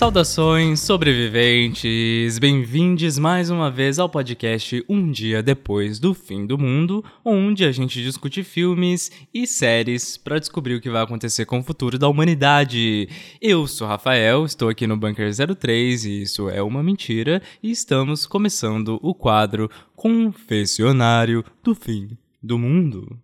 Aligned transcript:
Saudações, 0.00 0.80
sobreviventes! 0.80 2.38
Bem-vindos 2.38 3.18
mais 3.18 3.50
uma 3.50 3.70
vez 3.70 3.98
ao 3.98 4.08
podcast 4.08 4.82
Um 4.88 5.12
Dia 5.12 5.42
Depois 5.42 5.98
do 5.98 6.14
Fim 6.14 6.46
do 6.46 6.56
Mundo, 6.56 7.04
onde 7.22 7.66
a 7.66 7.70
gente 7.70 8.02
discute 8.02 8.42
filmes 8.42 9.12
e 9.32 9.46
séries 9.46 10.16
para 10.16 10.38
descobrir 10.38 10.74
o 10.74 10.80
que 10.80 10.88
vai 10.88 11.02
acontecer 11.02 11.44
com 11.44 11.58
o 11.58 11.62
futuro 11.62 11.98
da 11.98 12.08
humanidade. 12.08 13.10
Eu 13.42 13.66
sou 13.66 13.86
Rafael, 13.86 14.46
estou 14.46 14.70
aqui 14.70 14.86
no 14.86 14.96
Bunker 14.96 15.30
03 15.54 16.06
e 16.06 16.22
isso 16.22 16.48
é 16.48 16.62
uma 16.62 16.82
mentira, 16.82 17.42
e 17.62 17.70
estamos 17.70 18.24
começando 18.24 18.98
o 19.02 19.14
quadro 19.14 19.70
Confessionário 19.94 21.44
do 21.62 21.74
Fim 21.74 22.16
do 22.42 22.58
Mundo. 22.58 23.18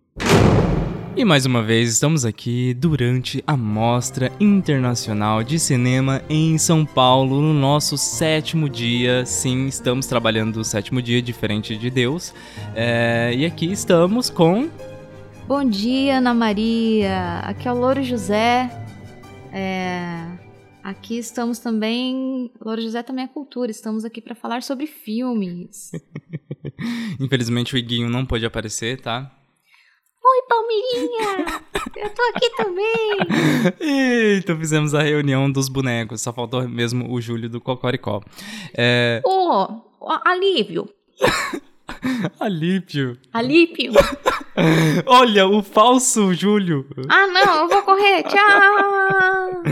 E 1.17 1.25
mais 1.25 1.47
uma 1.47 1.63
vez 1.63 1.93
estamos 1.93 2.23
aqui 2.23 2.75
durante 2.75 3.43
a 3.47 3.57
Mostra 3.57 4.31
Internacional 4.39 5.43
de 5.43 5.57
Cinema 5.57 6.21
em 6.29 6.59
São 6.59 6.85
Paulo, 6.85 7.41
no 7.41 7.55
nosso 7.55 7.97
sétimo 7.97 8.69
dia. 8.69 9.25
Sim, 9.25 9.65
estamos 9.65 10.05
trabalhando 10.05 10.57
o 10.57 10.63
sétimo 10.63 11.01
dia, 11.01 11.19
diferente 11.19 11.75
de 11.75 11.89
Deus. 11.89 12.35
É, 12.75 13.33
e 13.35 13.47
aqui 13.47 13.65
estamos 13.71 14.29
com. 14.29 14.69
Bom 15.47 15.67
dia, 15.67 16.19
Ana 16.19 16.35
Maria. 16.35 17.39
Aqui 17.39 17.67
é 17.67 17.73
o 17.73 17.79
Louro 17.79 18.03
José. 18.03 18.69
É, 19.51 20.23
Aqui 20.83 21.17
estamos 21.17 21.57
também. 21.57 22.51
Louro 22.63 22.79
José 22.79 23.01
também 23.01 23.25
é 23.25 23.27
cultura. 23.27 23.71
Estamos 23.71 24.05
aqui 24.05 24.21
para 24.21 24.35
falar 24.35 24.61
sobre 24.61 24.85
filmes. 24.85 25.91
Infelizmente 27.19 27.73
o 27.73 27.77
Iguinho 27.77 28.07
não 28.07 28.23
pôde 28.23 28.45
aparecer, 28.45 29.01
tá? 29.01 29.33
Oi, 30.29 30.41
Palmeirinha! 30.49 31.61
Eu 31.95 32.09
tô 32.09 32.21
aqui 32.35 32.49
também! 32.57 33.17
Eita, 33.79 34.53
fizemos 34.57 34.93
a 34.93 35.01
reunião 35.01 35.49
dos 35.49 35.69
bonecos, 35.69 36.21
só 36.21 36.33
faltou 36.33 36.67
mesmo 36.67 37.09
o 37.09 37.21
Júlio 37.21 37.49
do 37.49 37.61
Cocoricó. 37.61 38.21
É... 38.77 39.21
Ô, 39.23 39.83
oh, 40.01 40.11
alívio! 40.25 40.89
Alípio. 42.41 43.17
Alípio! 43.31 43.93
Olha, 45.05 45.47
o 45.47 45.63
falso 45.63 46.33
Júlio. 46.33 46.85
Ah, 47.07 47.27
não, 47.27 47.61
eu 47.61 47.69
vou 47.69 47.83
correr, 47.83 48.23
tchau! 48.23 49.63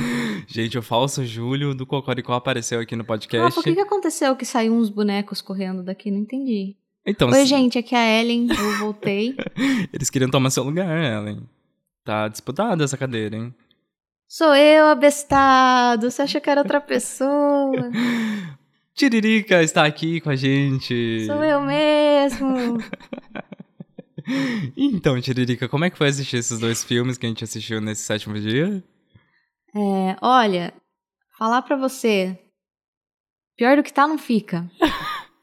Gente, 0.48 0.78
o 0.78 0.82
falso 0.82 1.26
Júlio 1.26 1.76
do 1.76 1.86
Cocoricó 1.86 2.34
apareceu 2.34 2.80
aqui 2.80 2.96
no 2.96 3.04
podcast. 3.04 3.44
Rafa, 3.44 3.60
o 3.60 3.64
que, 3.64 3.76
que 3.76 3.82
aconteceu 3.82 4.36
que 4.38 4.46
saiu 4.46 4.74
uns 4.74 4.90
bonecos 4.90 5.42
correndo 5.42 5.84
daqui? 5.84 6.10
Não 6.10 6.20
entendi. 6.20 6.78
Então, 7.06 7.28
Oi, 7.30 7.34
se- 7.36 7.46
gente, 7.46 7.78
aqui 7.78 7.94
é 7.96 7.98
a 8.00 8.22
Ellen, 8.22 8.48
eu 8.50 8.78
voltei. 8.80 9.36
eles 9.94 10.10
queriam 10.10 10.30
tomar 10.32 10.50
seu 10.50 10.64
lugar, 10.64 10.88
Ellen. 10.88 11.48
Tá 12.04 12.28
disputada 12.28 12.84
essa 12.84 12.98
cadeira, 12.98 13.36
hein? 13.36 13.54
Sou 14.28 14.56
eu, 14.56 14.88
abestado. 14.88 16.10
Você 16.10 16.22
achou 16.24 16.42
que 16.42 16.50
era 16.50 16.62
outra 16.62 16.82
pessoa? 16.82 17.72
Tiririca 18.96 19.62
está 19.62 19.86
aqui 19.86 20.20
com 20.22 20.30
a 20.30 20.36
gente. 20.36 21.26
Sou 21.26 21.44
eu 21.44 21.62
mesmo. 21.62 22.78
Então, 24.76 25.22
Tiririca, 25.22 25.70
como 25.70 25.86
é 25.86 25.90
que 25.92 25.98
foi 26.00 26.08
assistir 26.08 26.38
esses 26.38 26.60
dois 26.60 26.84
filmes 26.84 27.16
que 27.16 27.28
a 27.28 27.30
gente 27.30 27.44
assistiu 27.44 27.80
nesse 27.80 28.02
sétimo 28.02 28.34
dia? 28.40 28.84
É, 29.76 30.16
olha, 30.20 30.74
falar 31.38 31.62
pra 31.62 31.76
você. 31.76 32.36
Pior 33.56 33.78
do 33.78 33.84
que 33.84 33.94
tá, 33.94 34.08
não 34.08 34.18
fica. 34.18 34.68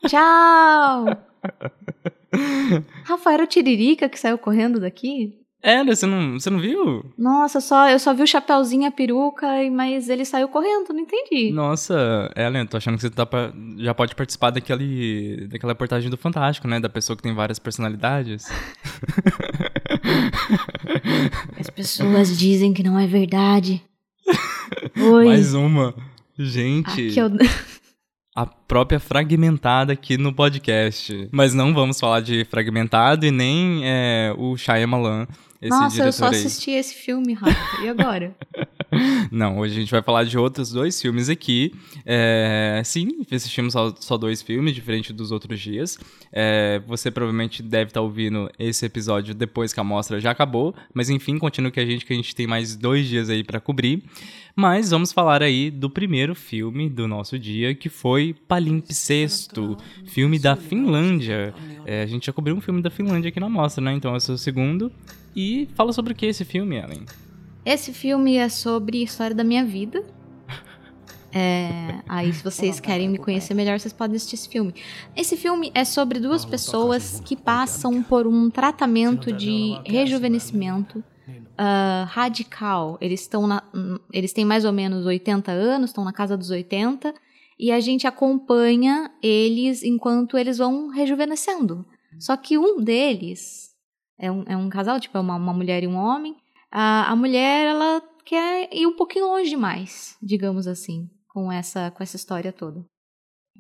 Tchau! 0.09 1.05
Rafa, 3.05 3.33
era 3.33 3.45
o 3.45 3.47
Tiririca 3.47 4.09
que 4.09 4.19
saiu 4.19 4.39
correndo 4.39 4.81
daqui? 4.81 5.39
É, 5.65 5.85
você 5.85 6.07
não, 6.07 6.33
você 6.41 6.51
não 6.51 6.59
viu? 6.59 7.05
Nossa, 7.17 7.61
só, 7.61 7.89
eu 7.89 7.97
só 8.01 8.13
vi 8.13 8.25
o 8.25 8.27
chapeuzinho, 8.27 8.85
a 8.89 8.91
peruca, 8.91 9.63
e- 9.63 9.71
mas 9.71 10.09
ele 10.09 10.25
saiu 10.25 10.49
correndo, 10.49 10.93
não 10.93 10.99
entendi. 10.99 11.53
Nossa, 11.53 12.29
Ellen, 12.35 12.67
tô 12.67 12.77
achando 12.79 12.97
que 12.97 13.03
você 13.03 13.11
tá 13.11 13.25
pa- 13.25 13.53
já 13.79 13.95
pode 13.95 14.13
participar 14.17 14.51
daquele, 14.51 15.47
daquela 15.49 15.73
reportagem 15.73 16.11
do 16.11 16.17
Fantástico, 16.17 16.67
né? 16.67 16.81
Da 16.81 16.89
pessoa 16.89 17.17
que 17.17 17.23
tem 17.23 17.33
várias 17.33 17.61
personalidades. 17.61 18.45
As 21.59 21.71
pessoas 21.71 22.37
dizem 22.37 22.73
que 22.73 22.83
não 22.83 22.99
é 22.99 23.07
verdade. 23.07 23.81
Oi. 24.99 25.25
Mais 25.27 25.55
uma. 25.55 25.95
Gente, 26.39 26.89
Aqui 27.09 27.19
eu... 27.19 27.31
a 28.35 28.47
própria 28.47 28.99
fragmentada 28.99 29.93
aqui 29.93 30.17
no 30.17 30.33
podcast. 30.33 31.29
Mas 31.31 31.55
não 31.55 31.75
vamos 31.75 32.01
falar 32.01 32.21
de 32.21 32.45
fragmentado 32.45 33.27
e 33.27 33.31
nem 33.31 33.83
é, 33.85 34.35
o 34.37 34.57
Shyamalan, 34.57 35.27
esse 35.63 35.71
Nossa, 35.71 36.05
eu 36.05 36.13
só 36.13 36.27
aí. 36.27 36.35
assisti 36.35 36.73
esse 36.73 36.93
filme, 36.93 37.35
Rafa. 37.35 37.83
E 37.83 37.89
agora? 37.89 38.35
Não, 39.31 39.59
hoje 39.59 39.75
a 39.75 39.81
gente 39.81 39.91
vai 39.91 40.03
falar 40.03 40.25
de 40.25 40.37
outros 40.37 40.71
dois 40.71 41.01
filmes 41.01 41.29
aqui. 41.29 41.73
É, 42.05 42.83
sim, 42.85 43.25
assistimos 43.31 43.75
só, 44.01 44.17
dois 44.19 44.43
filmes, 44.43 44.75
diferente 44.75 45.13
dos 45.13 45.33
outros 45.33 45.61
dias. 45.61 45.99
É, 46.31 46.81
você 46.87 47.11
provavelmente 47.11 47.63
deve 47.63 47.91
estar 47.91 48.03
ouvindo 48.03 48.51
esse 48.59 48.85
episódio 48.85 49.35
depois 49.35 49.73
que 49.73 49.81
a 49.81 49.85
mostra 49.85 50.21
já 50.21 50.31
acabou. 50.31 50.75
Mas 50.93 51.09
enfim, 51.09 51.39
continua 51.39 51.71
com 51.71 51.81
a 51.81 51.87
gente 51.87 52.05
que 52.05 52.13
a 52.13 52.17
gente 52.17 52.35
tem 52.35 52.47
mais 52.47 52.77
dois 52.77 53.07
dias 53.07 53.31
aí 53.31 53.43
pra 53.43 53.61
cobrir. 53.61 54.03
Mas 54.55 54.91
vamos 54.91 55.13
falar 55.13 55.43
aí 55.43 55.71
do 55.71 55.89
primeiro 55.89 56.35
filme 56.35 56.91
do 56.91 57.09
nosso 57.09 57.39
dia, 57.39 57.75
que 57.75 57.89
foi 57.89 58.35
Palimpsesto, 58.47 59.79
filme 60.05 60.39
da 60.39 60.55
Finlândia. 60.55 61.55
É, 61.87 62.03
a 62.03 62.07
gente 62.07 62.27
já 62.27 62.33
cobriu 62.35 62.55
um 62.55 62.61
filme 62.61 62.83
da 62.83 62.91
Finlândia 62.91 63.31
aqui 63.31 63.41
na 63.41 63.49
mostra, 63.49 63.83
né? 63.83 63.95
Então 63.95 64.15
esse 64.15 64.31
é 64.31 64.35
o 64.35 64.39
segundo. 64.39 64.93
E 65.35 65.67
fala 65.75 65.95
sobre 65.95 66.13
o 66.13 66.17
que 66.17 66.27
esse 66.27 66.45
filme, 66.45 66.77
Ellen? 66.77 67.07
Esse 67.65 67.93
filme 67.93 68.37
é 68.37 68.49
sobre 68.49 69.01
a 69.01 69.05
história 69.05 69.35
da 69.35 69.45
minha 69.45 69.65
vida. 69.65 70.05
É, 71.35 72.03
aí, 72.07 72.31
se 72.31 72.45
vocês 72.45 72.79
querem 72.79 73.09
me 73.09 73.17
conhecer 73.17 73.55
melhor, 73.55 73.81
vocês 73.81 73.95
podem 73.95 74.17
assistir 74.17 74.35
esse 74.35 74.51
filme. 74.51 74.75
Esse 75.17 75.35
filme 75.35 75.73
é 75.75 75.83
sobre 75.83 76.21
duas 76.21 76.45
pessoas 76.45 77.23
que 77.25 77.35
passam 77.35 78.03
por 78.03 78.27
um 78.27 78.51
tratamento 78.51 79.33
de 79.33 79.81
rejuvenescimento 79.87 81.03
ah, 81.57 82.07
radical. 82.11 82.99
Eles 83.01 83.23
estão 83.23 83.47
na, 83.47 83.63
eles 84.13 84.35
têm 84.35 84.45
mais 84.45 84.67
ou 84.67 84.73
menos 84.73 85.07
80 85.07 85.51
anos, 85.51 85.89
estão 85.89 86.05
na 86.05 86.13
casa 86.13 86.37
dos 86.37 86.51
80, 86.51 87.15
e 87.59 87.73
a 87.73 87.81
gente 87.81 88.07
acompanha 88.07 89.11
eles 89.23 89.83
enquanto 89.83 90.37
eles 90.37 90.59
vão 90.59 90.89
rejuvenescendo. 90.89 91.87
Só 92.19 92.37
que 92.37 92.59
um 92.59 92.79
deles 92.79 93.75
é 94.19 94.31
um, 94.31 94.45
é 94.47 94.57
um 94.57 94.69
casal, 94.69 95.01
tipo, 95.01 95.17
é 95.17 95.21
uma, 95.21 95.37
uma 95.37 95.53
mulher 95.53 95.83
e 95.83 95.87
um 95.87 95.97
homem. 95.97 96.37
A, 96.73 97.11
a 97.11 97.17
mulher, 97.17 97.67
ela 97.67 98.03
quer 98.25 98.71
ir 98.73 98.87
um 98.87 98.97
pouquinho 98.97 99.27
longe 99.27 99.51
demais, 99.51 100.17
digamos 100.23 100.67
assim, 100.67 101.11
com 101.29 101.53
essa, 101.53 101.91
com 101.91 102.03
essa 102.03 102.17
história 102.17 102.51
toda. 102.51 102.83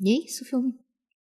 E 0.00 0.10
é 0.10 0.26
isso 0.26 0.44
o 0.44 0.46
filme. 0.46 0.72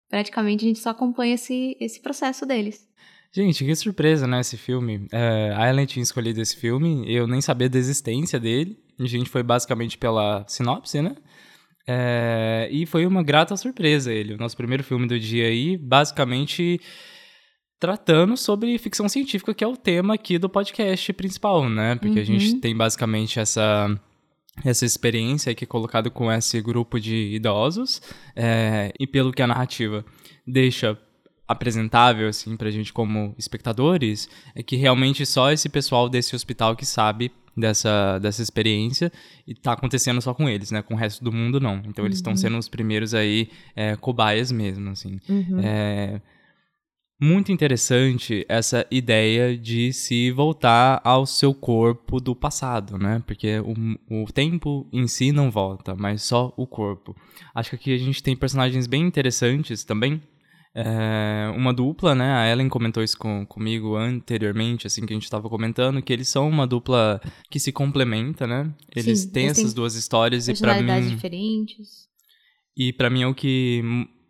Praticamente 0.09 0.63
a 0.63 0.67
gente 0.67 0.79
só 0.79 0.91
acompanha 0.91 1.35
esse, 1.35 1.75
esse 1.81 2.01
processo 2.01 2.45
deles. 2.45 2.87
Gente, 3.35 3.65
que 3.65 3.75
surpresa, 3.75 4.27
né, 4.27 4.39
esse 4.39 4.55
filme. 4.57 5.07
É, 5.11 5.53
a 5.57 5.67
Ellen 5.67 5.85
tinha 5.85 6.03
escolhido 6.03 6.39
esse 6.39 6.55
filme, 6.55 7.03
eu 7.11 7.27
nem 7.27 7.41
sabia 7.41 7.67
da 7.67 7.79
existência 7.79 8.39
dele. 8.39 8.77
A 8.97 9.05
gente 9.05 9.29
foi 9.29 9.43
basicamente 9.43 9.97
pela 9.97 10.45
sinopse, 10.47 11.01
né? 11.01 11.15
É, 11.85 12.69
e 12.71 12.85
foi 12.85 13.05
uma 13.05 13.23
grata 13.23 13.57
surpresa 13.57 14.13
ele. 14.13 14.35
O 14.35 14.37
nosso 14.37 14.55
primeiro 14.55 14.83
filme 14.83 15.07
do 15.07 15.19
dia 15.19 15.47
aí, 15.47 15.75
basicamente 15.75 16.79
tratando 17.83 18.37
sobre 18.37 18.77
ficção 18.77 19.09
científica, 19.09 19.53
que 19.53 19.61
é 19.61 19.67
o 19.67 19.75
tema 19.75 20.13
aqui 20.13 20.37
do 20.37 20.47
podcast 20.47 21.11
principal, 21.11 21.67
né? 21.67 21.95
Porque 21.95 22.17
a 22.17 22.23
gente 22.23 22.53
Uhum. 22.53 22.59
tem 22.61 22.73
basicamente 22.73 23.41
essa 23.41 23.93
essa 24.63 24.85
experiência 24.85 25.51
aqui 25.51 25.65
colocado 25.65 26.09
com 26.09 26.31
esse 26.31 26.61
grupo 26.61 26.97
de 26.97 27.33
idosos 27.35 28.01
é, 28.35 28.93
e 28.97 29.05
pelo 29.05 29.33
que 29.33 29.41
a 29.41 29.47
narrativa 29.47 30.05
deixa 30.47 30.97
apresentável 31.45 32.29
assim 32.29 32.55
pra 32.55 32.71
gente 32.71 32.93
como 32.93 33.35
espectadores 33.37 34.29
é 34.55 34.63
que 34.63 34.77
realmente 34.77 35.25
só 35.25 35.51
esse 35.51 35.67
pessoal 35.67 36.07
desse 36.07 36.35
hospital 36.37 36.75
que 36.77 36.85
sabe 36.85 37.31
dessa, 37.57 38.17
dessa 38.19 38.41
experiência 38.41 39.11
e 39.45 39.53
tá 39.53 39.73
acontecendo 39.73 40.21
só 40.21 40.33
com 40.33 40.47
eles, 40.47 40.71
né? 40.71 40.81
Com 40.81 40.93
o 40.93 40.97
resto 40.97 41.21
do 41.21 41.33
mundo 41.33 41.59
não. 41.59 41.81
Então 41.85 42.05
eles 42.05 42.19
estão 42.19 42.33
sendo 42.37 42.57
os 42.57 42.69
primeiros 42.69 43.13
aí 43.13 43.49
é, 43.75 43.95
cobaias 43.97 44.51
mesmo, 44.53 44.89
assim. 44.89 45.19
Uhum. 45.27 45.59
É, 45.61 46.21
muito 47.23 47.53
interessante 47.53 48.45
essa 48.49 48.85
ideia 48.91 49.57
de 49.57 49.93
se 49.93 50.29
voltar 50.31 50.99
ao 51.05 51.25
seu 51.25 51.53
corpo 51.53 52.19
do 52.19 52.35
passado, 52.35 52.97
né? 52.97 53.23
Porque 53.25 53.59
o, 53.59 54.23
o 54.23 54.25
tempo 54.31 54.85
em 54.91 55.07
si 55.07 55.31
não 55.31 55.49
volta, 55.49 55.95
mas 55.95 56.21
só 56.21 56.53
o 56.57 56.67
corpo. 56.67 57.15
Acho 57.55 57.69
que 57.71 57.75
aqui 57.77 57.93
a 57.93 57.97
gente 57.97 58.21
tem 58.21 58.35
personagens 58.35 58.87
bem 58.87 59.03
interessantes 59.03 59.85
também. 59.85 60.21
É, 60.75 61.53
uma 61.55 61.71
dupla, 61.71 62.13
né? 62.13 62.33
A 62.33 62.51
Ellen 62.51 62.67
comentou 62.67 63.01
isso 63.01 63.17
com, 63.17 63.45
comigo 63.45 63.95
anteriormente, 63.95 64.85
assim, 64.85 65.05
que 65.05 65.13
a 65.13 65.15
gente 65.15 65.23
estava 65.23 65.47
comentando, 65.47 66.01
que 66.01 66.11
eles 66.11 66.27
são 66.27 66.49
uma 66.49 66.67
dupla 66.67 67.21
que 67.49 67.59
se 67.59 67.71
complementa, 67.71 68.45
né? 68.45 68.69
Eles 68.93 69.19
Sim, 69.19 69.29
têm 69.31 69.45
eles 69.45 69.59
essas 69.59 69.73
duas 69.73 69.95
histórias 69.95 70.49
e 70.49 70.59
para 70.59 70.81
mim 70.81 71.07
diferentes. 71.09 72.09
e 72.75 72.91
para 72.91 73.09
mim 73.09 73.21
é 73.21 73.27
o 73.27 73.35
que 73.35 73.81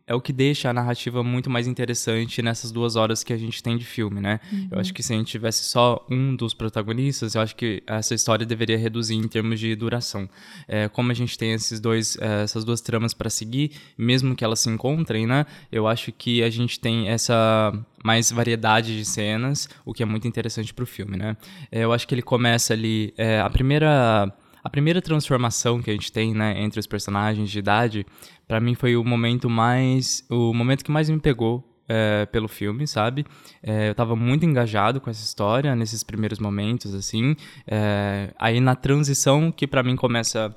é 0.05 0.13
o 0.13 0.19
que 0.19 0.33
deixa 0.33 0.69
a 0.69 0.73
narrativa 0.73 1.23
muito 1.23 1.50
mais 1.50 1.65
interessante 1.65 2.41
nessas 2.41 2.71
duas 2.71 2.95
horas 2.95 3.23
que 3.23 3.31
a 3.31 3.38
gente 3.38 3.63
tem 3.63 3.77
de 3.77 3.85
filme, 3.85 4.19
né? 4.19 4.39
Eu 4.69 4.79
acho 4.79 4.94
que 4.94 5.01
se 5.01 5.13
a 5.13 5.17
gente 5.17 5.27
tivesse 5.27 5.63
só 5.63 6.05
um 6.09 6.35
dos 6.35 6.53
protagonistas, 6.53 7.35
eu 7.35 7.41
acho 7.41 7.55
que 7.55 7.81
essa 7.88 8.13
história 8.13 8.45
deveria 8.45 8.77
reduzir 8.77 9.15
em 9.15 9.27
termos 9.27 9.59
de 9.59 9.73
duração. 9.75 10.29
É, 10.67 10.89
como 10.89 11.11
a 11.11 11.13
gente 11.13 11.38
tem 11.38 11.53
esses 11.53 11.79
dois, 11.79 12.17
é, 12.17 12.44
essas 12.44 12.65
duas 12.65 12.81
tramas 12.81 13.13
para 13.13 13.29
seguir, 13.29 13.71
mesmo 13.97 14.35
que 14.35 14.44
elas 14.44 14.59
se 14.59 14.69
encontrem, 14.69 15.25
né? 15.25 15.45
Eu 15.71 15.88
acho 15.88 16.11
que 16.11 16.44
a 16.44 16.49
gente 16.49 16.79
tem 16.79 17.07
essa 17.07 17.73
mais 18.03 18.29
variedade 18.29 18.97
de 18.97 19.06
cenas, 19.06 19.69
o 19.85 19.94
que 19.94 20.03
é 20.03 20.06
muito 20.06 20.27
interessante 20.27 20.73
pro 20.73 20.85
filme, 20.85 21.15
né? 21.15 21.38
É, 21.71 21.85
eu 21.85 21.94
acho 21.94 22.06
que 22.06 22.13
ele 22.13 22.21
começa 22.21 22.73
ali 22.73 23.13
é, 23.17 23.39
a 23.39 23.49
primeira 23.49 24.33
a 24.63 24.69
primeira 24.69 25.01
transformação 25.01 25.81
que 25.81 25.89
a 25.89 25.94
gente 25.94 26.12
tem, 26.12 26.33
né, 26.33 26.62
entre 26.62 26.80
os 26.80 26.88
personagens 26.88 27.50
de 27.50 27.60
idade, 27.60 28.06
pra 28.48 28.60
mim 28.60 28.75
foi 28.75 28.95
o 28.95 29.04
momento 29.04 29.50
mais, 29.50 30.25
o 30.30 30.54
momento 30.54 30.83
que 30.83 30.92
mais 30.92 31.10
me 31.10 31.19
pegou 31.19 31.69
é, 31.88 32.25
pelo 32.27 32.48
filme, 32.48 32.88
sabe? 32.88 33.25
É, 33.62 33.89
eu 33.89 33.95
tava 33.95 34.15
muito 34.15 34.45
engajado 34.45 35.01
com 35.01 35.10
essa 35.10 35.24
história 35.24 35.75
nesses 35.75 36.04
primeiros 36.04 36.39
momentos, 36.39 36.94
assim. 36.94 37.36
É, 37.68 38.33
aí 38.39 38.62
na 38.62 38.75
transição 38.75 39.51
que 39.51 39.68
pra 39.68 39.83
mim 39.83 39.95
começa 39.95 40.56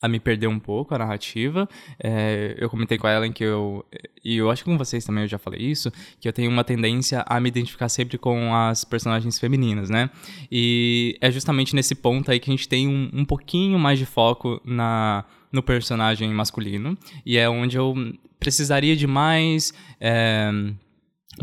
a 0.00 0.08
me 0.08 0.18
perder 0.18 0.46
um 0.46 0.58
pouco 0.58 0.94
a 0.94 0.98
narrativa. 0.98 1.68
É, 2.02 2.56
eu 2.58 2.70
comentei 2.70 2.96
com 2.96 3.06
a 3.06 3.12
Ellen 3.12 3.32
que 3.32 3.44
eu. 3.44 3.84
E 4.24 4.36
eu 4.36 4.50
acho 4.50 4.64
que 4.64 4.70
com 4.70 4.78
vocês 4.78 5.04
também 5.04 5.24
eu 5.24 5.28
já 5.28 5.38
falei 5.38 5.60
isso, 5.60 5.92
que 6.18 6.28
eu 6.28 6.32
tenho 6.32 6.50
uma 6.50 6.64
tendência 6.64 7.24
a 7.26 7.40
me 7.40 7.48
identificar 7.48 7.88
sempre 7.88 8.16
com 8.16 8.54
as 8.54 8.84
personagens 8.84 9.38
femininas, 9.38 9.90
né? 9.90 10.10
E 10.50 11.16
é 11.20 11.30
justamente 11.30 11.74
nesse 11.74 11.94
ponto 11.94 12.30
aí 12.30 12.40
que 12.40 12.50
a 12.50 12.52
gente 12.52 12.68
tem 12.68 12.88
um, 12.88 13.10
um 13.12 13.24
pouquinho 13.24 13.78
mais 13.78 13.98
de 13.98 14.06
foco 14.06 14.60
na, 14.64 15.24
no 15.52 15.62
personagem 15.62 16.32
masculino. 16.32 16.96
E 17.24 17.36
é 17.36 17.48
onde 17.48 17.76
eu 17.76 17.94
precisaria 18.38 18.96
de 18.96 19.06
mais. 19.06 19.74
É, 20.00 20.50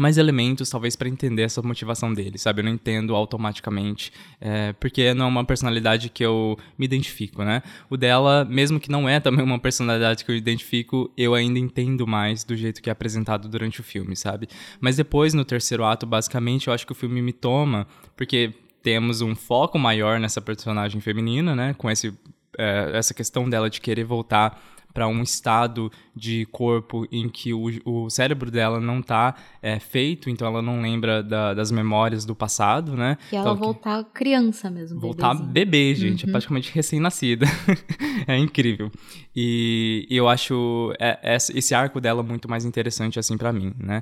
mais 0.02 0.18
elementos, 0.18 0.70
talvez, 0.70 0.96
para 0.96 1.08
entender 1.08 1.44
essa 1.44 1.62
motivação 1.62 2.14
dele, 2.14 2.38
sabe? 2.38 2.62
Eu 2.62 2.66
não 2.66 2.72
entendo 2.72 3.16
automaticamente, 3.16 4.12
é, 4.40 4.74
porque 4.74 5.14
não 5.14 5.26
é 5.26 5.28
uma 5.28 5.46
personalidade 5.46 6.10
que 6.10 6.24
eu 6.24 6.58
me 6.78 6.86
identifico, 6.86 7.44
né? 7.44 7.62
O 7.90 7.98
dela, 7.98 8.46
mesmo 8.46 8.80
que 8.80 8.90
não 8.90 9.08
é 9.08 9.20
também 9.20 9.44
uma 9.44 9.60
personalidade 9.60 10.24
que 10.24 10.32
eu 10.32 10.36
identifico, 10.36 11.12
eu 11.18 11.34
ainda 11.34 11.60
entendo 11.60 12.06
mais 12.08 12.44
do 12.44 12.56
jeito 12.56 12.82
que 12.82 12.90
é 12.90 12.92
apresentado 12.92 13.48
durante 13.48 13.82
o 13.82 13.84
filme, 13.84 14.16
sabe? 14.16 14.48
Mas 14.80 14.98
depois, 14.98 15.34
no 15.34 15.46
terceiro 15.46 15.84
ato, 15.84 16.06
basicamente, 16.06 16.68
eu 16.68 16.74
acho 16.74 16.86
que 16.86 16.92
o 16.92 16.96
filme 16.96 17.22
me 17.22 17.34
toma, 17.34 17.88
porque 18.16 18.54
temos 18.82 19.22
um 19.22 19.36
foco 19.36 19.78
maior 19.78 20.20
nessa 20.20 20.42
personagem 20.42 21.02
feminina, 21.02 21.56
né? 21.56 21.74
Com 21.74 21.90
esse, 21.90 22.14
é, 22.58 22.92
essa 22.94 23.14
questão 23.14 23.50
dela 23.50 23.70
de 23.70 23.82
querer 23.82 24.04
voltar 24.04 24.62
para 24.98 25.08
um 25.08 25.22
estado 25.22 25.92
de 26.16 26.48
corpo 26.48 27.06
em 27.12 27.30
que 27.30 27.54
o, 27.54 27.66
o 27.86 28.10
cérebro 28.10 28.50
dela 28.50 28.80
não 28.80 29.00
está 29.00 29.36
é, 29.62 29.78
feito, 29.80 30.28
então 30.28 30.48
ela 30.48 30.60
não 30.60 30.82
lembra 30.82 31.22
da, 31.22 31.54
das 31.54 31.70
memórias 31.70 32.26
do 32.26 32.34
passado, 32.36 32.96
né? 32.98 33.16
E 33.32 33.36
ela 33.36 33.44
Então, 33.52 33.56
que- 33.56 33.62
voltar 33.64 34.04
criança 34.06 34.72
mesmo. 34.72 35.00
Voltar 35.00 35.36
bebezinho. 35.36 35.54
bebê, 35.54 35.94
gente, 35.96 36.28
é 36.28 36.32
praticamente 36.32 36.72
recém-nascida. 36.74 37.46
é 38.28 38.40
incrível. 38.40 38.92
E, 39.36 40.08
e 40.10 40.18
eu 40.18 40.28
acho 40.28 40.92
é- 41.00 41.38
esse 41.54 41.76
arco 41.76 42.02
dela 42.02 42.24
muito 42.24 42.50
mais 42.50 42.66
interessante, 42.66 43.20
assim, 43.20 43.38
pra 43.38 43.54
mim, 43.54 43.76
né? 43.78 44.02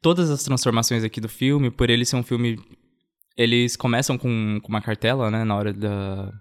Todas 0.00 0.28
as 0.28 0.42
transformações 0.42 1.04
aqui 1.04 1.20
do 1.20 1.28
filme, 1.28 1.70
por 1.70 1.88
ele 1.88 2.04
ser 2.04 2.16
um 2.16 2.22
filme. 2.24 2.58
Eles 3.36 3.76
começam 3.76 4.18
com, 4.18 4.58
com 4.60 4.68
uma 4.68 4.82
cartela, 4.82 5.30
né, 5.30 5.44
na 5.44 5.54
hora 5.54 5.72
da. 5.72 6.32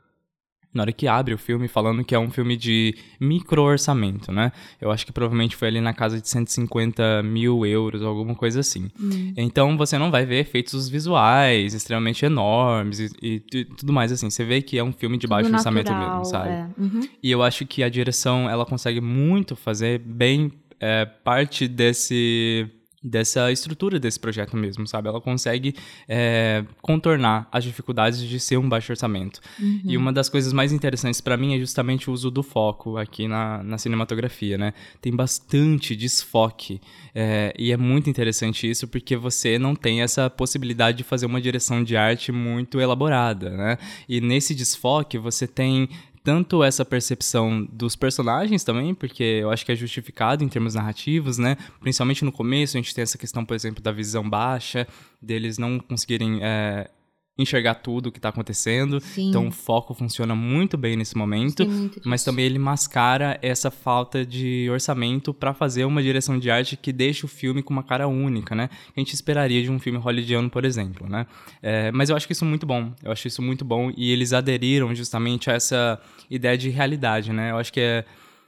Na 0.74 0.84
hora 0.84 0.92
que 0.94 1.06
abre 1.08 1.34
o 1.34 1.38
filme, 1.38 1.68
falando 1.68 2.02
que 2.04 2.16
é 2.16 2.20
um 2.20 2.30
filme 2.32 2.56
de 2.56 2.96
micro 3.20 3.62
orçamento, 3.62 4.32
né? 4.32 4.52
Eu 4.80 4.90
acho 4.90 5.06
que 5.06 5.12
provavelmente 5.12 5.56
foi 5.56 5.68
ali 5.68 5.82
na 5.82 5.94
casa 5.94 6.22
de 6.22 6.30
150 6.30 7.22
mil 7.24 7.66
euros, 7.66 8.02
alguma 8.02 8.34
coisa 8.36 8.62
assim. 8.62 8.90
Então 9.36 9.78
você 9.78 9.98
não 9.98 10.10
vai 10.10 10.26
ver 10.26 10.40
efeitos 10.40 10.88
visuais 10.88 11.74
extremamente 11.74 12.26
enormes 12.26 13.00
e, 13.00 13.10
e 13.22 13.40
tu- 13.42 13.66
tudo 13.76 13.92
mais 13.92 14.12
assim. 14.12 14.30
Você 14.30 14.46
vê 14.46 14.62
que 14.62 14.78
é 14.78 14.84
um 14.84 14.94
filme 14.94 15.18
de 15.18 15.28
baixo 15.28 15.50
Tudo 15.50 15.56
orçamento 15.58 15.92
natural, 15.92 16.10
mesmo, 16.20 16.26
sabe? 16.26 16.50
é. 16.50 16.68
Uhum. 16.78 17.02
E 17.22 17.30
eu 17.32 17.44
acho 17.44 17.66
que 17.66 17.84
a 17.84 17.90
direção, 17.90 18.50
ela 18.50 18.66
consegue 18.66 19.02
muito 19.02 19.56
fazer 19.56 20.00
bem 20.00 20.52
é, 20.80 21.06
parte 21.06 21.68
desse 21.68 22.66
dessa 23.04 23.52
estrutura 23.52 24.00
desse 24.00 24.20
projeto 24.20 24.56
mesmo, 24.56 24.88
sabe? 24.88 25.08
Ela 25.08 25.20
consegue 25.20 25.74
é, 26.08 26.64
contornar 26.82 27.48
as 27.52 27.64
dificuldades 27.64 28.20
de 28.20 28.40
ser 28.40 28.58
um 28.58 28.70
baixo 28.70 28.92
orçamento. 28.92 29.42
E 29.90 29.98
uma 29.98 30.14
das 30.14 30.30
coisas 30.30 30.54
mais 30.54 30.72
interessantes 30.72 31.20
pra 31.20 31.36
mim 31.36 31.56
é 31.56 31.60
justamente 31.60 32.10
o 32.10 32.14
uso 32.14 32.30
do 32.30 32.44
foco 32.44 32.98
aqui 32.98 33.28
na, 33.28 33.64
na 33.64 33.78
cinematografia, 33.78 34.58
né? 34.58 34.74
Tem 35.02 35.16
bastante 35.16 35.96
desfoque 35.96 36.80
é, 37.16 37.54
e 37.58 37.72
é 37.72 37.78
muito 37.78 38.10
interessante 38.10 38.70
isso 38.70 38.88
porque 38.88 39.16
você 39.18 39.58
não 39.58 39.76
tem 39.76 40.02
essa 40.02 40.30
possibilidade 40.30 41.00
de 41.00 41.04
fazer 41.04 41.26
uma 41.26 41.42
direção 41.42 41.84
de 41.84 41.98
arte 41.98 42.32
muito 42.32 42.80
elaborada, 42.80 43.50
né? 43.50 43.78
E 44.08 44.22
nesse 44.22 44.54
desfoque 44.54 45.18
você 45.18 45.48
tem 45.48 45.90
tanto 46.24 46.64
essa 46.64 46.86
percepção 46.86 47.68
dos 47.72 47.96
personagens 47.96 48.64
também, 48.64 48.94
porque 48.94 49.24
eu 49.24 49.50
acho 49.50 49.66
que 49.66 49.72
é 49.72 49.76
justificado 49.76 50.44
em 50.44 50.48
termos 50.48 50.76
narrativos, 50.76 51.38
né? 51.38 51.58
Principalmente 51.80 52.24
no 52.24 52.32
começo, 52.32 52.78
a 52.78 52.82
gente 52.82 52.94
tem 52.94 53.02
essa 53.02 53.18
questão, 53.18 53.44
por 53.44 53.56
exemplo, 53.56 53.82
da 53.82 53.92
visão 53.92 54.28
baixa, 54.30 54.88
deles 55.22 55.58
não 55.58 55.80
conseguirem 55.80 56.40
é, 56.42 56.90
enxergar 57.38 57.76
tudo 57.76 58.08
o 58.08 58.12
que 58.12 58.20
está 58.20 58.30
acontecendo. 58.30 59.00
Sim. 59.00 59.30
Então 59.30 59.48
o 59.48 59.52
foco 59.52 59.94
funciona 59.94 60.36
muito 60.36 60.78
bem 60.78 60.96
nesse 60.96 61.18
momento, 61.18 61.66
mas 62.06 62.24
também 62.24 62.46
ele 62.46 62.60
mascara 62.60 63.40
essa 63.42 63.72
falta 63.72 64.26
de 64.26 64.70
orçamento 64.70 65.34
para 65.34 65.54
fazer 65.54 65.86
uma 65.86 66.02
direção 66.02 66.38
de 66.38 66.52
arte 66.52 66.78
que 66.78 66.92
deixe 66.92 67.26
o 67.26 67.28
filme 67.28 67.64
com 67.64 67.74
uma 67.74 67.84
cara 67.84 68.08
única, 68.08 68.56
né? 68.56 68.68
Que 68.68 69.00
a 69.00 69.00
gente 69.00 69.14
esperaria 69.14 69.64
de 69.64 69.72
um 69.72 69.80
filme 69.80 69.98
hollywoodiano, 69.98 70.50
por 70.50 70.66
exemplo, 70.66 71.08
né? 71.08 71.26
É, 71.62 71.92
mas 71.92 72.10
eu 72.10 72.16
acho 72.16 72.28
que 72.28 72.34
isso 72.34 72.46
é 72.46 72.48
muito 72.48 72.66
bom. 72.66 72.94
Eu 73.04 73.12
acho 73.12 73.28
isso 73.28 73.42
muito 73.42 73.64
bom 73.66 73.92
e 73.96 74.12
eles 74.12 74.34
aderiram 74.34 74.94
justamente 74.94 75.50
a 75.50 75.54
essa 75.54 76.00
ideia 76.30 76.58
de 76.58 76.70
realidade, 76.70 77.32
né? 77.32 77.52
Eu 77.52 77.58
acho 77.58 77.72
que 77.72 77.80
é, 77.80 78.06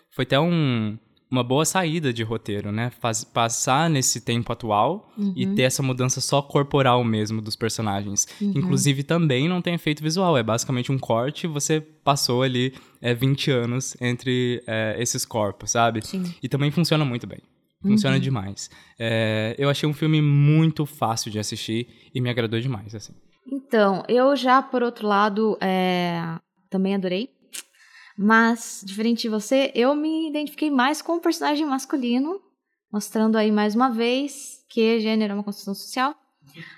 foi 0.10 0.24
até 0.24 0.40
um, 0.40 0.98
uma 1.34 1.44
boa 1.44 1.66
saída 1.66 2.14
de 2.14 2.22
roteiro, 2.22 2.72
né? 2.72 2.92
Faz- 3.00 3.24
passar 3.24 3.90
nesse 3.90 4.22
tempo 4.22 4.54
atual 4.54 5.12
e 5.36 5.48
ter 5.48 5.64
essa 5.64 5.82
mudança 5.82 6.22
só 6.22 6.42
corporal 6.44 7.04
mesmo 7.04 7.42
dos 7.42 7.56
personagens. 7.56 8.26
Que, 8.26 8.46
Inclusive 8.46 9.02
também 9.02 9.50
não 9.50 9.60
tem 9.62 9.74
efeito 9.74 10.04
visual, 10.04 10.38
é 10.38 10.44
basicamente 10.44 10.92
um 10.92 11.00
corte, 11.00 11.48
você 11.48 11.82
passou 11.82 12.44
ali 12.44 12.74
é, 13.02 13.16
20 13.16 13.50
anos 13.50 13.98
entre 14.00 14.62
é, 14.68 14.96
esses 15.00 15.26
corpos, 15.26 15.72
sabe? 15.72 16.06
Sim. 16.06 16.24
E 16.42 16.48
também 16.48 16.70
funciona 16.70 17.04
muito 17.04 17.26
bem. 17.26 17.40
Funciona 17.82 18.18
demais. 18.20 18.70
É, 18.98 19.56
eu 19.58 19.70
achei 19.70 19.90
um 19.90 19.94
filme 19.94 20.22
muito 20.22 20.86
fácil 20.86 21.30
de 21.32 21.40
assistir 21.40 21.88
e 22.14 22.22
me 22.22 22.30
agradou 22.30 22.60
demais, 22.60 22.94
assim. 22.96 23.14
Então, 23.52 24.04
eu 24.08 24.36
já, 24.36 24.62
por 24.62 24.84
outro 24.84 25.06
lado, 25.08 25.58
é, 25.60 26.38
também 26.70 26.96
adorei. 26.96 27.30
Mas, 28.18 28.82
diferente 28.86 29.24
de 29.24 29.30
você, 29.30 29.72
eu 29.74 29.96
me 29.96 30.30
identifiquei 30.30 30.70
mais 30.70 31.02
com 31.02 31.14
o 31.14 31.20
personagem 31.22 31.66
masculino, 31.66 32.40
mostrando 32.92 33.38
aí 33.38 33.52
mais 33.52 33.76
uma 33.76 33.90
vez 33.90 34.64
que 34.70 35.00
gênero 35.00 35.32
é 35.32 35.36
uma 35.36 35.44
construção 35.44 35.74
social. 35.74 36.16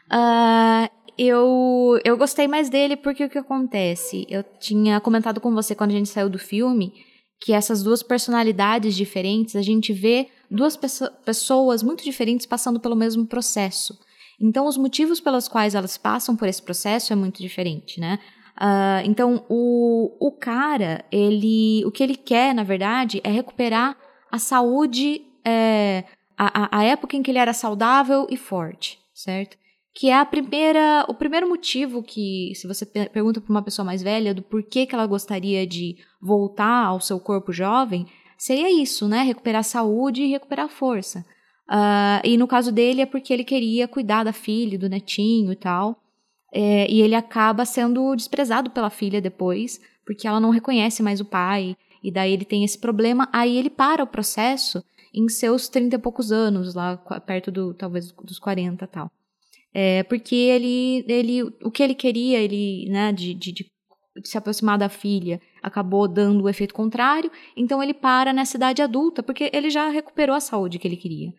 Ah, 0.10 0.90
eu, 1.18 2.00
eu 2.04 2.18
gostei 2.18 2.48
mais 2.48 2.70
dele 2.70 2.96
porque 2.96 3.24
o 3.24 3.30
que 3.30 3.38
acontece? 3.38 4.26
Eu 4.30 4.44
tinha 4.60 5.00
comentado 5.00 5.40
com 5.42 5.54
você 5.54 5.74
quando 5.76 5.92
a 5.92 5.96
gente 5.96 6.10
saiu 6.10 6.30
do 6.30 6.40
filme 6.40 6.94
que 7.40 7.54
essas 7.54 7.84
duas 7.84 8.02
personalidades 8.02 8.96
diferentes, 8.96 9.56
a 9.56 9.62
gente 9.62 9.92
vê 9.92 10.30
duas 10.50 10.78
pesso- 10.78 11.12
pessoas 11.26 11.84
muito 11.84 12.04
diferentes 12.04 12.46
passando 12.46 12.80
pelo 12.80 12.96
mesmo 12.96 13.26
processo. 13.26 13.98
Então, 14.40 14.66
os 14.68 14.78
motivos 14.78 15.20
pelos 15.20 15.48
quais 15.48 15.76
elas 15.76 15.98
passam 15.98 16.36
por 16.36 16.48
esse 16.48 16.62
processo 16.62 17.12
é 17.14 17.16
muito 17.16 17.42
diferente, 17.42 18.00
né? 18.00 18.20
Ah, 18.58 19.02
então, 19.06 19.44
o, 19.50 20.16
o 20.20 20.32
cara, 20.32 21.04
ele, 21.12 21.84
o 21.86 21.92
que 21.92 22.02
ele 22.02 22.16
quer, 22.16 22.54
na 22.54 22.64
verdade, 22.64 23.20
é 23.24 23.30
recuperar 23.30 23.98
a 24.32 24.38
saúde, 24.40 25.22
é, 25.44 26.06
a, 26.38 26.78
a- 26.80 26.84
época 26.84 27.16
em 27.16 27.24
que 27.24 27.32
ele 27.32 27.38
era 27.40 27.54
saudável 27.54 28.28
e 28.30 28.38
forte, 28.38 29.00
certo? 29.14 29.58
Que 29.94 30.10
é 30.10 30.18
a 30.18 30.26
primeira, 30.26 31.06
o 31.08 31.14
primeiro 31.14 31.48
motivo 31.48 32.02
que, 32.04 32.52
se 32.56 32.68
você 32.68 32.86
pe- 32.86 33.10
pergunta 33.10 33.40
para 33.40 33.52
uma 33.52 33.62
pessoa 33.62 33.86
mais 33.86 34.02
velha 34.02 34.34
do 34.34 34.42
porquê 34.42 34.86
que 34.86 34.96
ela 34.96 35.06
gostaria 35.06 35.66
de 35.68 35.98
voltar 36.22 36.86
ao 36.86 37.00
seu 37.00 37.20
corpo 37.20 37.52
jovem, 37.54 38.06
seria 38.38 38.72
isso, 38.82 39.08
né? 39.08 39.22
Recuperar 39.24 39.60
a 39.62 39.64
saúde 39.64 40.24
e 40.24 40.28
recuperar 40.32 40.66
a 40.66 40.70
força. 40.70 41.26
Uh, 41.70 42.22
e 42.24 42.38
no 42.38 42.48
caso 42.48 42.72
dele 42.72 43.02
é 43.02 43.06
porque 43.06 43.34
ele 43.34 43.44
queria 43.44 43.88
cuidar 43.88 44.24
da 44.24 44.34
filha, 44.34 44.78
do 44.78 44.90
netinho 44.90 45.52
e 45.52 45.56
tal. 45.56 45.98
É, 46.58 46.90
e 46.90 47.02
ele 47.02 47.16
acaba 47.16 47.66
sendo 47.66 48.16
desprezado 48.16 48.70
pela 48.70 48.90
filha 48.90 49.20
depois, 49.20 49.82
porque 50.06 50.26
ela 50.26 50.40
não 50.40 50.52
reconhece 50.52 51.04
mais 51.04 51.20
o 51.20 51.26
pai. 51.26 51.76
E 52.02 52.10
daí 52.10 52.32
ele 52.32 52.46
tem 52.46 52.64
esse 52.64 52.80
problema. 52.80 53.28
Aí 53.34 53.58
ele 53.58 53.70
para 53.70 54.02
o 54.02 54.08
processo 54.08 54.82
em 55.14 55.28
seus 55.28 55.68
30 55.68 55.98
e 55.98 56.00
poucos 56.00 56.32
anos, 56.32 56.74
lá 56.74 56.96
perto 57.26 57.52
do 57.52 57.74
talvez 57.74 58.10
dos 58.12 58.40
40 58.40 58.86
e 58.86 58.88
tal. 58.88 59.12
É, 59.74 60.04
porque 60.04 60.34
ele, 60.34 61.04
ele, 61.10 61.44
o 61.44 61.70
que 61.70 61.84
ele 61.84 61.94
queria, 61.94 62.40
ele, 62.40 62.88
né, 62.90 63.12
de, 63.12 63.34
de, 63.34 63.52
de 63.52 63.72
se 64.24 64.38
aproximar 64.38 64.78
da 64.78 64.88
filha, 64.88 65.42
acabou 65.62 66.08
dando 66.08 66.46
o 66.46 66.50
efeito 66.50 66.74
contrário, 66.74 67.30
então 67.58 67.84
ele 67.84 67.94
para 67.94 68.32
nessa 68.32 68.56
idade 68.56 68.82
adulta, 68.82 69.22
porque 69.22 69.50
ele 69.52 69.70
já 69.70 69.90
recuperou 69.90 70.34
a 70.34 70.40
saúde 70.40 70.80
que 70.80 70.88
ele 70.88 70.96
queria. 70.96 71.34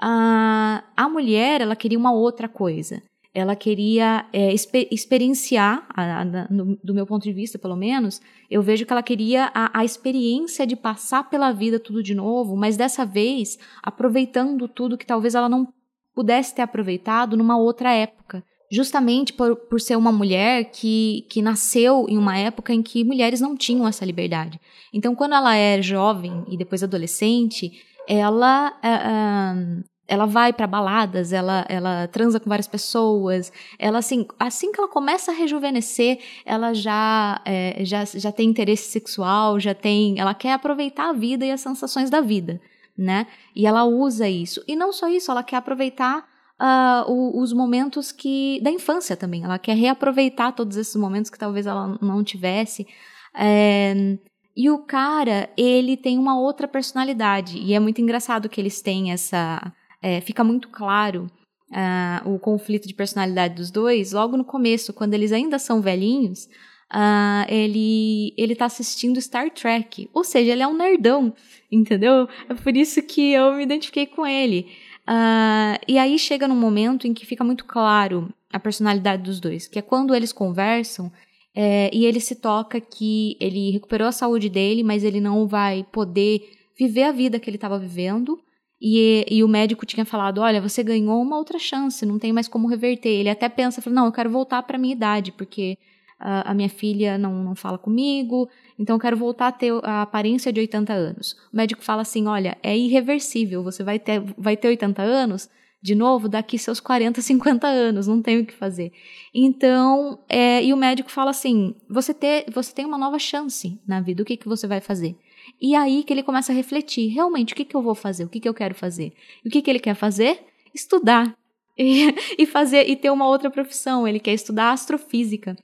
A, 0.00 0.82
a 0.96 1.08
mulher, 1.08 1.60
ela 1.60 1.76
queria 1.76 1.98
uma 1.98 2.12
outra 2.12 2.48
coisa. 2.48 3.00
Ela 3.32 3.54
queria 3.54 4.26
é, 4.32 4.52
exper 4.52 4.88
experienciar, 4.90 5.86
a, 5.94 6.20
a, 6.20 6.24
no, 6.24 6.76
do 6.82 6.94
meu 6.94 7.06
ponto 7.06 7.22
de 7.22 7.32
vista, 7.32 7.58
pelo 7.58 7.76
menos, 7.76 8.20
eu 8.50 8.60
vejo 8.60 8.84
que 8.84 8.92
ela 8.92 9.02
queria 9.02 9.50
a, 9.54 9.80
a 9.80 9.84
experiência 9.84 10.66
de 10.66 10.74
passar 10.74 11.30
pela 11.30 11.52
vida 11.52 11.78
tudo 11.78 12.02
de 12.02 12.14
novo, 12.14 12.56
mas 12.56 12.76
dessa 12.76 13.06
vez 13.06 13.58
aproveitando 13.82 14.66
tudo 14.66 14.98
que 14.98 15.06
talvez 15.06 15.34
ela 15.34 15.48
não 15.48 15.68
pudesse 16.14 16.54
ter 16.54 16.62
aproveitado 16.62 17.36
numa 17.36 17.56
outra 17.56 17.92
época 17.92 18.42
justamente 18.70 19.32
por, 19.32 19.56
por 19.56 19.80
ser 19.80 19.96
uma 19.96 20.12
mulher 20.12 20.70
que, 20.70 21.26
que 21.28 21.42
nasceu 21.42 22.06
em 22.08 22.16
uma 22.16 22.38
época 22.38 22.72
em 22.72 22.82
que 22.82 23.02
mulheres 23.04 23.40
não 23.40 23.56
tinham 23.56 23.86
essa 23.86 24.04
liberdade. 24.04 24.60
Então, 24.94 25.14
quando 25.14 25.34
ela 25.34 25.56
é 25.56 25.82
jovem 25.82 26.44
e 26.48 26.56
depois 26.56 26.82
adolescente, 26.82 27.72
ela. 28.08 28.72
Uh, 28.78 29.89
ela 30.10 30.26
vai 30.26 30.52
para 30.52 30.66
baladas, 30.66 31.32
ela, 31.32 31.64
ela 31.68 32.08
transa 32.08 32.40
com 32.40 32.48
várias 32.48 32.66
pessoas, 32.66 33.52
ela 33.78 33.98
assim, 33.98 34.26
assim 34.38 34.72
que 34.72 34.80
ela 34.80 34.88
começa 34.88 35.30
a 35.30 35.34
rejuvenescer, 35.34 36.18
ela 36.44 36.74
já, 36.74 37.40
é, 37.44 37.84
já, 37.84 38.04
já 38.04 38.32
tem 38.32 38.50
interesse 38.50 38.90
sexual, 38.90 39.60
já 39.60 39.72
tem, 39.72 40.18
ela 40.18 40.34
quer 40.34 40.52
aproveitar 40.52 41.10
a 41.10 41.12
vida 41.12 41.46
e 41.46 41.52
as 41.52 41.60
sensações 41.60 42.10
da 42.10 42.20
vida, 42.20 42.60
né? 42.98 43.28
E 43.54 43.66
ela 43.66 43.84
usa 43.84 44.28
isso. 44.28 44.62
E 44.66 44.74
não 44.74 44.92
só 44.92 45.08
isso, 45.08 45.30
ela 45.30 45.44
quer 45.44 45.56
aproveitar 45.56 46.26
uh, 46.60 47.40
os 47.40 47.52
momentos 47.52 48.10
que 48.10 48.60
da 48.62 48.70
infância 48.70 49.16
também. 49.16 49.44
Ela 49.44 49.58
quer 49.58 49.76
reaproveitar 49.76 50.52
todos 50.52 50.76
esses 50.76 50.96
momentos 50.96 51.30
que 51.30 51.38
talvez 51.38 51.66
ela 51.66 51.96
não 52.02 52.24
tivesse. 52.24 52.86
É, 53.32 54.18
e 54.56 54.68
o 54.68 54.78
cara, 54.78 55.48
ele 55.56 55.96
tem 55.96 56.18
uma 56.18 56.38
outra 56.38 56.68
personalidade. 56.68 57.58
E 57.58 57.72
é 57.72 57.80
muito 57.80 58.00
engraçado 58.00 58.48
que 58.48 58.60
eles 58.60 58.82
têm 58.82 59.12
essa. 59.12 59.72
É, 60.02 60.20
fica 60.20 60.42
muito 60.42 60.68
claro 60.68 61.30
uh, 61.70 62.30
o 62.30 62.38
conflito 62.38 62.88
de 62.88 62.94
personalidade 62.94 63.54
dos 63.54 63.70
dois 63.70 64.12
logo 64.12 64.36
no 64.36 64.44
começo, 64.44 64.92
quando 64.92 65.14
eles 65.14 65.32
ainda 65.32 65.58
são 65.58 65.80
velhinhos. 65.80 66.48
Uh, 66.92 67.46
ele 67.48 68.34
ele 68.36 68.56
tá 68.56 68.64
assistindo 68.64 69.20
Star 69.20 69.50
Trek, 69.50 70.10
ou 70.12 70.24
seja, 70.24 70.50
ele 70.50 70.62
é 70.62 70.66
um 70.66 70.76
nerdão, 70.76 71.32
entendeu? 71.70 72.28
É 72.48 72.54
por 72.54 72.76
isso 72.76 73.00
que 73.02 73.32
eu 73.32 73.54
me 73.54 73.62
identifiquei 73.62 74.06
com 74.06 74.26
ele. 74.26 74.66
Uh, 75.08 75.78
e 75.86 75.98
aí 75.98 76.18
chega 76.18 76.48
num 76.48 76.56
momento 76.56 77.06
em 77.06 77.14
que 77.14 77.24
fica 77.24 77.44
muito 77.44 77.64
claro 77.64 78.32
a 78.52 78.58
personalidade 78.58 79.22
dos 79.22 79.38
dois, 79.38 79.68
que 79.68 79.78
é 79.78 79.82
quando 79.82 80.14
eles 80.14 80.32
conversam 80.32 81.12
é, 81.54 81.90
e 81.92 82.06
ele 82.06 82.20
se 82.20 82.36
toca 82.36 82.80
que 82.80 83.36
ele 83.40 83.70
recuperou 83.70 84.08
a 84.08 84.12
saúde 84.12 84.48
dele, 84.48 84.82
mas 84.82 85.04
ele 85.04 85.20
não 85.20 85.46
vai 85.46 85.84
poder 85.92 86.42
viver 86.78 87.04
a 87.04 87.12
vida 87.12 87.38
que 87.38 87.50
ele 87.50 87.56
estava 87.56 87.78
vivendo. 87.78 88.40
E, 88.80 89.26
e, 89.30 89.44
o 89.44 89.48
médico 89.48 89.84
tinha 89.84 90.06
falado: 90.06 90.40
Olha, 90.40 90.60
você 90.60 90.82
ganhou 90.82 91.20
uma 91.20 91.36
outra 91.36 91.58
chance, 91.58 92.06
não 92.06 92.18
tem 92.18 92.32
mais 92.32 92.48
como 92.48 92.68
reverter. 92.68 93.10
Ele 93.10 93.28
até 93.28 93.48
pensa: 93.48 93.82
Não, 93.90 94.06
eu 94.06 94.12
quero 94.12 94.30
voltar 94.30 94.62
para 94.62 94.78
minha 94.78 94.94
idade, 94.94 95.32
porque 95.32 95.76
a, 96.20 96.50
a 96.50 96.54
minha 96.54 96.68
filha 96.68 97.16
não, 97.16 97.42
não 97.42 97.54
fala 97.54 97.78
comigo, 97.78 98.48
então 98.78 98.96
eu 98.96 99.00
quero 99.00 99.16
voltar 99.16 99.48
a 99.48 99.52
ter 99.52 99.72
a 99.82 100.02
aparência 100.02 100.52
de 100.52 100.60
80 100.60 100.92
anos. 100.92 101.32
O 101.52 101.56
médico 101.56 101.82
fala 101.82 102.02
assim: 102.02 102.26
olha, 102.26 102.56
é 102.62 102.76
irreversível, 102.76 103.62
você 103.62 103.82
vai 103.82 103.98
ter, 103.98 104.22
vai 104.36 104.56
ter 104.56 104.68
80 104.68 105.02
anos 105.02 105.48
de 105.82 105.94
novo 105.94 106.28
daqui 106.28 106.58
seus 106.58 106.78
40, 106.78 107.22
50 107.22 107.66
anos, 107.66 108.06
não 108.06 108.20
tem 108.20 108.38
o 108.38 108.46
que 108.46 108.52
fazer. 108.52 108.92
Então, 109.34 110.18
é, 110.28 110.62
e 110.62 110.74
o 110.74 110.76
médico 110.76 111.10
fala 111.10 111.30
assim: 111.30 111.74
você, 111.88 112.12
ter, 112.12 112.44
você 112.52 112.74
tem 112.74 112.84
uma 112.84 112.98
nova 112.98 113.18
chance 113.18 113.80
na 113.86 114.00
vida, 114.00 114.22
o 114.22 114.26
que, 114.26 114.36
que 114.36 114.48
você 114.48 114.66
vai 114.66 114.80
fazer? 114.80 115.16
E 115.60 115.74
aí 115.74 116.02
que 116.02 116.12
ele 116.12 116.22
começa 116.22 116.52
a 116.52 116.54
refletir: 116.54 117.08
realmente, 117.08 117.52
o 117.52 117.56
que, 117.56 117.64
que 117.64 117.76
eu 117.76 117.82
vou 117.82 117.94
fazer? 117.94 118.24
O 118.24 118.28
que, 118.28 118.40
que 118.40 118.48
eu 118.48 118.54
quero 118.54 118.74
fazer? 118.74 119.12
E 119.44 119.48
o 119.48 119.50
que, 119.50 119.60
que 119.60 119.70
ele 119.70 119.78
quer 119.78 119.94
fazer? 119.94 120.44
Estudar. 120.74 121.34
E, 121.82 122.14
e 122.36 122.44
fazer 122.44 122.90
e 122.90 122.94
ter 122.94 123.08
uma 123.08 123.26
outra 123.26 123.50
profissão. 123.50 124.06
Ele 124.06 124.20
quer 124.20 124.34
estudar 124.34 124.72
astrofísica. 124.72 125.56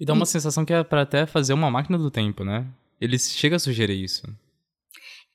E 0.00 0.06
dá 0.06 0.14
uma 0.14 0.22
e... 0.22 0.26
sensação 0.26 0.64
que 0.64 0.72
é 0.72 0.82
para 0.82 1.02
até 1.02 1.26
fazer 1.26 1.52
uma 1.52 1.70
máquina 1.70 1.98
do 1.98 2.10
tempo, 2.10 2.42
né? 2.42 2.66
Ele 2.98 3.18
chega 3.18 3.56
a 3.56 3.58
sugerir 3.58 4.02
isso. 4.02 4.22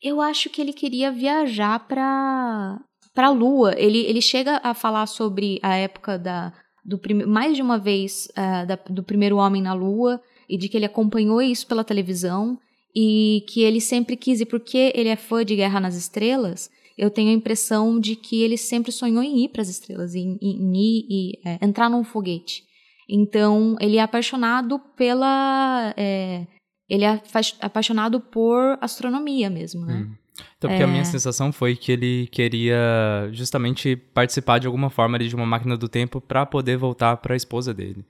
Eu 0.02 0.20
acho 0.20 0.50
que 0.50 0.60
ele 0.60 0.74
queria 0.74 1.12
viajar 1.12 1.88
para 1.88 2.80
para 3.14 3.28
a 3.28 3.32
Lua. 3.32 3.76
Ele, 3.78 4.00
ele 4.00 4.22
chega 4.22 4.60
a 4.64 4.74
falar 4.74 5.06
sobre 5.06 5.60
a 5.62 5.76
época 5.76 6.18
da 6.18 6.52
do 6.84 7.00
mais 7.28 7.56
de 7.56 7.62
uma 7.62 7.78
vez 7.78 8.28
uh, 8.32 8.66
da, 8.66 8.80
do 8.90 9.04
primeiro 9.04 9.38
homem 9.38 9.62
na 9.62 9.74
Lua 9.74 10.20
e 10.50 10.58
de 10.58 10.68
que 10.68 10.78
ele 10.78 10.86
acompanhou 10.86 11.42
isso 11.44 11.68
pela 11.68 11.84
televisão 11.84 12.58
e 13.00 13.46
que 13.48 13.62
ele 13.62 13.80
sempre 13.80 14.18
quis 14.18 14.42
e 14.42 14.46
porque 14.46 14.92
ele 14.96 15.10
é 15.10 15.16
fã 15.16 15.46
de 15.46 15.56
Guerra 15.56 15.80
nas 15.80 15.96
Estrelas. 15.96 16.68
Eu 16.98 17.12
tenho 17.12 17.30
a 17.30 17.34
impressão 17.34 18.00
de 18.00 18.16
que 18.16 18.42
ele 18.42 18.58
sempre 18.58 18.92
sonhou 18.92 19.22
em 19.22 19.44
ir 19.44 19.50
para 19.50 19.62
as 19.62 19.70
estrelas, 19.70 20.16
em, 20.16 20.36
em, 20.42 20.60
em 20.60 20.76
ir 20.76 21.06
e 21.08 21.40
é, 21.46 21.60
entrar 21.64 21.92
num 21.92 22.04
foguete. 22.04 22.64
Então, 23.08 23.76
ele 23.80 23.98
é 23.98 24.02
apaixonado 24.02 24.80
pela. 24.98 25.94
É, 25.96 26.48
ele 26.90 27.04
é 27.04 27.22
apaixonado 27.62 28.20
por 28.20 28.80
astronomia 28.82 29.48
mesmo, 29.48 29.86
né? 29.86 30.08
Hum. 30.08 30.16
Então, 30.58 30.68
porque 30.68 30.82
é... 30.82 30.86
a 30.86 30.88
minha 30.88 31.06
sensação 31.06 31.52
foi 31.52 31.76
que 31.76 31.92
ele 31.92 32.28
queria 32.32 33.30
justamente 33.32 33.96
participar 33.96 34.58
de 34.58 34.66
alguma 34.66 34.90
forma 34.90 35.20
de 35.20 35.36
uma 35.36 35.46
máquina 35.46 35.78
do 35.78 35.88
tempo 35.88 36.20
para 36.20 36.48
poder 36.48 36.78
voltar 36.78 37.18
para 37.18 37.36
a 37.36 37.38
esposa 37.38 37.76
dele. 37.76 38.04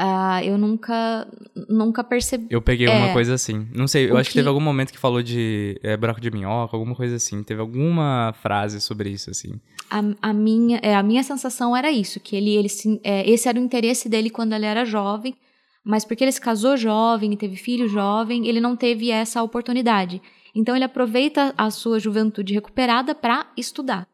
Ah, 0.00 0.44
eu 0.44 0.56
nunca, 0.56 1.26
nunca 1.68 2.04
percebi. 2.04 2.46
Eu 2.48 2.62
peguei 2.62 2.86
é, 2.86 2.90
uma 2.90 3.12
coisa 3.12 3.34
assim. 3.34 3.66
Não 3.74 3.88
sei, 3.88 4.08
eu 4.08 4.16
acho 4.16 4.30
que... 4.30 4.34
que 4.34 4.38
teve 4.38 4.48
algum 4.48 4.60
momento 4.60 4.92
que 4.92 4.98
falou 4.98 5.24
de 5.24 5.76
é, 5.82 5.96
buraco 5.96 6.20
de 6.20 6.30
minhoca, 6.30 6.76
alguma 6.76 6.94
coisa 6.94 7.16
assim. 7.16 7.42
Teve 7.42 7.60
alguma 7.60 8.32
frase 8.40 8.80
sobre 8.80 9.10
isso, 9.10 9.28
assim. 9.28 9.60
A, 9.90 10.00
a 10.22 10.32
minha, 10.32 10.78
é, 10.84 10.94
a 10.94 11.02
minha 11.02 11.24
sensação 11.24 11.76
era 11.76 11.90
isso, 11.90 12.20
que 12.20 12.36
ele, 12.36 12.54
ele 12.54 12.68
é, 13.02 13.28
esse 13.28 13.48
era 13.48 13.58
o 13.58 13.62
interesse 13.62 14.08
dele 14.08 14.30
quando 14.30 14.52
ele 14.52 14.66
era 14.66 14.84
jovem, 14.84 15.34
mas 15.82 16.04
porque 16.04 16.22
ele 16.22 16.30
se 16.30 16.40
casou 16.40 16.76
jovem 16.76 17.32
e 17.32 17.36
teve 17.36 17.56
filho 17.56 17.88
jovem, 17.88 18.46
ele 18.46 18.60
não 18.60 18.76
teve 18.76 19.10
essa 19.10 19.42
oportunidade. 19.42 20.22
Então 20.54 20.76
ele 20.76 20.84
aproveita 20.84 21.52
a 21.58 21.70
sua 21.72 21.98
juventude 21.98 22.54
recuperada 22.54 23.16
para 23.16 23.46
estudar 23.56 24.06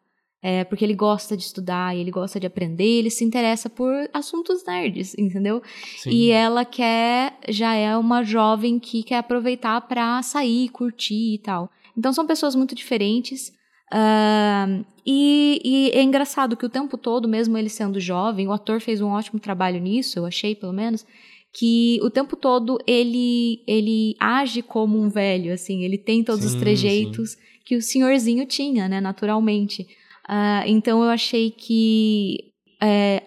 é, 0.46 0.62
porque 0.62 0.84
ele 0.84 0.94
gosta 0.94 1.34
de 1.34 1.42
estudar, 1.42 1.96
ele 1.96 2.10
gosta 2.10 2.38
de 2.38 2.46
aprender, 2.46 2.98
ele 2.98 3.08
se 3.08 3.24
interessa 3.24 3.70
por 3.70 3.90
assuntos 4.12 4.62
nerds, 4.66 5.14
entendeu? 5.18 5.62
Sim. 5.96 6.10
E 6.10 6.30
ela 6.30 6.66
quer, 6.66 7.38
já 7.48 7.74
é 7.74 7.96
uma 7.96 8.22
jovem 8.22 8.78
que 8.78 9.02
quer 9.02 9.16
aproveitar 9.16 9.80
para 9.80 10.22
sair, 10.22 10.68
curtir 10.68 11.36
e 11.36 11.38
tal. 11.38 11.70
Então 11.96 12.12
são 12.12 12.26
pessoas 12.26 12.54
muito 12.54 12.74
diferentes. 12.74 13.54
Uh, 13.90 14.84
e, 15.06 15.62
e, 15.64 15.90
é 15.94 16.02
engraçado 16.02 16.58
que 16.58 16.66
o 16.66 16.68
tempo 16.68 16.98
todo, 16.98 17.26
mesmo 17.26 17.56
ele 17.56 17.70
sendo 17.70 17.98
jovem, 17.98 18.46
o 18.46 18.52
ator 18.52 18.82
fez 18.82 19.00
um 19.00 19.12
ótimo 19.12 19.40
trabalho 19.40 19.80
nisso, 19.80 20.18
eu 20.18 20.26
achei 20.26 20.54
pelo 20.54 20.74
menos, 20.74 21.06
que 21.54 21.98
o 22.02 22.10
tempo 22.10 22.36
todo 22.36 22.78
ele 22.86 23.62
ele 23.66 24.14
age 24.20 24.60
como 24.60 25.00
um 25.00 25.08
velho, 25.08 25.54
assim, 25.54 25.84
ele 25.84 25.96
tem 25.96 26.22
todos 26.22 26.42
sim, 26.42 26.48
os 26.48 26.54
trejeitos 26.54 27.30
sim. 27.30 27.38
que 27.64 27.76
o 27.76 27.82
senhorzinho 27.82 28.44
tinha, 28.44 28.88
né, 28.88 29.00
naturalmente. 29.00 29.86
Uh, 30.28 30.66
então 30.66 31.02
eu 31.02 31.11
achei 31.11 31.50
que 31.50 32.52
é, 32.83 33.23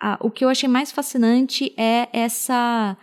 a, 0.00 0.18
o 0.20 0.30
que 0.30 0.44
eu 0.44 0.48
achei 0.48 0.68
mais 0.68 0.90
fascinante 0.90 1.72
é 1.76 2.08
essa 2.12 2.96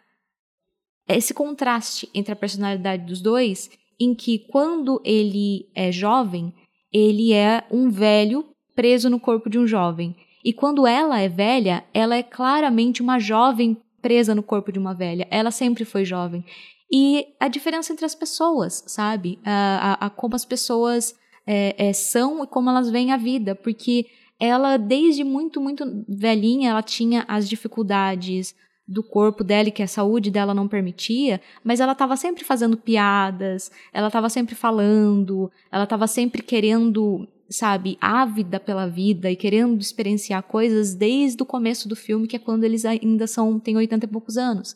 esse 1.07 1.33
contraste 1.33 2.09
entre 2.13 2.33
a 2.33 2.35
personalidade 2.35 3.05
dos 3.05 3.21
dois, 3.21 3.69
em 3.97 4.13
que 4.13 4.39
quando 4.39 5.01
ele 5.05 5.69
é 5.73 5.89
jovem, 5.89 6.53
ele 6.91 7.31
é 7.31 7.65
um 7.71 7.89
velho 7.89 8.45
preso 8.75 9.09
no 9.09 9.19
corpo 9.19 9.49
de 9.49 9.57
um 9.57 9.65
jovem. 9.65 10.15
E 10.43 10.51
quando 10.51 10.85
ela 10.85 11.19
é 11.19 11.29
velha, 11.29 11.83
ela 11.93 12.15
é 12.15 12.23
claramente 12.23 13.01
uma 13.01 13.19
jovem 13.19 13.77
presa 14.01 14.35
no 14.35 14.43
corpo 14.43 14.71
de 14.71 14.79
uma 14.79 14.93
velha. 14.93 15.27
Ela 15.31 15.49
sempre 15.49 15.85
foi 15.85 16.03
jovem. 16.03 16.43
E 16.91 17.27
a 17.39 17.47
diferença 17.47 17.91
entre 17.91 18.05
as 18.05 18.15
pessoas, 18.15 18.83
sabe? 18.87 19.39
A, 19.45 19.97
a, 20.01 20.05
a 20.05 20.09
como 20.09 20.35
as 20.35 20.45
pessoas 20.45 21.15
é, 21.47 21.87
é, 21.87 21.93
são 21.93 22.43
e 22.43 22.47
como 22.47 22.69
elas 22.69 22.91
veem 22.91 23.13
a 23.13 23.17
vida, 23.17 23.55
porque 23.55 24.05
ela, 24.39 24.77
desde 24.77 25.23
muito, 25.23 25.61
muito 25.61 26.05
velhinha, 26.07 26.71
ela 26.71 26.83
tinha 26.83 27.23
as 27.27 27.47
dificuldades 27.47 28.53
do 28.87 29.01
corpo 29.01 29.43
dela 29.43 29.69
e 29.69 29.71
que 29.71 29.83
a 29.83 29.87
saúde 29.87 30.29
dela 30.29 30.53
não 30.53 30.67
permitia, 30.67 31.41
mas 31.63 31.79
ela 31.79 31.93
estava 31.93 32.15
sempre 32.15 32.43
fazendo 32.43 32.77
piadas, 32.77 33.71
ela 33.91 34.07
estava 34.07 34.29
sempre 34.29 34.55
falando, 34.55 35.51
ela 35.71 35.85
estava 35.85 36.07
sempre 36.07 36.41
querendo 36.41 37.27
sabe, 37.49 37.97
ávida 38.01 38.59
pela 38.59 38.87
vida 38.87 39.31
e 39.31 39.35
querendo 39.35 39.79
experienciar 39.79 40.43
coisas 40.43 40.93
desde 40.93 41.41
o 41.41 41.45
começo 41.45 41.87
do 41.87 41.95
filme, 41.95 42.27
que 42.27 42.35
é 42.35 42.39
quando 42.39 42.63
eles 42.65 42.83
ainda 42.83 43.25
são, 43.25 43.57
têm 43.57 43.77
80 43.77 44.05
e 44.05 44.09
poucos 44.09 44.37
anos. 44.37 44.75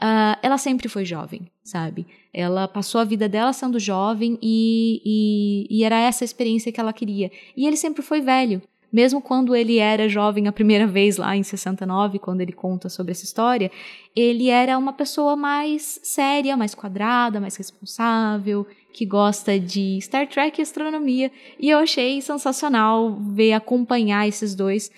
Uh, 0.00 0.32
ela 0.42 0.56
sempre 0.56 0.88
foi 0.88 1.04
jovem, 1.04 1.50
sabe? 1.62 2.06
Ela 2.32 2.66
passou 2.66 3.02
a 3.02 3.04
vida 3.04 3.28
dela 3.28 3.52
sendo 3.52 3.78
jovem 3.78 4.38
e, 4.40 5.02
e, 5.04 5.78
e, 5.78 5.84
era 5.84 6.00
essa 6.00 6.24
a 6.24 6.26
experiência 6.26 6.72
que 6.72 6.80
ela 6.80 6.92
queria. 6.92 7.30
E 7.54 7.66
ele 7.66 7.76
sempre 7.76 8.00
foi 8.00 8.22
velho. 8.22 8.62
Mesmo 8.90 9.20
quando 9.20 9.54
ele 9.54 9.76
era 9.76 10.08
jovem 10.08 10.48
a 10.48 10.52
primeira 10.52 10.86
vez 10.88 11.18
lá 11.18 11.36
em 11.36 11.42
69, 11.42 12.18
quando 12.18 12.40
ele 12.40 12.52
conta 12.52 12.88
sobre 12.88 13.12
essa 13.12 13.24
história, 13.24 13.70
ele 14.16 14.48
era 14.48 14.78
uma 14.78 14.94
pessoa 14.94 15.36
mais 15.36 16.00
séria, 16.02 16.56
mais 16.56 16.74
quadrada, 16.74 17.38
mais 17.38 17.56
responsável, 17.56 18.66
que 18.94 19.04
gosta 19.04 19.60
de 19.60 20.00
Star 20.00 20.26
Trek 20.26 20.58
e 20.58 20.62
astronomia. 20.62 21.30
E 21.58 21.68
eu 21.68 21.78
achei 21.78 22.22
sensacional 22.22 23.20
ver 23.20 23.52
acompanhar 23.52 24.26
esses 24.26 24.54
dois. 24.54 24.90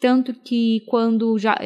Tanto 0.00 0.32
que 0.32 0.82
quando 0.86 1.38
já 1.38 1.56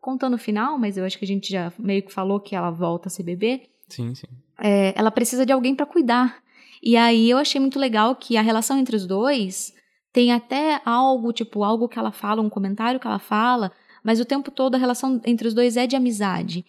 contando 0.00 0.34
o 0.34 0.38
final, 0.38 0.78
mas 0.78 0.96
eu 0.96 1.04
acho 1.04 1.18
que 1.18 1.24
a 1.24 1.28
gente 1.28 1.50
já 1.50 1.72
meio 1.78 2.02
que 2.02 2.12
falou 2.12 2.40
que 2.40 2.56
ela 2.56 2.70
volta 2.70 3.08
a 3.08 3.10
ser 3.10 3.22
bebê. 3.22 3.68
Sim, 3.88 4.14
sim. 4.14 4.26
É, 4.58 4.92
ela 4.96 5.10
precisa 5.10 5.44
de 5.44 5.52
alguém 5.52 5.74
para 5.74 5.86
cuidar. 5.86 6.42
E 6.82 6.96
aí 6.96 7.28
eu 7.28 7.38
achei 7.38 7.60
muito 7.60 7.78
legal 7.78 8.16
que 8.16 8.36
a 8.36 8.42
relação 8.42 8.78
entre 8.78 8.96
os 8.96 9.06
dois 9.06 9.74
tem 10.12 10.32
até 10.32 10.80
algo, 10.84 11.32
tipo, 11.32 11.62
algo 11.62 11.88
que 11.88 11.98
ela 11.98 12.10
fala, 12.10 12.42
um 12.42 12.50
comentário 12.50 12.98
que 12.98 13.06
ela 13.06 13.18
fala, 13.18 13.70
mas 14.02 14.18
o 14.18 14.24
tempo 14.24 14.50
todo 14.50 14.74
a 14.74 14.78
relação 14.78 15.20
entre 15.24 15.46
os 15.46 15.54
dois 15.54 15.76
é 15.76 15.86
de 15.86 15.96
amizade. 15.96 16.64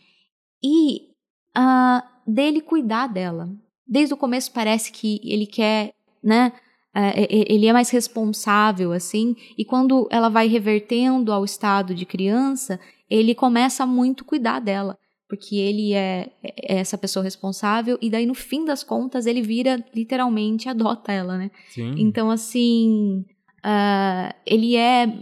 E 0.63 1.09
uh, 1.57 2.01
dele 2.27 2.61
cuidar 2.61 3.07
dela. 3.07 3.49
Desde 3.87 4.13
o 4.13 4.17
começo 4.17 4.51
parece 4.51 4.91
que 4.91 5.19
ele 5.23 5.45
quer, 5.45 5.93
né? 6.23 6.53
Uh, 6.95 7.27
ele 7.29 7.67
é 7.67 7.73
mais 7.73 7.89
responsável, 7.89 8.91
assim, 8.91 9.35
e 9.57 9.63
quando 9.63 10.07
ela 10.11 10.27
vai 10.27 10.47
revertendo 10.47 11.31
ao 11.31 11.45
estado 11.45 11.95
de 11.95 12.05
criança, 12.05 12.79
ele 13.11 13.35
começa 13.35 13.83
a 13.83 13.85
muito 13.85 14.23
cuidar 14.23 14.59
dela, 14.59 14.97
porque 15.27 15.57
ele 15.57 15.93
é, 15.93 16.31
é, 16.41 16.77
essa 16.79 16.97
pessoa 16.97 17.23
responsável, 17.23 17.97
e 18.01 18.09
daí 18.09 18.25
no 18.25 18.33
fim 18.33 18.63
das 18.63 18.85
contas 18.85 19.25
ele 19.25 19.41
vira, 19.41 19.83
literalmente, 19.93 20.69
adota 20.69 21.11
ela, 21.11 21.37
né? 21.37 21.51
Sim. 21.69 21.93
Então, 21.97 22.31
assim, 22.31 23.25
uh, 23.65 24.33
ele 24.45 24.77
é 24.77 25.13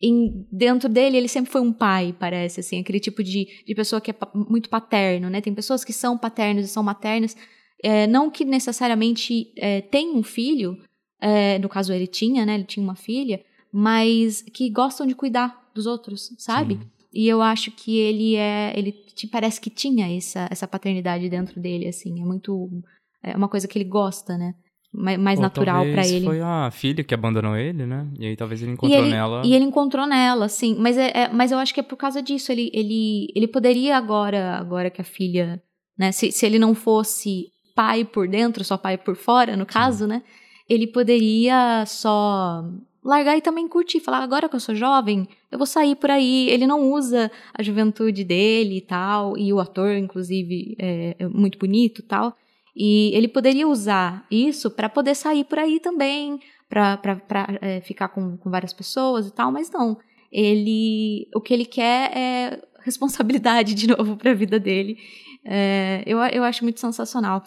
em, 0.00 0.46
dentro 0.52 0.88
dele, 0.88 1.16
ele 1.16 1.26
sempre 1.26 1.50
foi 1.50 1.60
um 1.60 1.72
pai, 1.72 2.14
parece, 2.16 2.60
assim, 2.60 2.78
aquele 2.78 3.00
tipo 3.00 3.20
de, 3.24 3.48
de 3.66 3.74
pessoa 3.74 4.00
que 4.00 4.12
é 4.12 4.14
muito 4.32 4.68
paterno, 4.68 5.28
né? 5.28 5.40
Tem 5.40 5.52
pessoas 5.52 5.84
que 5.84 5.92
são 5.92 6.16
paternos 6.16 6.64
e 6.64 6.68
são 6.68 6.84
maternas, 6.84 7.36
é, 7.82 8.06
não 8.06 8.30
que 8.30 8.44
necessariamente 8.44 9.52
é, 9.56 9.80
tem 9.80 10.14
um 10.14 10.22
filho, 10.22 10.78
é, 11.20 11.58
no 11.58 11.68
caso 11.68 11.92
ele 11.92 12.06
tinha, 12.06 12.46
né? 12.46 12.54
Ele 12.54 12.64
tinha 12.64 12.84
uma 12.84 12.94
filha, 12.94 13.44
mas 13.72 14.42
que 14.42 14.70
gostam 14.70 15.04
de 15.04 15.16
cuidar 15.16 15.64
dos 15.74 15.86
outros, 15.86 16.32
sabe? 16.38 16.74
Sim. 16.74 16.93
E 17.14 17.28
eu 17.28 17.40
acho 17.40 17.70
que 17.70 17.96
ele 17.96 18.34
é. 18.34 18.72
Ele 18.76 18.90
te 18.92 19.28
parece 19.28 19.60
que 19.60 19.70
tinha 19.70 20.14
essa, 20.16 20.48
essa 20.50 20.66
paternidade 20.66 21.28
dentro 21.28 21.60
dele, 21.60 21.86
assim. 21.86 22.20
É 22.20 22.24
muito. 22.24 22.68
É 23.22 23.36
uma 23.36 23.48
coisa 23.48 23.68
que 23.68 23.78
ele 23.78 23.88
gosta, 23.88 24.36
né? 24.36 24.54
Mais, 24.92 25.40
natural 25.40 25.84
para 25.92 26.06
ele. 26.06 26.24
Foi 26.24 26.40
a 26.40 26.70
filha 26.70 27.02
que 27.02 27.14
abandonou 27.14 27.56
ele, 27.56 27.84
né? 27.84 28.06
E 28.18 28.26
aí 28.26 28.36
talvez 28.36 28.62
ele 28.62 28.72
encontrou 28.72 29.00
e 29.00 29.02
ele, 29.02 29.10
nela. 29.10 29.42
E 29.44 29.54
ele 29.54 29.64
encontrou 29.64 30.06
nela, 30.06 30.48
sim. 30.48 30.76
Mas, 30.78 30.96
é, 30.96 31.10
é, 31.14 31.28
mas 31.32 31.50
eu 31.50 31.58
acho 31.58 31.74
que 31.74 31.80
é 31.80 31.82
por 31.82 31.96
causa 31.96 32.22
disso. 32.22 32.52
Ele, 32.52 32.70
ele, 32.72 33.26
ele 33.34 33.48
poderia 33.48 33.96
agora, 33.96 34.56
agora 34.56 34.90
que 34.90 35.00
a 35.00 35.04
filha. 35.04 35.62
Né, 35.96 36.10
se, 36.10 36.32
se 36.32 36.44
ele 36.44 36.58
não 36.58 36.74
fosse 36.74 37.46
pai 37.74 38.04
por 38.04 38.28
dentro, 38.28 38.64
só 38.64 38.76
pai 38.76 38.98
por 38.98 39.14
fora, 39.14 39.56
no 39.56 39.64
caso, 39.66 40.04
sim. 40.04 40.10
né? 40.10 40.22
Ele 40.68 40.86
poderia 40.86 41.84
só 41.86 42.64
largar 43.04 43.36
e 43.36 43.42
também 43.42 43.68
curtir, 43.68 44.00
falar 44.00 44.22
agora 44.22 44.48
que 44.48 44.56
eu 44.56 44.60
sou 44.60 44.74
jovem, 44.74 45.28
eu 45.52 45.58
vou 45.58 45.66
sair 45.66 45.94
por 45.94 46.10
aí. 46.10 46.48
Ele 46.48 46.66
não 46.66 46.90
usa 46.90 47.30
a 47.52 47.62
juventude 47.62 48.24
dele 48.24 48.78
e 48.78 48.80
tal, 48.80 49.36
e 49.36 49.52
o 49.52 49.60
ator, 49.60 49.94
inclusive, 49.96 50.74
é, 50.78 51.16
é 51.18 51.28
muito 51.28 51.58
bonito 51.58 52.00
e 52.00 52.04
tal. 52.04 52.34
E 52.74 53.12
ele 53.14 53.28
poderia 53.28 53.68
usar 53.68 54.26
isso 54.30 54.70
para 54.70 54.88
poder 54.88 55.14
sair 55.14 55.44
por 55.44 55.58
aí 55.58 55.78
também, 55.78 56.40
para 56.68 56.98
é, 57.60 57.80
ficar 57.82 58.08
com, 58.08 58.36
com 58.36 58.50
várias 58.50 58.72
pessoas 58.72 59.28
e 59.28 59.32
tal, 59.32 59.52
mas 59.52 59.70
não. 59.70 59.96
Ele, 60.32 61.28
o 61.34 61.40
que 61.40 61.54
ele 61.54 61.64
quer 61.64 62.10
é 62.16 62.62
responsabilidade 62.80 63.74
de 63.74 63.86
novo 63.86 64.16
para 64.16 64.32
a 64.32 64.34
vida 64.34 64.58
dele. 64.58 64.96
É, 65.46 66.02
eu, 66.06 66.18
eu 66.18 66.42
acho 66.42 66.64
muito 66.64 66.80
sensacional. 66.80 67.42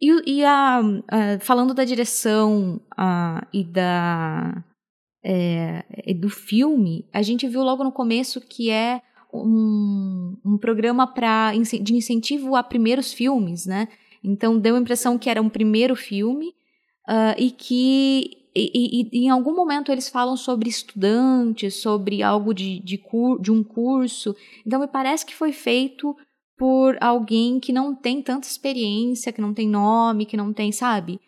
E, 0.00 0.38
e 0.38 0.44
a, 0.44 0.80
a, 0.80 1.38
falando 1.40 1.72
da 1.72 1.84
direção 1.84 2.80
a, 2.96 3.46
e 3.52 3.64
da, 3.64 4.64
é, 5.28 6.14
do 6.14 6.30
filme, 6.30 7.04
a 7.12 7.20
gente 7.20 7.48
viu 7.48 7.60
logo 7.62 7.82
no 7.82 7.90
começo 7.90 8.40
que 8.40 8.70
é 8.70 9.02
um, 9.34 10.36
um 10.44 10.56
programa 10.56 11.04
pra, 11.04 11.52
de 11.82 11.94
incentivo 11.94 12.54
a 12.54 12.62
primeiros 12.62 13.12
filmes, 13.12 13.66
né? 13.66 13.88
Então 14.22 14.56
deu 14.56 14.76
a 14.76 14.78
impressão 14.78 15.18
que 15.18 15.28
era 15.28 15.42
um 15.42 15.48
primeiro 15.48 15.96
filme 15.96 16.54
uh, 17.08 17.34
e 17.36 17.50
que 17.50 18.46
e, 18.54 19.10
e, 19.12 19.26
em 19.26 19.28
algum 19.28 19.54
momento 19.54 19.90
eles 19.90 20.08
falam 20.08 20.36
sobre 20.36 20.68
estudantes, 20.68 21.74
sobre 21.74 22.22
algo 22.22 22.54
de, 22.54 22.78
de, 22.78 22.96
cur, 22.96 23.40
de 23.42 23.50
um 23.50 23.64
curso. 23.64 24.34
Então 24.64 24.80
me 24.80 24.86
parece 24.86 25.26
que 25.26 25.34
foi 25.34 25.52
feito 25.52 26.16
por 26.56 26.96
alguém 27.00 27.58
que 27.58 27.72
não 27.72 27.94
tem 27.94 28.22
tanta 28.22 28.46
experiência, 28.46 29.32
que 29.32 29.40
não 29.40 29.52
tem 29.52 29.68
nome, 29.68 30.24
que 30.24 30.36
não 30.36 30.52
tem, 30.52 30.70
sabe? 30.70 31.20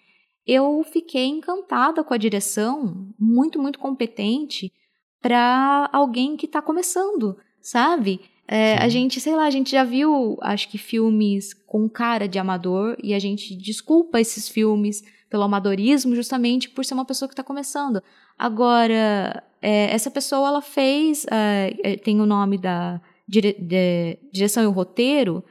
Eu 0.49 0.83
fiquei 0.83 1.27
encantada 1.27 2.03
com 2.03 2.15
a 2.15 2.17
direção, 2.17 3.13
muito, 3.21 3.61
muito 3.61 3.79
competente 3.79 4.73
para 5.21 5.91
alguém 5.93 6.39
que 6.39 6.47
está 6.47 6.63
começando, 6.63 7.37
sabe? 7.61 8.21
É, 8.47 8.79
a 8.79 8.89
gente, 8.89 9.21
sei 9.21 9.37
lá, 9.37 9.45
a 9.45 9.51
gente 9.51 9.71
já 9.71 9.85
viu, 9.85 10.39
acho 10.41 10.71
que 10.71 10.79
filmes 10.79 11.53
com 11.53 11.87
cara 11.87 12.27
de 12.27 12.39
amador 12.39 12.97
e 13.03 13.13
a 13.13 13.19
gente 13.19 13.55
desculpa 13.55 14.19
esses 14.19 14.49
filmes 14.49 15.03
pelo 15.29 15.43
amadorismo 15.43 16.17
justamente 16.17 16.71
por 16.71 16.83
ser 16.83 16.95
uma 16.95 17.05
pessoa 17.05 17.29
que 17.29 17.35
está 17.35 17.45
começando. 17.45 18.03
Agora, 18.39 19.45
é, 19.61 19.93
essa 19.93 20.11
pessoa, 20.11 20.49
ela 20.49 20.63
fez, 20.63 21.27
é, 21.31 21.97
tem 21.97 22.23
o 22.23 22.27
nome 22.27 22.57
da 22.57 23.03
dire, 23.29 23.55
de, 23.61 24.19
direção 24.33 24.63
e 24.63 24.67
o 24.67 24.71
roteiro, 24.71 25.45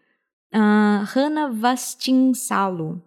uh, 0.55 1.03
Hannah 1.05 1.51
Vastinsalo 1.51 3.06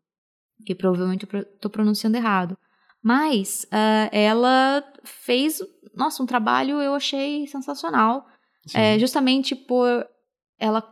que 0.70 0.74
provavelmente 0.76 1.26
eu 1.32 1.40
estou 1.40 1.68
pronunciando 1.68 2.16
errado. 2.16 2.56
Mas 3.02 3.66
uh, 3.72 4.08
ela 4.12 4.84
fez, 5.02 5.60
nossa, 5.92 6.22
um 6.22 6.26
trabalho 6.26 6.80
eu 6.80 6.94
achei 6.94 7.44
sensacional. 7.48 8.24
É, 8.72 8.96
justamente 8.96 9.56
por 9.56 10.06
ela, 10.60 10.88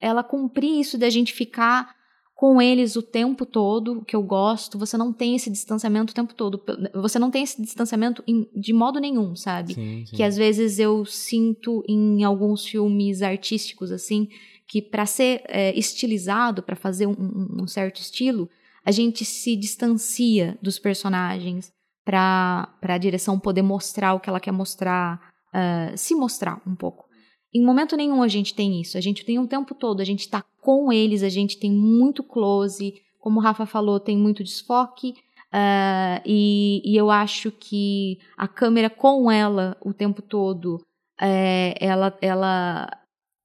ela 0.00 0.24
cumprir 0.24 0.80
isso 0.80 0.98
de 0.98 1.04
a 1.04 1.10
gente 1.10 1.32
ficar 1.32 1.94
com 2.34 2.60
eles 2.60 2.96
o 2.96 3.02
tempo 3.02 3.46
todo, 3.46 4.04
que 4.04 4.16
eu 4.16 4.22
gosto. 4.22 4.78
Você 4.78 4.96
não 4.96 5.12
tem 5.12 5.36
esse 5.36 5.48
distanciamento 5.48 6.10
o 6.10 6.14
tempo 6.14 6.34
todo. 6.34 6.60
Você 6.94 7.16
não 7.16 7.30
tem 7.30 7.44
esse 7.44 7.62
distanciamento 7.62 8.24
em, 8.26 8.48
de 8.52 8.72
modo 8.72 8.98
nenhum, 8.98 9.36
sabe? 9.36 9.74
Sim, 9.74 10.06
sim. 10.06 10.16
Que 10.16 10.24
às 10.24 10.36
vezes 10.36 10.80
eu 10.80 11.04
sinto 11.04 11.84
em 11.88 12.24
alguns 12.24 12.66
filmes 12.66 13.22
artísticos, 13.22 13.92
assim, 13.92 14.28
que 14.66 14.82
para 14.82 15.06
ser 15.06 15.42
é, 15.46 15.72
estilizado, 15.78 16.64
para 16.64 16.74
fazer 16.74 17.06
um, 17.06 17.60
um 17.60 17.66
certo 17.68 18.00
estilo, 18.00 18.50
a 18.84 18.90
gente 18.90 19.24
se 19.24 19.56
distancia 19.56 20.58
dos 20.60 20.78
personagens 20.78 21.72
para 22.04 22.68
a 22.82 22.98
direção 22.98 23.38
poder 23.38 23.62
mostrar 23.62 24.14
o 24.14 24.20
que 24.20 24.28
ela 24.28 24.40
quer 24.40 24.52
mostrar, 24.52 25.18
uh, 25.48 25.96
se 25.96 26.14
mostrar 26.14 26.60
um 26.66 26.74
pouco. 26.74 27.06
Em 27.52 27.64
momento 27.64 27.96
nenhum 27.96 28.22
a 28.22 28.28
gente 28.28 28.54
tem 28.54 28.80
isso. 28.80 28.98
A 28.98 29.00
gente 29.00 29.24
tem 29.24 29.38
o 29.38 29.42
um 29.42 29.46
tempo 29.46 29.74
todo, 29.74 30.00
a 30.00 30.04
gente 30.04 30.20
está 30.20 30.44
com 30.60 30.92
eles, 30.92 31.22
a 31.22 31.28
gente 31.28 31.58
tem 31.58 31.70
muito 31.70 32.22
close. 32.22 32.94
Como 33.18 33.40
o 33.40 33.42
Rafa 33.42 33.64
falou, 33.64 33.98
tem 33.98 34.18
muito 34.18 34.44
desfoque. 34.44 35.14
Uh, 35.54 36.20
e, 36.26 36.82
e, 36.84 36.96
eu 36.96 37.12
acho 37.12 37.52
que 37.52 38.18
a 38.36 38.48
câmera 38.48 38.90
com 38.90 39.30
ela 39.30 39.76
o 39.80 39.94
tempo 39.94 40.20
todo, 40.20 40.84
é, 41.20 41.76
ela, 41.80 42.18
ela, 42.20 42.88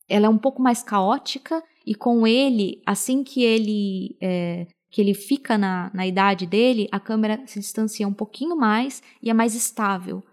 ela 0.10 0.26
é 0.26 0.30
um 0.30 0.40
pouco 0.40 0.60
mais 0.60 0.82
caótica. 0.82 1.64
E 1.86 1.94
com 1.96 2.26
ele, 2.26 2.82
assim 2.86 3.24
que 3.24 3.44
ele 3.44 4.18
é, 4.22 4.68
que 4.90 5.02
ele 5.02 5.14
fica 5.14 5.58
na, 5.58 5.92
na 5.94 6.08
idade 6.08 6.46
dele, 6.46 6.88
a 6.92 7.00
câmera 7.00 7.42
se 7.46 7.60
distancia 7.60 8.08
um 8.08 8.14
pouquinho 8.14 8.56
mais 8.56 9.04
e 9.22 9.30
é 9.30 9.34
mais 9.34 9.56
estável. 9.56 10.24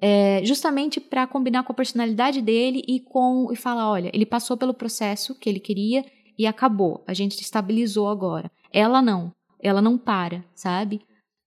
É, 0.00 0.40
justamente 0.44 1.00
para 1.00 1.26
combinar 1.26 1.62
com 1.62 1.72
a 1.72 1.74
personalidade 1.74 2.42
dele 2.42 2.82
e 2.86 3.00
com 3.00 3.48
e 3.50 3.56
falar, 3.56 3.90
olha, 3.90 4.10
ele 4.12 4.26
passou 4.26 4.56
pelo 4.56 4.74
processo 4.74 5.34
que 5.34 5.48
ele 5.48 5.60
queria 5.60 6.04
e 6.38 6.46
acabou. 6.46 7.02
A 7.06 7.14
gente 7.14 7.40
estabilizou 7.40 8.08
agora. 8.08 8.50
Ela 8.72 9.00
não, 9.00 9.32
ela 9.60 9.80
não 9.80 9.96
para, 9.96 10.44
sabe? 10.54 11.00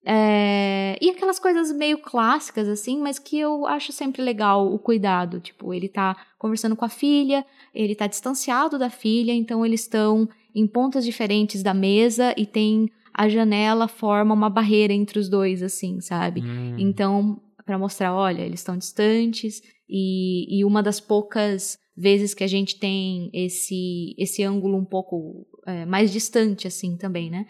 É, 0.04 0.96
e 1.02 1.10
aquelas 1.10 1.38
coisas 1.38 1.70
meio 1.70 1.98
clássicas, 1.98 2.66
assim, 2.66 2.98
mas 2.98 3.18
que 3.18 3.38
eu 3.38 3.66
acho 3.66 3.92
sempre 3.92 4.22
legal 4.22 4.72
o 4.72 4.78
cuidado. 4.78 5.38
Tipo, 5.38 5.74
ele 5.74 5.88
tá 5.88 6.16
conversando 6.38 6.74
com 6.74 6.84
a 6.84 6.88
filha, 6.88 7.44
ele 7.74 7.94
tá 7.94 8.06
distanciado 8.06 8.78
da 8.78 8.88
filha, 8.88 9.32
então 9.32 9.64
eles 9.66 9.82
estão 9.82 10.28
em 10.58 10.66
pontas 10.66 11.04
diferentes 11.04 11.62
da 11.62 11.72
mesa 11.72 12.34
e 12.36 12.44
tem 12.44 12.90
a 13.14 13.28
janela 13.28 13.88
forma 13.88 14.34
uma 14.34 14.50
barreira 14.50 14.92
entre 14.92 15.18
os 15.18 15.28
dois, 15.28 15.62
assim, 15.62 16.00
sabe? 16.00 16.40
Hum. 16.40 16.76
Então, 16.78 17.40
para 17.64 17.78
mostrar, 17.78 18.14
olha, 18.14 18.42
eles 18.42 18.60
estão 18.60 18.76
distantes 18.76 19.60
e, 19.88 20.58
e 20.58 20.64
uma 20.64 20.82
das 20.82 21.00
poucas 21.00 21.76
vezes 21.96 22.32
que 22.32 22.44
a 22.44 22.46
gente 22.46 22.78
tem 22.78 23.28
esse 23.32 24.14
esse 24.16 24.44
ângulo 24.44 24.78
um 24.78 24.84
pouco 24.84 25.46
é, 25.66 25.84
mais 25.84 26.12
distante, 26.12 26.66
assim, 26.66 26.96
também, 26.96 27.28
né? 27.28 27.46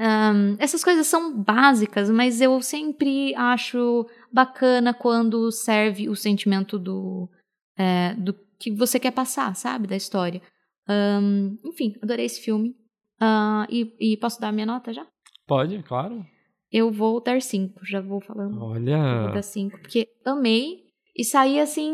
Um, 0.00 0.54
essas 0.60 0.84
coisas 0.84 1.08
são 1.08 1.36
básicas, 1.42 2.08
mas 2.08 2.40
eu 2.40 2.62
sempre 2.62 3.34
acho 3.34 4.06
bacana 4.32 4.94
quando 4.94 5.50
serve 5.50 6.08
o 6.08 6.14
sentimento 6.14 6.78
do, 6.78 7.28
é, 7.76 8.14
do 8.14 8.32
que 8.58 8.70
você 8.70 9.00
quer 9.00 9.10
passar, 9.10 9.54
sabe? 9.56 9.88
Da 9.88 9.96
história. 9.96 10.40
Um, 10.88 11.58
enfim, 11.64 11.94
adorei 12.02 12.26
esse 12.26 12.40
filme. 12.40 12.70
Uh, 13.20 13.66
e, 13.68 14.12
e, 14.12 14.16
posso 14.16 14.40
dar 14.40 14.52
minha 14.52 14.66
nota 14.66 14.92
já? 14.92 15.06
Pode, 15.46 15.82
claro. 15.82 16.24
Eu 16.70 16.92
vou 16.92 17.22
dar 17.22 17.40
cinco, 17.42 17.84
já 17.84 18.00
vou 18.00 18.20
falando. 18.20 18.62
Olha. 18.62 18.96
Eu 18.96 19.22
vou 19.24 19.32
dar 19.32 19.42
cinco, 19.42 19.78
porque 19.80 20.08
amei 20.24 20.84
e 21.16 21.24
saí 21.24 21.58
assim, 21.58 21.92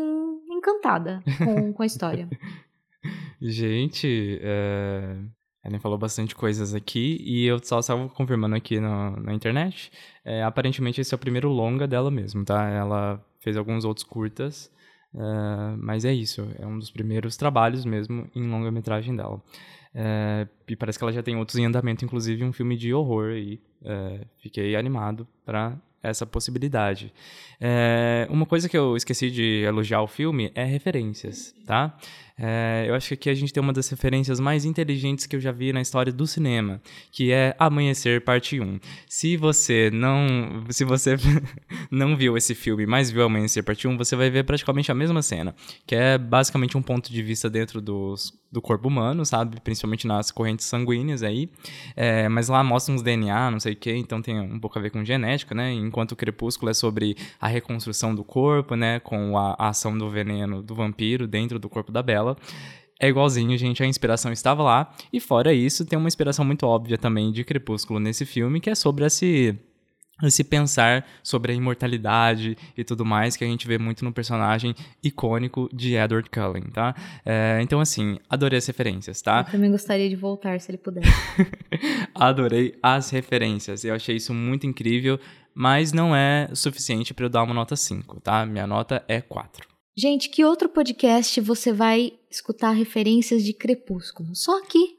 encantada 0.49 1.23
com, 1.37 1.73
com 1.73 1.83
a 1.83 1.85
história. 1.85 2.29
Gente, 3.41 4.39
é... 4.41 5.17
Ellen 5.65 5.79
falou 5.79 5.97
bastante 5.97 6.35
coisas 6.35 6.75
aqui 6.75 7.17
e 7.21 7.45
eu 7.45 7.57
só 7.63 7.79
estava 7.79 8.07
confirmando 8.09 8.55
aqui 8.55 8.79
no, 8.79 9.19
na 9.19 9.33
internet. 9.33 9.91
É, 10.23 10.43
aparentemente 10.43 11.01
esse 11.01 11.13
é 11.13 11.15
o 11.15 11.19
primeiro 11.19 11.49
longa 11.49 11.87
dela 11.87 12.11
mesmo, 12.11 12.45
tá? 12.45 12.69
Ela 12.69 13.23
fez 13.39 13.57
alguns 13.57 13.83
outros 13.83 14.03
curtas, 14.03 14.71
é, 15.17 15.75
mas 15.77 16.05
é 16.05 16.13
isso. 16.13 16.47
É 16.59 16.65
um 16.65 16.77
dos 16.77 16.91
primeiros 16.91 17.37
trabalhos 17.37 17.85
mesmo 17.85 18.29
em 18.35 18.47
longa-metragem 18.47 19.15
dela. 19.15 19.41
É, 19.93 20.47
e 20.67 20.75
parece 20.75 20.97
que 20.97 21.03
ela 21.05 21.13
já 21.13 21.23
tem 21.23 21.37
outros 21.37 21.57
em 21.57 21.65
andamento, 21.65 22.03
inclusive 22.03 22.43
um 22.43 22.51
filme 22.51 22.75
de 22.75 22.93
horror 22.93 23.31
aí. 23.31 23.59
É, 23.83 24.21
fiquei 24.39 24.75
animado 24.75 25.27
para 25.45 25.77
essa 26.03 26.25
possibilidade. 26.25 27.11
Uma 28.29 28.45
coisa 28.45 28.69
que 28.69 28.77
eu 28.77 28.95
esqueci 28.95 29.31
de 29.31 29.63
elogiar 29.63 30.01
o 30.01 30.07
filme 30.07 30.51
é 30.53 30.63
referências, 30.63 31.55
tá? 31.65 31.97
É, 32.37 32.85
eu 32.87 32.95
acho 32.95 33.07
que 33.09 33.13
aqui 33.13 33.29
a 33.29 33.33
gente 33.33 33.53
tem 33.53 33.63
uma 33.63 33.71
das 33.71 33.87
referências 33.87 34.41
mais 34.41 34.65
inteligentes 34.65 35.25
que 35.25 35.37
eu 35.37 35.39
já 35.39 35.53
vi 35.53 35.71
na 35.71 35.81
história 35.81 36.11
do 36.11 36.27
cinema, 36.27 36.81
que 37.11 37.31
é 37.31 37.55
Amanhecer 37.57 38.21
Parte 38.21 38.59
1. 38.59 38.79
Se 39.07 39.37
você 39.37 39.89
não, 39.91 40.65
se 40.69 40.83
você 40.83 41.15
não 41.89 42.17
viu 42.17 42.35
esse 42.35 42.53
filme, 42.53 42.85
mas 42.85 43.09
viu 43.09 43.23
Amanhecer 43.23 43.63
Parte 43.63 43.87
1, 43.87 43.97
você 43.97 44.15
vai 44.17 44.29
ver 44.29 44.43
praticamente 44.43 44.91
a 44.91 44.95
mesma 44.95 45.21
cena, 45.21 45.55
que 45.87 45.95
é 45.95 46.17
basicamente 46.17 46.77
um 46.77 46.81
ponto 46.81 47.11
de 47.11 47.23
vista 47.23 47.49
dentro 47.49 47.79
dos, 47.79 48.33
do 48.51 48.61
corpo 48.61 48.89
humano, 48.89 49.25
sabe? 49.25 49.61
Principalmente 49.61 50.05
nas 50.05 50.29
correntes 50.29 50.65
sanguíneas 50.65 51.23
aí. 51.23 51.49
É, 51.95 52.27
mas 52.27 52.49
lá 52.49 52.61
mostra 52.63 52.93
uns 52.93 53.01
DNA, 53.01 53.49
não 53.49 53.61
sei 53.61 53.73
o 53.73 53.75
que, 53.77 53.93
então 53.95 54.21
tem 54.21 54.37
um 54.37 54.59
pouco 54.59 54.77
a 54.77 54.81
ver 54.81 54.89
com 54.89 55.05
genética, 55.05 55.55
né? 55.55 55.71
Enquanto 55.71 56.11
o 56.11 56.15
Crepúsculo 56.17 56.69
é 56.69 56.73
sobre 56.73 57.15
a 57.39 57.47
reconstrução 57.47 58.13
do 58.13 58.25
corpo, 58.25 58.75
né? 58.75 58.99
Com 58.99 59.37
a, 59.37 59.55
a 59.57 59.69
ação 59.69 59.97
do 59.97 60.09
veneno 60.09 60.61
do 60.61 60.75
vampiro 60.75 61.27
dentro 61.27 61.57
do 61.57 61.69
corpo 61.69 61.93
da 61.93 62.03
Bela 62.03 62.24
dela. 62.33 62.37
É 62.99 63.09
igualzinho, 63.09 63.57
gente, 63.57 63.83
a 63.83 63.85
inspiração 63.85 64.31
estava 64.31 64.63
lá. 64.63 64.95
E 65.11 65.19
fora 65.19 65.53
isso, 65.53 65.85
tem 65.85 65.99
uma 65.99 66.07
inspiração 66.07 66.45
muito 66.45 66.65
óbvia 66.65 66.97
também 66.97 67.31
de 67.31 67.43
Crepúsculo 67.43 67.99
nesse 67.99 68.25
filme, 68.25 68.59
que 68.61 68.69
é 68.69 68.75
sobre 68.75 69.05
esse 69.05 69.57
esse 70.23 70.45
pensar 70.45 71.05
sobre 71.21 71.51
a 71.51 71.55
imortalidade 71.55 72.57
e 72.77 72.85
tudo 72.85 73.03
mais 73.03 73.35
que 73.35 73.43
a 73.43 73.47
gente 73.47 73.67
vê 73.67 73.77
muito 73.77 74.05
no 74.05 74.13
personagem 74.13 74.73
icônico 75.03 75.69
de 75.73 75.95
Edward 75.95 76.29
Cullen, 76.29 76.63
tá? 76.71 76.95
É, 77.25 77.59
então, 77.61 77.81
assim, 77.81 78.17
adorei 78.29 78.57
as 78.57 78.65
referências, 78.65 79.21
tá? 79.21 79.43
Eu 79.45 79.51
também 79.51 79.69
gostaria 79.69 80.07
de 80.07 80.15
voltar, 80.15 80.59
se 80.61 80.71
ele 80.71 80.77
puder. 80.77 81.03
adorei 82.15 82.77
as 82.81 83.09
referências, 83.09 83.83
eu 83.83 83.93
achei 83.93 84.15
isso 84.15 84.33
muito 84.33 84.65
incrível, 84.65 85.19
mas 85.53 85.91
não 85.91 86.15
é 86.15 86.49
suficiente 86.53 87.13
para 87.13 87.25
eu 87.25 87.29
dar 87.29 87.43
uma 87.43 87.53
nota 87.53 87.75
5, 87.75 88.21
tá? 88.21 88.45
Minha 88.45 88.65
nota 88.65 89.03
é 89.09 89.19
4. 89.19 89.74
Gente, 89.97 90.27
que 90.27 90.43
outro 90.43 90.67
podcast 90.67 91.39
você 91.39 91.71
vai 91.71 92.11
escutar 92.29 92.71
referências 92.71 93.41
de 93.43 93.53
Crepúsculo? 93.53 94.35
Só 94.35 94.59
aqui. 94.59 94.97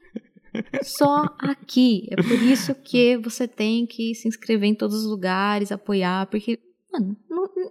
Só 0.81 1.23
aqui. 1.37 2.07
É 2.09 2.15
por 2.15 2.41
isso 2.41 2.73
que 2.73 3.15
você 3.17 3.47
tem 3.47 3.85
que 3.85 4.15
se 4.15 4.27
inscrever 4.27 4.67
em 4.67 4.73
todos 4.73 4.95
os 4.95 5.05
lugares, 5.05 5.71
apoiar, 5.71 6.25
porque, 6.25 6.59
mano, 6.91 7.15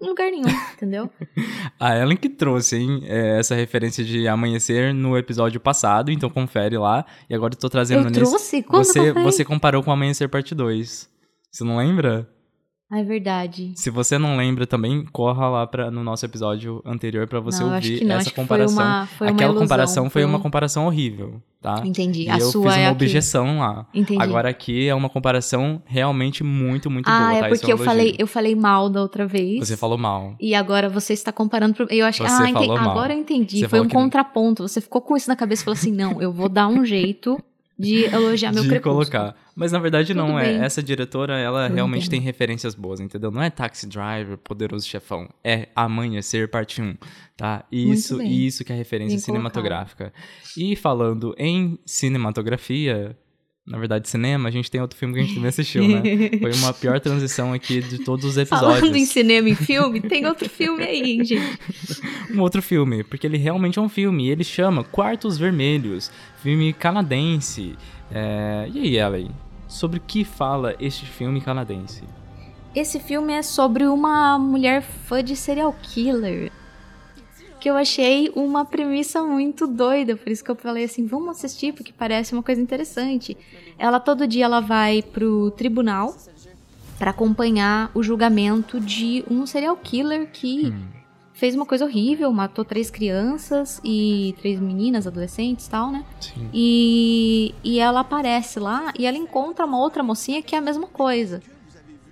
em 0.01 0.07
lugar 0.07 0.31
nenhum, 0.31 0.49
entendeu? 0.75 1.11
A 1.81 1.99
Ellen 1.99 2.17
que 2.17 2.29
trouxe, 2.29 2.77
hein, 2.77 3.01
é, 3.05 3.41
essa 3.41 3.57
referência 3.57 4.05
de 4.05 4.29
amanhecer 4.29 4.95
no 4.95 5.19
episódio 5.19 5.59
passado, 5.59 6.13
então 6.13 6.31
confere 6.31 6.79
lá. 6.79 7.05
E 7.29 7.35
agora 7.35 7.55
eu 7.55 7.59
tô 7.59 7.69
trazendo 7.69 8.05
eu 8.07 8.11
nesse. 8.11 8.21
Trouxe? 8.21 8.63
Quando 8.63 8.85
você, 8.85 9.13
você 9.13 9.45
comparou 9.45 9.83
com 9.83 9.91
Amanhecer 9.91 10.29
Parte 10.29 10.55
2. 10.55 11.11
Você 11.51 11.65
não 11.65 11.79
lembra? 11.79 12.29
Ah, 12.89 13.01
é 13.01 13.03
verdade. 13.05 13.73
Se 13.75 13.91
você 13.91 14.17
não 14.17 14.37
lembra 14.37 14.65
também, 14.65 15.05
corra 15.07 15.49
lá 15.49 15.67
pra, 15.67 15.91
no 15.91 16.05
nosso 16.05 16.25
episódio 16.25 16.81
anterior 16.85 17.27
para 17.27 17.41
você 17.41 17.63
não, 17.65 17.75
ouvir 17.75 18.05
não, 18.05 18.17
essa 18.17 18.31
comparação. 18.31 18.77
Foi 18.77 18.85
uma, 18.85 19.07
foi 19.07 19.29
Aquela 19.29 19.55
comparação 19.55 20.11
foi 20.11 20.25
um... 20.25 20.29
uma 20.29 20.39
comparação 20.39 20.87
horrível, 20.87 21.43
tá? 21.61 21.83
Entendi. 21.85 22.23
E 22.23 22.31
a 22.31 22.39
eu 22.39 22.49
sua 22.49 22.71
fiz 22.71 22.81
uma 22.81 22.87
é 22.87 22.91
objeção 22.91 23.59
lá. 23.59 23.87
Entendi. 23.93 24.23
Agora 24.23 24.49
aqui 24.49 24.87
é 24.87 24.95
uma 24.95 25.09
comparação 25.09 25.83
realmente 25.85 26.45
muito, 26.45 26.89
muito 26.89 27.09
ah, 27.09 27.19
boa, 27.19 27.35
é 27.35 27.41
tá? 27.41 27.49
porque 27.49 27.73
é 27.73 27.75
um 27.75 27.79
eu 27.79 27.85
falei, 27.85 28.15
eu 28.21 28.27
falei 28.29 28.55
mal 28.55 28.89
da 28.89 29.03
outra 29.03 29.27
vez. 29.27 29.67
Você 29.67 29.77
falou 29.77 29.99
mal. 29.99 30.37
E 30.41 30.55
agora 30.55 30.89
você 30.89 31.13
está 31.13 31.33
comparando. 31.33 31.75
Pro... 31.75 31.89
Eu 31.91 32.07
acho 32.07 32.23
que. 32.23 32.29
Você 32.29 32.43
Ah, 32.43 32.51
entendi. 32.51 32.71
agora 32.71 33.13
eu 33.13 33.19
entendi. 33.19 33.59
Você 33.59 33.69
foi 33.69 33.81
um 33.81 33.89
que- 33.89 33.95
contraponto. 33.95 34.63
Você 34.63 34.81
ficou 34.81 35.01
com 35.01 35.17
isso 35.17 35.29
na 35.29 35.35
cabeça 35.35 35.63
e 35.63 35.65
falou 35.65 35.77
assim: 35.77 35.91
não, 35.91 36.23
eu 36.23 36.33
vou 36.33 36.49
dar 36.49 36.69
um 36.69 36.85
jeito 36.85 37.37
de 37.79 38.05
elogiar 38.05 38.53
meu 38.53 38.63
de 38.63 38.69
crepúsculo. 38.69 39.05
colocar. 39.11 39.37
Mas 39.55 39.73
na 39.73 39.79
verdade 39.79 40.09
Tudo 40.09 40.19
não, 40.19 40.39
é. 40.39 40.45
bem. 40.45 40.63
Essa 40.63 40.83
diretora, 40.83 41.39
ela 41.39 41.69
Eu 41.69 41.75
realmente 41.75 42.03
entendo. 42.07 42.11
tem 42.11 42.21
referências 42.21 42.75
boas, 42.75 43.01
entendeu? 43.01 43.31
Não 43.31 43.43
é 43.43 43.51
Taxi 43.51 43.87
Driver, 43.87 44.39
Poderoso 44.39 44.87
Chefão. 44.87 45.29
É 45.43 45.69
Amanhecer 45.75 46.49
Parte 46.51 46.81
1, 46.81 46.97
tá? 47.37 47.65
Isso, 47.71 48.21
isso 48.23 48.65
que 48.65 48.73
é 48.73 48.77
referência 48.77 49.17
Bem 49.17 49.25
cinematográfica. 49.25 50.13
E 50.57 50.75
falando 50.77 51.35
em 51.39 51.79
cinematografia, 51.85 53.17
na 53.67 53.79
verdade 53.79 54.09
cinema, 54.09 54.49
a 54.49 54.53
gente 54.53 54.71
tem 54.71 54.81
outro 54.81 54.97
filme 54.97 55.15
que 55.15 55.21
a 55.21 55.23
gente 55.25 55.35
também 55.35 55.49
assistiu, 55.49 55.89
né? 55.89 56.01
Foi 56.41 56.53
uma 56.55 56.73
pior 56.73 57.01
transição 57.01 57.53
aqui 57.53 57.81
de 57.83 57.99
todos 57.99 58.25
os 58.25 58.37
episódios. 58.37 58.81
Falando 58.81 58.97
em 58.97 59.05
cinema 59.05 59.49
e 59.49 59.55
filme, 59.57 60.01
tem 60.01 60.25
outro 60.25 60.49
filme 60.49 60.85
aí, 60.85 61.25
gente. 61.25 61.59
um 62.33 62.41
outro 62.41 62.63
filme, 62.63 63.03
porque 63.03 63.27
ele 63.27 63.37
realmente 63.37 63.79
é 63.79 63.83
um 63.83 63.89
filme. 63.89 64.27
e 64.27 64.31
Ele 64.31 64.45
chama 64.45 64.85
Quartos 64.85 65.37
Vermelhos, 65.37 66.13
filme 66.43 66.73
canadense. 66.73 67.77
É, 68.11 68.69
E 68.73 68.79
aí, 68.79 68.97
Ellen, 68.99 69.31
sobre 69.67 69.99
o 69.99 70.03
que 70.03 70.25
fala 70.25 70.77
este 70.79 71.05
filme 71.05 71.41
canadense? 71.41 72.05
Esse 72.73 73.01
filme 73.01 73.33
é 73.33 73.43
sobre 73.43 73.85
uma 73.87 74.39
mulher 74.39 74.83
fã 74.83 75.25
de 75.25 75.35
serial 75.35 75.75
killer. 75.83 76.53
Que 77.67 77.71
eu 77.71 77.77
achei 77.77 78.31
uma 78.37 78.65
premissa 78.65 79.25
muito 79.25 79.67
doida, 79.67 80.17
por 80.17 80.31
isso 80.31 80.45
que 80.45 80.49
eu 80.49 80.55
falei 80.55 80.85
assim, 80.85 81.05
vamos 81.05 81.31
assistir, 81.31 81.73
porque 81.73 81.93
parece 81.93 82.33
uma 82.33 82.41
coisa 82.41 82.61
interessante. 82.61 83.37
Ela 83.77 83.99
todo 83.99 84.25
dia 84.25 84.45
ela 84.45 84.61
vai 84.61 85.03
pro 85.03 85.51
tribunal 85.51 86.15
para 86.97 87.11
acompanhar 87.11 87.91
o 87.93 88.05
julgamento 88.05 88.79
de 88.79 89.25
um 89.29 89.45
serial 89.47 89.77
killer 89.77 90.31
que 90.33 90.73
fez 91.33 91.57
uma 91.57 91.67
coisa 91.67 91.85
horrível, 91.85 92.33
matou 92.33 92.65
três 92.65 92.89
crianças 92.89 93.81
e 93.83 94.33
três 94.39 94.61
meninas, 94.61 95.05
adolescentes 95.05 95.67
e 95.67 95.71
tal, 95.71 95.91
né? 95.91 96.05
Sim. 96.21 96.49
E, 96.55 97.53
e 97.65 97.81
ela 97.81 97.99
aparece 97.99 98.61
lá 98.61 98.93
e 98.97 99.07
ela 99.07 99.17
encontra 99.17 99.67
uma 99.67 99.81
outra 99.81 100.05
mocinha 100.05 100.41
que 100.41 100.55
é 100.55 100.59
a 100.59 100.63
mesma 100.63 100.87
coisa. 100.87 101.43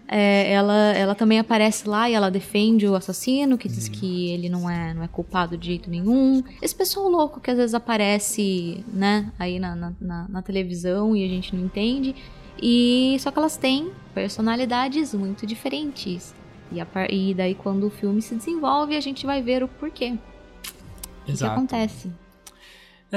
É, 0.07 0.53
ela, 0.53 0.75
ela 0.93 1.15
também 1.15 1.39
aparece 1.39 1.89
lá 1.89 2.09
e 2.11 2.13
ela 2.15 2.31
defende 2.31 2.87
o 2.87 2.95
assassino, 2.95 3.57
que 3.57 3.69
diz 3.69 3.89
que 3.89 4.29
ele 4.31 4.49
não 4.51 4.69
é, 4.69 4.93
não 4.93 5.03
é 5.03 5.09
culpado 5.09 5.57
de 5.57 5.67
jeito 5.69 5.89
nenhum. 5.89 6.43
Esse 6.61 6.75
pessoal 6.75 7.09
louco 7.09 7.41
que 7.41 7.51
às 7.51 7.57
vezes 7.57 7.75
aparece, 7.75 8.85
né, 8.93 9.33
aí 9.39 9.59
na, 9.59 9.75
na, 9.75 9.93
na- 10.29 10.43
televisão 10.43 11.17
e 11.17 11.25
a 11.25 11.29
gente 11.29 11.57
não 11.57 11.65
entende. 11.65 12.15
E 12.63 13.17
só 13.19 13.31
que 13.31 13.39
elas 13.39 13.57
têm 13.57 13.91
personalidades 14.15 15.15
muito 15.15 15.47
diferentes. 15.47 16.35
E, 16.71 16.81
a 16.81 16.87
e 17.11 17.35
daí 17.35 17.55
quando 17.55 17.87
o 17.87 17.91
filme 17.91 18.21
se 18.21 18.35
desenvolve, 18.35 18.97
a 18.97 19.01
gente 19.01 19.25
vai 19.25 19.41
ver 19.43 19.63
o 19.63 19.69
porquê. 19.69 20.13
O 21.23 21.25
que 21.27 21.33
que 21.33 21.45
acontece. 21.53 22.13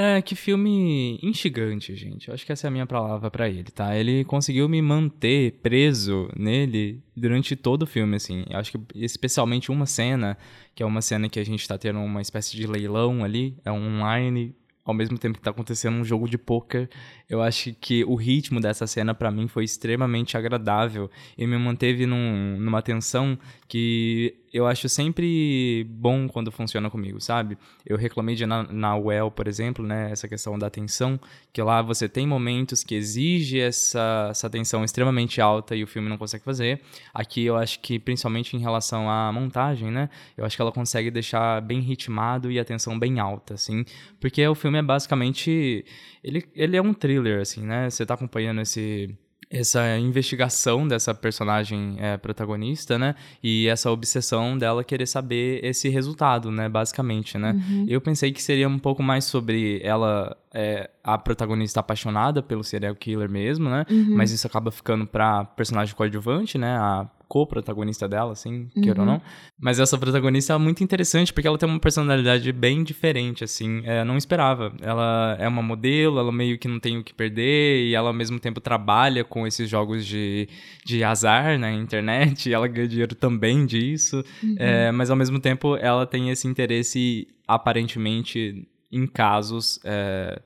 É, 0.00 0.22
que 0.22 0.36
filme 0.36 1.18
instigante, 1.20 1.92
gente. 1.96 2.28
Eu 2.28 2.34
acho 2.34 2.46
que 2.46 2.52
essa 2.52 2.66
é 2.66 2.68
a 2.68 2.70
minha 2.70 2.86
palavra 2.86 3.28
pra 3.32 3.48
ele, 3.48 3.64
tá? 3.64 3.96
Ele 3.96 4.22
conseguiu 4.24 4.68
me 4.68 4.80
manter 4.80 5.58
preso 5.60 6.30
nele 6.36 7.02
durante 7.16 7.56
todo 7.56 7.82
o 7.82 7.86
filme, 7.86 8.14
assim. 8.14 8.44
Eu 8.48 8.60
acho 8.60 8.70
que 8.70 8.78
especialmente 8.94 9.72
uma 9.72 9.86
cena, 9.86 10.38
que 10.72 10.84
é 10.84 10.86
uma 10.86 11.02
cena 11.02 11.28
que 11.28 11.40
a 11.40 11.44
gente 11.44 11.66
tá 11.66 11.76
tendo 11.76 11.98
uma 11.98 12.22
espécie 12.22 12.56
de 12.56 12.64
leilão 12.64 13.24
ali, 13.24 13.56
é 13.64 13.72
um 13.72 13.96
online, 13.96 14.54
ao 14.84 14.94
mesmo 14.94 15.18
tempo 15.18 15.36
que 15.36 15.42
tá 15.42 15.50
acontecendo 15.50 15.96
um 15.96 16.04
jogo 16.04 16.28
de 16.28 16.38
pôquer. 16.38 16.88
Eu 17.28 17.42
acho 17.42 17.74
que 17.80 18.04
o 18.04 18.14
ritmo 18.14 18.60
dessa 18.60 18.86
cena 18.86 19.12
pra 19.16 19.32
mim 19.32 19.48
foi 19.48 19.64
extremamente 19.64 20.36
agradável 20.36 21.10
e 21.36 21.44
me 21.44 21.58
manteve 21.58 22.06
num- 22.06 22.56
numa 22.60 22.80
tensão 22.82 23.36
que 23.66 24.36
eu 24.52 24.66
acho 24.66 24.88
sempre 24.88 25.84
bom 25.88 26.28
quando 26.28 26.50
funciona 26.50 26.90
comigo, 26.90 27.20
sabe? 27.20 27.58
Eu 27.84 27.96
reclamei 27.96 28.34
de 28.34 28.46
na, 28.46 28.62
na 28.64 28.92
por 29.34 29.46
exemplo, 29.46 29.86
né? 29.86 30.10
Essa 30.10 30.28
questão 30.28 30.58
da 30.58 30.66
atenção, 30.66 31.18
que 31.52 31.62
lá 31.62 31.82
você 31.82 32.08
tem 32.08 32.26
momentos 32.26 32.82
que 32.82 32.94
exige 32.94 33.60
essa, 33.60 34.28
essa 34.30 34.46
atenção 34.46 34.84
extremamente 34.84 35.40
alta 35.40 35.76
e 35.76 35.82
o 35.82 35.86
filme 35.86 36.08
não 36.08 36.18
consegue 36.18 36.44
fazer. 36.44 36.80
Aqui 37.12 37.44
eu 37.44 37.56
acho 37.56 37.80
que, 37.80 37.98
principalmente 37.98 38.56
em 38.56 38.60
relação 38.60 39.10
à 39.10 39.32
montagem, 39.32 39.90
né? 39.90 40.08
Eu 40.36 40.44
acho 40.44 40.56
que 40.56 40.62
ela 40.62 40.72
consegue 40.72 41.10
deixar 41.10 41.60
bem 41.60 41.80
ritmado 41.80 42.50
e 42.50 42.58
a 42.58 42.62
atenção 42.62 42.98
bem 42.98 43.18
alta, 43.18 43.54
assim. 43.54 43.84
Porque 44.20 44.46
o 44.46 44.54
filme 44.54 44.78
é 44.78 44.82
basicamente... 44.82 45.84
Ele, 46.22 46.44
ele 46.54 46.76
é 46.76 46.82
um 46.82 46.92
thriller, 46.92 47.40
assim, 47.40 47.62
né? 47.62 47.88
Você 47.88 48.04
tá 48.04 48.14
acompanhando 48.14 48.60
esse 48.60 49.16
essa 49.50 49.96
investigação 49.98 50.86
dessa 50.86 51.14
personagem 51.14 51.96
é, 51.98 52.16
protagonista, 52.16 52.98
né? 52.98 53.14
E 53.42 53.66
essa 53.66 53.90
obsessão 53.90 54.58
dela 54.58 54.84
querer 54.84 55.06
saber 55.06 55.64
esse 55.64 55.88
resultado, 55.88 56.50
né? 56.50 56.68
Basicamente, 56.68 57.38
né? 57.38 57.52
Uhum. 57.52 57.86
Eu 57.88 58.00
pensei 58.00 58.30
que 58.30 58.42
seria 58.42 58.68
um 58.68 58.78
pouco 58.78 59.02
mais 59.02 59.24
sobre 59.24 59.80
ela, 59.82 60.36
é, 60.52 60.90
a 61.02 61.16
protagonista 61.16 61.80
apaixonada 61.80 62.42
pelo 62.42 62.62
serial 62.62 62.94
killer 62.94 63.28
mesmo, 63.28 63.70
né? 63.70 63.86
Uhum. 63.90 64.16
Mas 64.16 64.30
isso 64.30 64.46
acaba 64.46 64.70
ficando 64.70 65.06
pra 65.06 65.44
personagem 65.44 65.94
coadjuvante, 65.94 66.58
né? 66.58 66.76
A 66.76 67.08
co-protagonista 67.28 68.08
dela, 68.08 68.32
assim, 68.32 68.68
queira 68.82 69.02
ou 69.02 69.06
Uhum. 69.06 69.12
não. 69.14 69.22
Mas 69.60 69.78
essa 69.78 69.98
protagonista 69.98 70.54
é 70.54 70.58
muito 70.58 70.82
interessante 70.82 71.32
porque 71.32 71.46
ela 71.46 71.58
tem 71.58 71.68
uma 71.68 71.78
personalidade 71.78 72.50
bem 72.52 72.82
diferente, 72.82 73.44
assim. 73.44 73.82
É, 73.84 74.02
não 74.02 74.16
esperava. 74.16 74.72
Ela 74.80 75.36
é 75.38 75.46
uma 75.46 75.62
modelo, 75.62 76.18
ela 76.18 76.32
meio 76.32 76.58
que 76.58 76.66
não 76.66 76.80
tem 76.80 76.96
o 76.96 77.04
que 77.04 77.12
perder 77.12 77.86
e 77.86 77.94
ela 77.94 78.08
ao 78.08 78.14
mesmo 78.14 78.40
tempo 78.40 78.60
trabalha 78.60 79.22
com 79.24 79.46
esses 79.46 79.68
jogos 79.68 80.06
de, 80.06 80.48
de 80.84 81.04
azar 81.04 81.58
na 81.58 81.70
internet 81.72 82.48
e 82.48 82.54
ela 82.54 82.66
ganha 82.66 82.88
dinheiro 82.88 83.14
também 83.14 83.66
disso. 83.66 84.24
É, 84.56 84.90
mas 84.90 85.10
ao 85.10 85.16
mesmo 85.16 85.38
tempo 85.38 85.76
ela 85.76 86.06
tem 86.06 86.30
esse 86.30 86.48
interesse 86.48 87.28
aparentemente 87.46 88.66
em 88.90 89.06
casos. 89.06 89.78
é, 89.84 90.40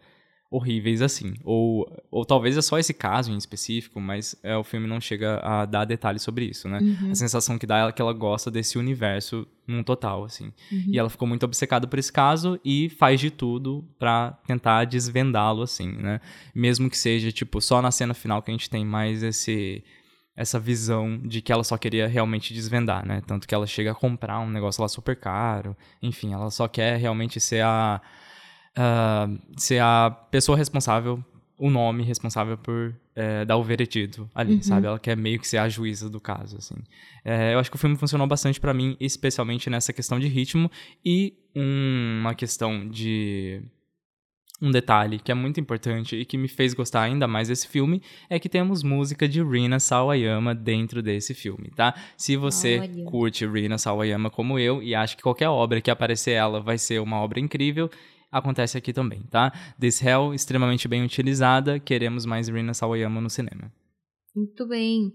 horríveis 0.52 1.00
assim. 1.00 1.34
Ou, 1.42 1.90
ou 2.10 2.26
talvez 2.26 2.58
é 2.58 2.62
só 2.62 2.78
esse 2.78 2.92
caso 2.92 3.32
em 3.32 3.36
específico, 3.38 3.98
mas 3.98 4.36
é, 4.42 4.54
o 4.54 4.62
filme 4.62 4.86
não 4.86 5.00
chega 5.00 5.40
a 5.42 5.64
dar 5.64 5.86
detalhes 5.86 6.20
sobre 6.20 6.44
isso, 6.44 6.68
né? 6.68 6.78
A 7.10 7.14
sensação 7.14 7.58
que 7.58 7.66
dá 7.66 7.88
é 7.88 7.92
que 7.92 8.02
ela 8.02 8.12
gosta 8.12 8.50
desse 8.50 8.76
universo 8.76 9.46
num 9.66 9.82
total, 9.82 10.24
assim. 10.24 10.52
E 10.92 10.98
ela 10.98 11.08
ficou 11.08 11.26
muito 11.26 11.44
obcecada 11.44 11.86
por 11.86 11.98
esse 11.98 12.12
caso 12.12 12.60
e 12.62 12.90
faz 12.90 13.18
de 13.18 13.30
tudo 13.30 13.82
pra 13.98 14.38
tentar 14.46 14.84
desvendá-lo, 14.84 15.62
assim, 15.62 15.90
né? 15.92 16.20
Mesmo 16.54 16.90
que 16.90 16.98
seja, 16.98 17.32
tipo, 17.32 17.58
só 17.60 17.80
na 17.80 17.90
cena 17.90 18.12
final 18.12 18.42
que 18.42 18.50
a 18.50 18.54
gente 18.54 18.68
tem 18.68 18.84
mais 18.84 19.22
esse 19.22 19.82
essa 20.34 20.58
visão 20.58 21.18
de 21.18 21.42
que 21.42 21.52
ela 21.52 21.62
só 21.62 21.76
queria 21.76 22.06
realmente 22.08 22.54
desvendar, 22.54 23.06
né? 23.06 23.22
Tanto 23.26 23.46
que 23.46 23.54
ela 23.54 23.66
chega 23.66 23.92
a 23.92 23.94
comprar 23.94 24.40
um 24.40 24.48
negócio 24.48 24.80
lá 24.80 24.88
super 24.88 25.14
caro. 25.14 25.76
Enfim, 26.02 26.32
ela 26.32 26.50
só 26.50 26.66
quer 26.66 26.96
realmente 26.96 27.38
ser 27.38 27.62
a 27.62 28.00
ser 29.56 29.80
a 29.80 30.11
pessoa 30.30 30.56
responsável, 30.56 31.22
o 31.58 31.70
nome 31.70 32.02
responsável 32.02 32.56
por 32.58 32.94
eh, 33.14 33.44
dar 33.44 33.56
o 33.56 33.62
veredito 33.62 34.28
ali, 34.35 34.62
sabe? 34.64 34.87
Ela 34.87 34.98
quer 34.98 35.16
meio 35.16 35.38
que 35.38 35.46
ser 35.46 35.58
a 35.58 35.68
juíza 35.68 36.08
do 36.08 36.20
caso, 36.20 36.56
assim. 36.56 36.74
Eh, 37.24 37.54
eu 37.54 37.58
acho 37.58 37.70
que 37.70 37.76
o 37.76 37.78
filme 37.78 37.96
funcionou 37.96 38.26
bastante 38.26 38.58
pra 38.58 38.74
mim, 38.74 38.96
especialmente 38.98 39.68
nessa 39.68 39.92
questão 39.92 40.18
de 40.18 40.26
ritmo 40.28 40.70
e 41.04 41.35
uma 41.54 42.35
questão 42.35 42.88
de 42.88 43.62
um 44.62 44.70
detalhe 44.70 45.18
que 45.18 45.32
é 45.32 45.35
muito 45.35 45.58
importante 45.58 46.16
e 46.16 46.24
que 46.24 46.38
me 46.38 46.46
fez 46.46 46.72
gostar 46.72 47.02
ainda 47.02 47.26
mais 47.26 47.48
desse 47.48 47.66
filme 47.66 48.00
é 48.30 48.38
que 48.38 48.48
temos 48.48 48.85
música 48.85 49.28
de 49.28 49.42
Rina 49.42 49.80
Sawayama 49.80 50.54
dentro 50.54 51.02
desse 51.02 51.35
filme, 51.35 51.70
tá? 51.74 51.94
Se 52.16 52.37
você 52.37 52.78
Olha. 52.78 53.04
curte 53.04 53.44
Rina 53.44 53.76
Sawayama 53.76 54.30
como 54.30 54.61
eu 54.61 54.80
e 54.80 54.94
acha 54.94 55.16
que 55.16 55.22
qualquer 55.22 55.48
obra 55.48 55.80
que 55.80 55.90
aparecer 55.90 56.32
ela 56.32 56.61
vai 56.61 56.78
ser 56.78 57.00
uma 57.00 57.16
obra 57.18 57.40
incrível, 57.40 57.90
acontece 58.33 58.79
aqui 58.79 58.92
também, 58.92 59.23
tá? 59.31 59.53
This 59.79 60.03
Hell, 60.03 60.33
extremamente 60.33 60.88
bem 60.88 61.05
utilizada, 61.05 61.79
queremos 61.79 62.25
mais 62.25 62.49
Rina 62.49 62.73
Sawayama 62.73 63.21
no 63.21 63.29
cinema. 63.29 63.71
Muito 64.35 64.66
bem. 64.66 65.12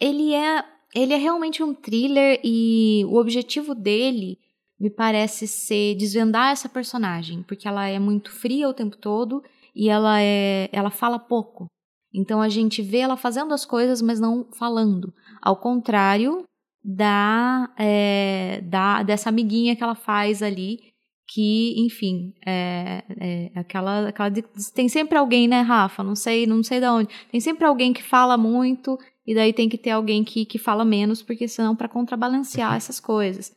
Ele 0.00 0.34
é, 0.34 0.64
ele 0.94 1.14
é 1.14 1.16
realmente 1.16 1.62
um 1.62 1.72
thriller 1.72 2.40
e 2.42 3.04
o 3.06 3.16
objetivo 3.16 3.74
dele 3.74 4.38
me 4.78 4.90
parece 4.90 5.46
ser 5.46 5.94
desvendar 5.94 6.50
essa 6.50 6.68
personagem, 6.68 7.42
porque 7.44 7.66
ela 7.66 7.86
é 7.86 7.98
muito 7.98 8.30
fria 8.30 8.68
o 8.68 8.74
tempo 8.74 8.96
todo 8.96 9.42
e 9.74 9.88
ela 9.88 10.20
é, 10.20 10.68
ela 10.72 10.90
fala 10.90 11.18
pouco. 11.18 11.66
Então 12.12 12.42
a 12.42 12.48
gente 12.48 12.82
vê 12.82 12.98
ela 12.98 13.16
fazendo 13.16 13.54
as 13.54 13.64
coisas, 13.64 14.02
mas 14.02 14.18
não 14.20 14.48
falando. 14.52 15.12
Ao 15.40 15.56
contrário 15.56 16.44
da, 16.82 17.72
é, 17.78 18.60
da 18.62 19.02
dessa 19.02 19.28
amiguinha 19.28 19.76
que 19.76 19.82
ela 19.82 19.94
faz 19.94 20.42
ali, 20.42 20.92
que, 21.36 21.74
enfim, 21.76 22.32
é, 22.46 23.04
é 23.20 23.50
aquela, 23.54 24.08
aquela 24.08 24.30
de- 24.30 24.42
tem 24.74 24.88
sempre 24.88 25.18
alguém, 25.18 25.46
né, 25.46 25.60
Rafa? 25.60 26.02
Não 26.02 26.16
sei, 26.16 26.46
não 26.46 26.62
sei 26.62 26.80
de 26.80 26.86
onde. 26.86 27.10
Tem 27.30 27.38
sempre 27.42 27.66
alguém 27.66 27.92
que 27.92 28.02
fala 28.02 28.38
muito 28.38 28.98
e 29.26 29.34
daí 29.34 29.52
tem 29.52 29.68
que 29.68 29.76
ter 29.76 29.90
alguém 29.90 30.24
que, 30.24 30.46
que 30.46 30.56
fala 30.56 30.82
menos, 30.82 31.22
porque 31.22 31.46
senão 31.46 31.76
para 31.76 31.90
contrabalancear 31.90 32.74
essas 32.74 32.98
coisas. 32.98 33.52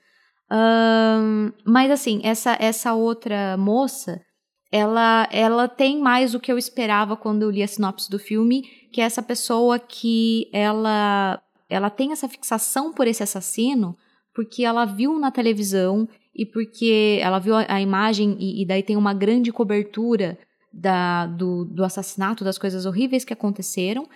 Ahn, 0.52 1.54
mas 1.66 1.90
assim, 1.90 2.20
essa 2.22 2.58
essa 2.60 2.94
outra 2.94 3.56
moça, 3.56 4.20
ela 4.70 5.26
ela 5.32 5.70
tem 5.70 6.02
mais 6.02 6.36
o 6.36 6.40
que 6.42 6.52
eu 6.52 6.58
esperava 6.58 7.16
quando 7.16 7.44
eu 7.44 7.50
li 7.50 7.64
a 7.64 7.68
sinopse 7.68 8.10
do 8.10 8.20
filme, 8.20 8.64
que 8.92 9.00
é 9.00 9.06
essa 9.06 9.24
pessoa 9.24 9.80
que 9.80 10.50
ela 10.52 11.42
ela 11.70 11.90
tem 11.90 12.12
essa 12.12 12.28
fixação 12.28 12.92
por 12.92 13.08
esse 13.08 13.24
assassino 13.24 13.96
porque 14.40 14.64
ela 14.64 14.86
viu 14.86 15.20
na 15.20 15.32
televisão 15.32 16.08
e 16.34 16.46
porque 16.46 17.20
ela 17.22 17.40
viu 17.40 17.58
a, 17.58 17.66
a 17.68 17.82
imagem 17.82 18.38
e, 18.40 18.62
e 18.62 18.66
daí 18.66 18.82
tem 18.82 18.96
uma 18.96 19.14
grande 19.14 19.52
cobertura 19.52 20.40
da, 20.72 21.26
do, 21.26 21.66
do 21.66 21.84
assassinato, 21.84 22.46
das 22.46 22.58
coisas 22.58 22.86
horríveis 22.86 23.26
que 23.26 23.34
aconteceram. 23.34 24.08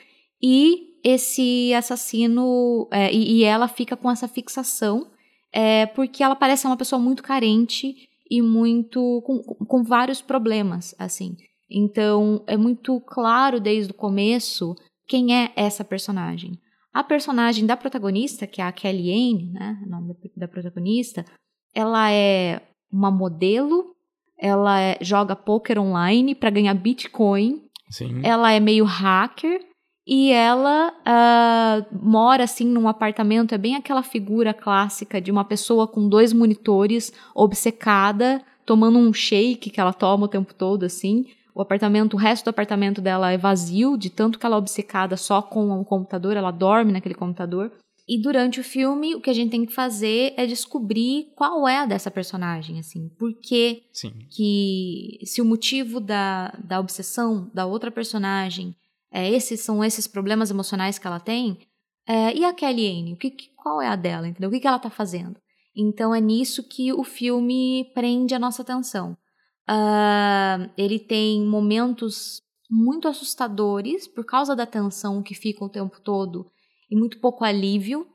E 0.42 0.94
esse 1.04 1.74
assassino 1.74 2.88
é, 2.90 3.14
e, 3.14 3.40
e 3.40 3.44
ela 3.44 3.68
fica 3.68 3.98
com 3.98 4.10
essa 4.10 4.30
fixação 4.30 5.08
é, 5.52 5.88
porque 5.88 6.24
ela 6.24 6.38
parece 6.38 6.66
uma 6.66 6.78
pessoa 6.78 7.02
muito 7.02 7.22
carente 7.22 8.08
e 8.32 8.42
muito 8.42 9.22
com, 9.26 9.40
com 9.44 9.84
vários 9.84 10.22
problemas 10.22 10.96
assim. 10.98 11.36
Então 11.70 12.42
é 12.48 12.56
muito 12.56 12.98
claro 13.02 13.60
desde 13.60 13.92
o 13.92 13.94
começo 13.94 14.74
quem 15.06 15.36
é 15.36 15.52
essa 15.58 15.84
personagem 15.84 16.58
a 16.94 17.04
personagem 17.04 17.66
da 17.66 17.76
protagonista, 17.76 18.46
que 18.46 18.62
é 18.62 18.66
a 18.66 18.72
Kelly 18.72 19.12
Anne, 19.12 19.52
né, 19.52 19.82
o 19.86 19.90
nome 19.90 20.16
da, 20.38 20.48
protagonista, 20.48 21.26
ela 21.74 22.12
é 22.12 22.62
uma 22.92 23.10
modelo, 23.10 23.96
ela 24.38 24.80
é- 24.80 24.98
joga 25.02 25.36
poker 25.36 25.80
online 25.80 26.36
para 26.36 26.52
ganhar 26.52 26.74
Bitcoin, 26.76 27.64
Sim. 27.90 28.22
ela 28.24 28.52
é 28.52 28.60
meio 28.60 28.86
hacker 28.86 29.60
e 30.06 30.32
ela 30.32 30.94
ah, 31.06 31.86
mora 31.92 32.44
assim 32.44 32.66
num 32.66 32.88
apartamento, 32.88 33.56
é 33.56 33.58
bem 33.58 33.76
aquela 33.76 34.04
figura 34.04 34.54
clássica 34.54 35.20
de 35.20 35.32
uma 35.32 35.46
pessoa 35.46 35.88
com 35.88 36.08
dois 36.08 36.32
monitores, 36.34 37.12
obcecada, 37.34 38.44
tomando 38.66 39.00
um 39.00 39.14
shake 39.14 39.70
que 39.70 39.80
ela 39.80 39.94
toma 39.94 40.26
o 40.26 40.30
tempo 40.30 40.54
todo 40.54 40.84
assim. 40.84 41.26
O 41.56 41.62
apartamento, 41.62 42.16
o 42.16 42.18
resto 42.18 42.46
do 42.46 42.50
apartamento 42.50 43.00
dela 43.02 43.32
é 43.32 43.38
vazio, 43.38 43.98
de 43.98 44.10
tanto 44.10 44.40
que 44.40 44.46
ela 44.46 44.56
é 44.56 44.60
obcecada 44.60 45.16
só 45.16 45.42
com 45.42 45.70
o 45.80 45.86
computador, 45.86 46.36
ela 46.36 46.52
dorme 46.52 46.92
naquele 46.92 47.14
computador. 47.16 47.72
E 48.08 48.22
durante 48.22 48.60
o 48.60 48.64
filme, 48.64 49.16
o 49.16 49.22
que 49.22 49.30
a 49.30 49.34
gente 49.34 49.52
tem 49.52 49.66
que 49.66 49.74
fazer 49.74 50.34
é 50.36 50.46
descobrir 50.46 51.28
qual 51.36 51.68
é 51.68 51.78
a 51.78 51.86
dessa 51.86 52.12
personagem, 52.12 52.80
assim. 52.80 53.08
Por 53.18 53.34
que 53.40 53.84
que 54.30 55.20
se 55.26 55.42
o 55.42 55.46
motivo 55.46 56.00
da, 56.02 56.50
da 56.64 56.80
obsessão 56.80 57.50
da 57.54 57.66
outra 57.66 57.90
personagem 57.92 58.76
é 59.12 59.32
esses 59.32 59.62
são 59.62 59.84
esses 59.84 60.08
problemas 60.08 60.50
emocionais 60.50 60.98
que 60.98 61.06
ela 61.08 61.20
tem, 61.20 61.60
é, 62.08 62.36
e 62.36 62.44
a 62.44 62.52
Kelly 62.54 62.88
Anne, 62.88 63.14
o 63.14 63.18
que, 63.18 63.30
que- 63.30 63.50
qual 63.56 63.82
é 63.82 63.88
a 63.88 63.96
dela, 63.96 64.28
entendeu? 64.28 64.50
O 64.50 64.52
que, 64.52 64.60
que 64.60 64.68
ela 64.68 64.80
tá 64.80 64.90
fazendo? 64.90 65.38
Então 65.76 66.14
é 66.14 66.20
nisso 66.20 66.68
que 66.68 66.92
o 66.92 67.04
filme 67.04 67.90
prende 67.94 68.36
a 68.36 68.40
nossa 68.40 68.62
atenção. 68.64 69.16
Ah, 69.68 70.70
ele 70.78 71.00
tem 71.00 71.46
momentos 71.46 72.42
muito 72.70 73.08
assustadores 73.08 74.08
por 74.08 74.26
causa 74.26 74.56
da 74.56 74.66
tensão 74.66 75.22
que 75.22 75.36
fica 75.36 75.64
o 75.64 75.70
tempo 75.70 76.02
todo 76.02 76.52
e 76.90 76.96
muito 76.96 77.20
pouco 77.20 77.44
alívio. 77.44 78.08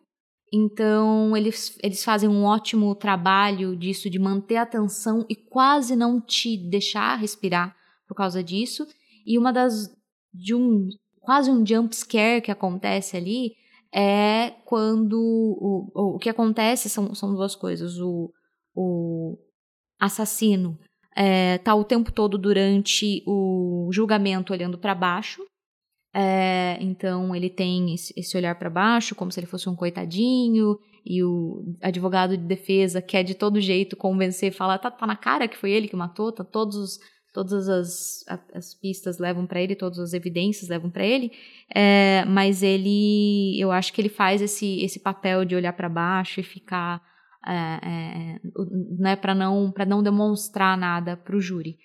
Então, 0.53 1.37
eles, 1.37 1.79
eles 1.83 2.03
fazem 2.03 2.29
um 2.29 2.45
ótimo 2.45 2.95
trabalho 2.95 3.77
disso, 3.77 4.09
de 4.09 4.19
manter 4.19 4.57
a 4.57 4.63
atenção 4.63 5.25
e 5.29 5.37
quase 5.37 5.95
não 5.95 6.21
te 6.21 6.57
deixar 6.57 7.17
respirar 7.17 7.77
por 8.07 8.15
causa 8.15 8.43
disso. 8.43 8.87
E 9.27 9.39
uma 9.39 9.53
das. 9.53 9.95
de 10.33 10.55
um. 10.55 10.89
quase 11.21 11.51
um 11.51 11.65
jump 11.65 11.95
scare 11.95 12.41
que 12.41 12.51
acontece 12.51 13.17
ali 13.17 13.55
é 13.93 14.51
quando. 14.65 15.21
O, 15.21 15.93
o, 15.95 16.17
o 16.17 16.19
que 16.19 16.31
acontece 16.31 16.89
são, 16.89 17.15
são 17.15 17.35
duas 17.35 17.55
coisas. 17.55 17.99
O, 18.01 18.33
o 18.75 19.37
assassino 20.01 20.79
é, 21.19 21.59
tá 21.59 21.75
o 21.75 21.83
tempo 21.83 22.13
todo 22.13 22.39
durante 22.39 23.25
o 23.27 23.91
julgamento 23.93 24.53
olhando 24.53 24.79
para 24.79 24.95
baixo. 24.95 25.43
É, 26.15 26.79
então 26.81 27.35
ele 27.35 27.51
tem 27.51 27.93
esse, 27.93 28.37
olhar 28.37 28.55
para 28.57 28.71
baixo, 28.71 29.17
como 29.17 29.33
se 29.33 29.41
ele 29.41 29.47
fosse 29.47 29.69
um 29.69 29.75
coitadinho, 29.75 30.79
e 31.05 31.23
o 31.25 31.75
advogado 31.83 32.37
de 32.37 32.45
defesa 32.45 33.03
quer 33.03 33.25
de 33.25 33.35
todo 33.35 33.61
jeito 33.61 33.97
convencer, 33.97 34.53
falar, 34.53 34.79
tá, 34.79 34.93
tá 34.93 35.07
na 35.07 35.17
cara 35.17 35.49
que 35.49 35.57
foi 35.57 35.73
ele 35.73 35.89
que 35.89 35.97
matou, 35.97 36.31
tá 36.31 36.45
todos 36.45 36.77
os, 36.77 36.99
todas 37.35 37.69
as, 37.69 38.25
as 38.55 38.75
pistas 38.75 39.19
levam 39.19 39.45
para 39.45 39.61
ele, 39.61 39.75
todas 39.75 39.99
as 39.99 40.13
evidências 40.13 40.71
levam 40.71 40.89
para 40.89 41.05
ele, 41.05 41.33
é, 41.75 42.25
mas 42.27 42.63
ele, 42.63 43.61
eu 43.61 43.73
acho 43.73 43.93
que 43.93 44.01
ele 44.01 44.09
faz 44.09 44.41
esse, 44.41 44.81
esse 44.83 45.01
papel 45.01 45.45
de 45.45 45.57
olhar 45.57 45.73
para 45.73 45.89
baixo 45.89 46.39
e 46.39 46.45
ficar, 46.45 47.03
é, 47.47 47.81
é, 47.83 48.41
né, 48.99 49.17
para 49.17 49.35
não, 49.35 49.73
não 49.87 50.03
demonstrar 50.03 50.77
nada 50.77 51.17
para 51.17 51.37
o 51.37 51.41
júri. 51.41 51.79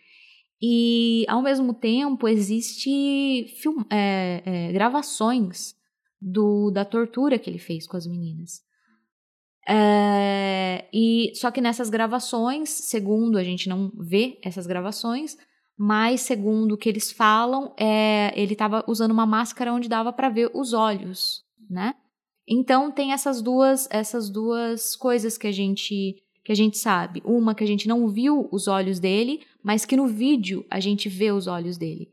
E, 0.61 1.25
ao 1.27 1.41
mesmo 1.41 1.73
tempo, 1.73 2.27
existe 2.27 3.53
film, 3.61 3.83
é, 3.91 4.41
é, 4.45 4.71
gravações 4.71 5.75
do, 6.21 6.71
da 6.71 6.85
tortura 6.85 7.37
que 7.37 7.49
ele 7.49 7.59
fez 7.59 7.85
com 7.85 7.97
as 7.97 8.07
meninas. 8.07 8.61
É, 9.67 10.87
e 10.93 11.31
Só 11.35 11.51
que 11.51 11.61
nessas 11.61 11.89
gravações, 11.89 12.69
segundo, 12.69 13.37
a 13.37 13.43
gente 13.43 13.67
não 13.67 13.91
vê 13.97 14.39
essas 14.43 14.65
gravações, 14.65 15.37
mas 15.77 16.21
segundo 16.21 16.73
o 16.73 16.77
que 16.77 16.87
eles 16.87 17.11
falam, 17.11 17.73
é, 17.77 18.31
ele 18.39 18.53
estava 18.53 18.83
usando 18.87 19.11
uma 19.11 19.25
máscara 19.25 19.73
onde 19.73 19.89
dava 19.89 20.13
para 20.13 20.29
ver 20.29 20.49
os 20.53 20.73
olhos, 20.73 21.43
né? 21.69 21.95
Então 22.47 22.91
tem 22.91 23.13
essas 23.13 23.41
duas 23.41 23.87
essas 23.89 24.29
duas 24.29 24.95
coisas 24.95 25.37
que 25.37 25.47
a 25.47 25.51
gente 25.51 26.15
que 26.43 26.51
a 26.51 26.55
gente 26.55 26.77
sabe. 26.77 27.21
Uma 27.25 27.55
que 27.55 27.63
a 27.63 27.67
gente 27.67 27.87
não 27.87 28.07
viu 28.09 28.49
os 28.51 28.67
olhos 28.67 28.99
dele, 28.99 29.41
mas 29.63 29.85
que 29.85 29.95
no 29.95 30.07
vídeo 30.07 30.65
a 30.69 30.79
gente 30.79 31.07
vê 31.07 31.31
os 31.31 31.47
olhos 31.47 31.77
dele. 31.77 32.09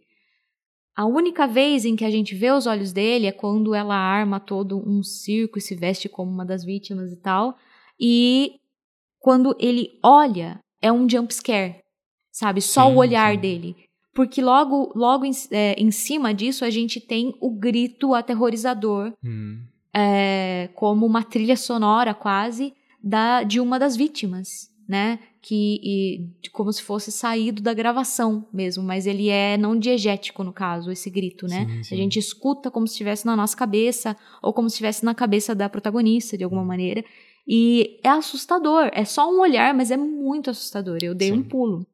A 0.95 1.05
única 1.07 1.47
vez 1.47 1.85
em 1.85 1.97
que 1.97 2.05
a 2.05 2.11
gente 2.11 2.35
vê 2.35 2.51
os 2.51 2.67
olhos 2.67 2.93
dele 2.93 3.27
é 3.27 3.33
quando 3.33 3.75
ela 3.75 3.95
arma 3.95 4.39
todo 4.39 4.79
um 4.79 5.03
circo 5.03 5.59
e 5.59 5.61
se 5.61 5.75
veste 5.75 6.09
como 6.09 6.31
uma 6.31 6.45
das 6.45 6.65
vítimas 6.65 7.11
e 7.11 7.17
tal. 7.17 7.57
E 7.99 8.57
quando 9.19 9.57
ele 9.59 9.99
olha, 10.03 10.61
é 10.81 10.93
um 10.93 11.09
jump 11.09 11.33
scare, 11.33 11.81
sabe? 12.31 12.61
Só 12.61 12.87
sim, 12.87 12.95
o 12.95 12.99
olhar 12.99 13.35
sim. 13.35 13.41
dele. 13.41 13.77
Porque 14.13 14.43
logo, 14.43 14.93
logo 14.95 15.25
em, 15.25 15.33
é, 15.51 15.75
em, 15.79 15.91
cima 15.91 16.35
disso 16.35 16.65
a 16.65 16.71
gente 16.71 17.01
tem 17.01 17.35
o 17.41 17.51
grito 17.51 18.13
aterrorizador, 18.13 19.13
hum. 19.25 19.63
É, 19.95 20.69
como 20.75 21.07
uma 21.07 21.23
trilha 21.23 21.57
sonora 21.57 22.15
quase 22.15 22.75
da, 23.03 23.43
de 23.43 23.61
uma 23.61 23.79
das 23.79 23.97
vítimas, 23.97 24.71
né? 24.89 25.19
Que 25.43 25.81
e, 25.83 26.51
como 26.53 26.73
se 26.73 26.83
fosse 26.83 27.11
saído 27.11 27.63
da 27.63 27.73
gravação 27.73 28.47
mesmo, 28.53 28.83
mas 28.83 29.07
ele 29.07 29.29
é 29.29 29.57
não 29.57 29.79
diegético 29.79 30.45
no 30.45 30.53
caso, 30.53 30.91
esse 30.91 31.09
grito, 31.09 31.47
né? 31.47 31.67
Sim, 31.67 31.83
sim. 31.83 31.95
A 31.95 31.99
gente 31.99 32.19
escuta 32.19 32.71
como 32.71 32.87
se 32.87 32.93
estivesse 32.95 33.25
na 33.25 33.37
nossa 33.37 33.57
cabeça 33.57 34.17
ou 34.43 34.53
como 34.53 34.69
se 34.69 34.75
estivesse 34.75 35.05
na 35.05 35.15
cabeça 35.15 35.55
da 35.55 35.69
protagonista 35.69 36.37
de 36.37 36.45
alguma 36.45 36.65
maneira. 36.65 37.05
E 37.47 37.99
é 38.05 38.09
assustador, 38.09 38.91
é 38.93 39.05
só 39.05 39.29
um 39.31 39.41
olhar, 39.41 39.75
mas 39.75 39.91
é 39.91 39.97
muito 39.97 40.51
assustador. 40.51 40.99
Eu 41.03 41.15
dei 41.15 41.31
sim. 41.31 41.35
um 41.35 41.43
pulo. 41.43 41.87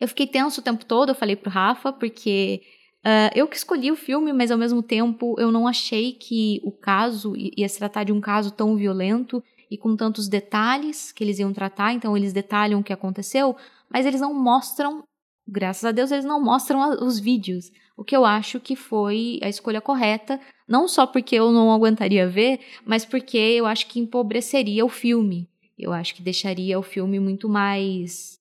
Eu 0.00 0.08
fiquei 0.08 0.26
tenso 0.26 0.60
o 0.60 0.64
tempo 0.64 0.84
todo, 0.84 1.10
eu 1.10 1.14
falei 1.14 1.36
pro 1.36 1.50
Rafa, 1.50 1.92
porque 1.92 2.62
Uh, 3.06 3.30
eu 3.36 3.46
que 3.46 3.54
escolhi 3.54 3.92
o 3.92 3.96
filme, 3.96 4.32
mas 4.32 4.50
ao 4.50 4.58
mesmo 4.58 4.82
tempo 4.82 5.36
eu 5.38 5.52
não 5.52 5.68
achei 5.68 6.12
que 6.12 6.60
o 6.64 6.72
caso 6.72 7.34
ia 7.36 7.68
se 7.68 7.78
tratar 7.78 8.02
de 8.02 8.10
um 8.10 8.20
caso 8.20 8.50
tão 8.50 8.74
violento 8.74 9.40
e 9.70 9.78
com 9.78 9.94
tantos 9.94 10.26
detalhes 10.26 11.12
que 11.12 11.22
eles 11.22 11.38
iam 11.38 11.52
tratar, 11.52 11.92
então 11.92 12.16
eles 12.16 12.32
detalham 12.32 12.80
o 12.80 12.82
que 12.82 12.92
aconteceu, 12.92 13.54
mas 13.88 14.06
eles 14.06 14.20
não 14.20 14.34
mostram, 14.34 15.04
graças 15.46 15.84
a 15.84 15.92
Deus, 15.92 16.10
eles 16.10 16.24
não 16.24 16.42
mostram 16.42 16.80
os 17.00 17.20
vídeos. 17.20 17.70
O 17.96 18.02
que 18.02 18.16
eu 18.16 18.24
acho 18.24 18.58
que 18.58 18.74
foi 18.74 19.38
a 19.40 19.48
escolha 19.48 19.80
correta, 19.80 20.40
não 20.66 20.88
só 20.88 21.06
porque 21.06 21.36
eu 21.36 21.52
não 21.52 21.72
aguentaria 21.72 22.28
ver, 22.28 22.58
mas 22.84 23.04
porque 23.04 23.38
eu 23.38 23.66
acho 23.66 23.86
que 23.86 24.00
empobreceria 24.00 24.84
o 24.84 24.88
filme. 24.88 25.48
Eu 25.78 25.92
acho 25.92 26.12
que 26.12 26.22
deixaria 26.22 26.76
o 26.76 26.82
filme 26.82 27.20
muito 27.20 27.48
mais 27.48 28.35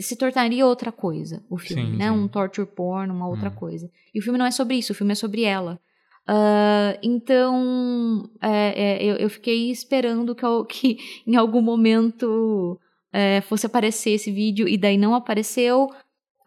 se 0.00 0.16
tornaria 0.16 0.66
outra 0.66 0.90
coisa, 0.90 1.44
o 1.48 1.56
filme, 1.56 1.92
sim, 1.92 1.96
né? 1.96 2.10
Sim. 2.10 2.10
Um 2.10 2.28
torture 2.28 2.66
porn, 2.66 3.12
uma 3.12 3.28
outra 3.28 3.48
hum. 3.48 3.54
coisa. 3.54 3.90
E 4.14 4.18
o 4.18 4.22
filme 4.22 4.38
não 4.38 4.46
é 4.46 4.50
sobre 4.50 4.76
isso, 4.76 4.92
o 4.92 4.94
filme 4.94 5.12
é 5.12 5.16
sobre 5.16 5.42
ela. 5.42 5.80
Uh, 6.28 6.98
então, 7.02 8.28
é, 8.42 8.96
é, 8.96 9.04
eu, 9.04 9.14
eu, 9.16 9.30
fiquei 9.30 9.70
esperando 9.70 10.34
que, 10.34 10.44
que 10.68 10.98
em 11.24 11.36
algum 11.36 11.62
momento 11.62 12.80
é, 13.12 13.40
fosse 13.42 13.64
aparecer 13.64 14.10
esse 14.10 14.32
vídeo 14.32 14.68
e 14.68 14.76
daí 14.76 14.98
não 14.98 15.14
apareceu. 15.14 15.88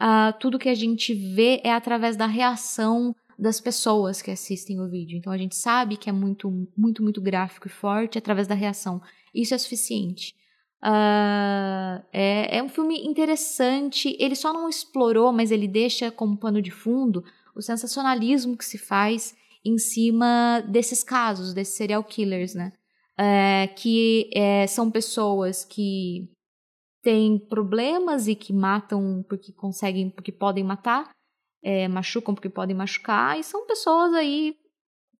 Uh, 0.01 0.31
tudo 0.39 0.59
que 0.59 0.69
a 0.69 0.75
gente 0.75 1.13
vê 1.13 1.61
é 1.63 1.71
através 1.71 2.17
da 2.17 2.25
reação 2.25 3.15
das 3.37 3.61
pessoas 3.61 4.21
que 4.21 4.31
assistem 4.31 4.81
o 4.81 4.89
vídeo. 4.89 5.17
Então 5.17 5.31
a 5.31 5.37
gente 5.37 5.55
sabe 5.55 5.95
que 5.95 6.09
é 6.09 6.13
muito, 6.13 6.51
muito, 6.75 7.01
muito 7.01 7.21
gráfico 7.21 7.67
e 7.67 7.71
forte 7.71 8.17
através 8.17 8.47
da 8.47 8.55
reação. 8.55 9.01
Isso 9.33 9.53
é 9.53 9.57
suficiente. 9.57 10.35
Uh, 10.81 12.01
é, 12.13 12.57
é 12.57 12.63
um 12.63 12.69
filme 12.69 13.05
interessante. 13.05 14.15
Ele 14.19 14.35
só 14.35 14.53
não 14.53 14.69
explorou, 14.69 15.31
mas 15.31 15.51
ele 15.51 15.67
deixa 15.67 16.09
como 16.11 16.37
pano 16.37 16.61
de 16.61 16.71
fundo 16.71 17.23
o 17.55 17.61
sensacionalismo 17.61 18.57
que 18.57 18.65
se 18.65 18.77
faz 18.77 19.35
em 19.63 19.77
cima 19.77 20.63
desses 20.67 21.03
casos, 21.03 21.53
desses 21.53 21.75
serial 21.75 22.03
killers, 22.03 22.55
né? 22.55 22.71
É, 23.17 23.67
que 23.67 24.29
é, 24.33 24.65
são 24.65 24.89
pessoas 24.89 25.65
que 25.65 26.29
têm 27.01 27.37
problemas 27.37 28.27
e 28.27 28.35
que 28.35 28.53
matam 28.53 29.25
porque 29.27 29.51
conseguem, 29.51 30.09
porque 30.09 30.31
podem 30.31 30.63
matar, 30.63 31.09
é, 31.61 31.87
machucam 31.89 32.33
porque 32.33 32.49
podem 32.49 32.75
machucar, 32.75 33.37
e 33.37 33.43
são 33.43 33.67
pessoas 33.67 34.13
aí 34.13 34.55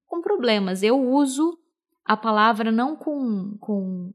com 0.07 0.21
problemas. 0.21 0.81
Eu 0.81 0.97
uso 0.97 1.57
a 2.05 2.15
palavra 2.15 2.71
não 2.71 2.95
com, 2.95 3.57
com 3.59 4.13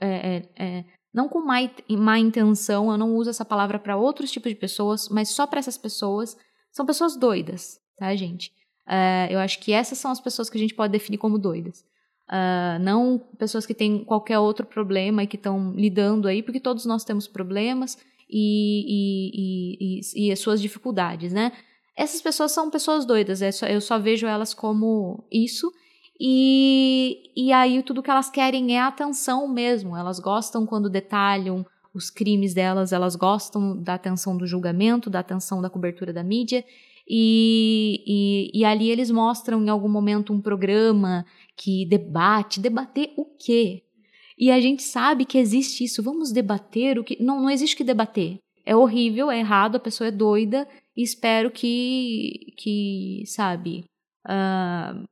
é, 0.00 0.42
é, 0.56 0.64
é, 0.64 0.84
não 1.12 1.28
com 1.28 1.40
má, 1.40 1.56
má 1.90 2.18
intenção, 2.18 2.90
eu 2.90 2.96
não 2.96 3.14
uso 3.16 3.30
essa 3.30 3.44
palavra 3.44 3.78
para 3.78 3.96
outros 3.96 4.30
tipos 4.30 4.50
de 4.50 4.56
pessoas, 4.56 5.08
mas 5.08 5.28
só 5.30 5.46
para 5.46 5.58
essas 5.58 5.76
pessoas. 5.76 6.36
São 6.72 6.86
pessoas 6.86 7.16
doidas, 7.16 7.80
tá, 7.98 8.14
gente? 8.14 8.52
Uh, 8.86 9.30
eu 9.30 9.38
acho 9.40 9.58
que 9.60 9.72
essas 9.72 9.98
são 9.98 10.10
as 10.10 10.20
pessoas 10.20 10.48
que 10.48 10.56
a 10.56 10.60
gente 10.60 10.74
pode 10.74 10.92
definir 10.92 11.18
como 11.18 11.38
doidas. 11.38 11.84
Uh, 12.28 12.78
não 12.80 13.18
pessoas 13.38 13.66
que 13.66 13.74
têm 13.74 14.04
qualquer 14.04 14.38
outro 14.38 14.64
problema 14.64 15.24
e 15.24 15.26
que 15.26 15.36
estão 15.36 15.72
lidando 15.72 16.28
aí, 16.28 16.42
porque 16.42 16.60
todos 16.60 16.86
nós 16.86 17.04
temos 17.04 17.26
problemas 17.26 17.98
e, 18.28 18.84
e, 18.88 20.00
e, 20.00 20.26
e, 20.26 20.32
as 20.32 20.38
suas 20.38 20.62
dificuldades, 20.62 21.32
né? 21.32 21.52
Essas 21.96 22.22
pessoas 22.22 22.52
são 22.52 22.70
pessoas 22.70 23.04
doidas, 23.04 23.42
é 23.42 23.50
só, 23.50 23.66
eu 23.66 23.80
só 23.80 23.98
vejo 23.98 24.26
elas 24.26 24.54
como 24.54 25.24
isso. 25.30 25.72
E, 26.20 27.32
e 27.34 27.50
aí 27.50 27.82
tudo 27.82 28.02
que 28.02 28.10
elas 28.10 28.28
querem 28.28 28.76
é 28.76 28.80
atenção 28.80 29.48
mesmo. 29.48 29.96
Elas 29.96 30.20
gostam 30.20 30.66
quando 30.66 30.90
detalham 30.90 31.64
os 31.94 32.10
crimes 32.10 32.52
delas, 32.52 32.92
elas 32.92 33.16
gostam 33.16 33.76
da 33.76 33.94
atenção 33.94 34.36
do 34.36 34.46
julgamento, 34.46 35.08
da 35.08 35.20
atenção 35.20 35.62
da 35.62 35.70
cobertura 35.70 36.12
da 36.12 36.22
mídia. 36.22 36.64
E, 37.08 38.04
e, 38.06 38.60
e, 38.60 38.64
ali 38.64 38.88
eles 38.90 39.10
mostram 39.10 39.64
em 39.64 39.68
algum 39.68 39.88
momento 39.88 40.32
um 40.32 40.40
programa 40.40 41.24
que 41.56 41.84
debate. 41.86 42.60
Debater 42.60 43.12
o 43.16 43.24
quê? 43.24 43.82
E 44.38 44.50
a 44.50 44.60
gente 44.60 44.82
sabe 44.82 45.24
que 45.24 45.38
existe 45.38 45.84
isso. 45.84 46.02
Vamos 46.02 46.30
debater 46.30 46.98
o 46.98 47.04
que. 47.04 47.20
Não, 47.20 47.40
não 47.40 47.50
existe 47.50 47.74
que 47.74 47.82
debater. 47.82 48.38
É 48.64 48.76
horrível, 48.76 49.30
é 49.30 49.40
errado, 49.40 49.76
a 49.76 49.80
pessoa 49.80 50.06
é 50.06 50.12
doida. 50.12 50.68
E 50.96 51.02
espero 51.02 51.50
que. 51.50 52.52
que 52.56 53.24
sabe. 53.26 53.84
Uh, 54.24 55.08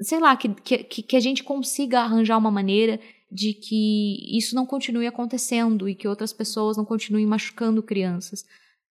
sei 0.00 0.18
lá, 0.18 0.36
que, 0.36 0.48
que, 0.48 1.02
que 1.02 1.16
a 1.16 1.20
gente 1.20 1.42
consiga 1.42 2.00
arranjar 2.00 2.38
uma 2.38 2.50
maneira 2.50 2.98
de 3.30 3.52
que 3.52 4.36
isso 4.36 4.54
não 4.54 4.66
continue 4.66 5.06
acontecendo 5.06 5.88
e 5.88 5.94
que 5.94 6.08
outras 6.08 6.32
pessoas 6.32 6.76
não 6.76 6.84
continuem 6.84 7.26
machucando 7.26 7.82
crianças. 7.82 8.44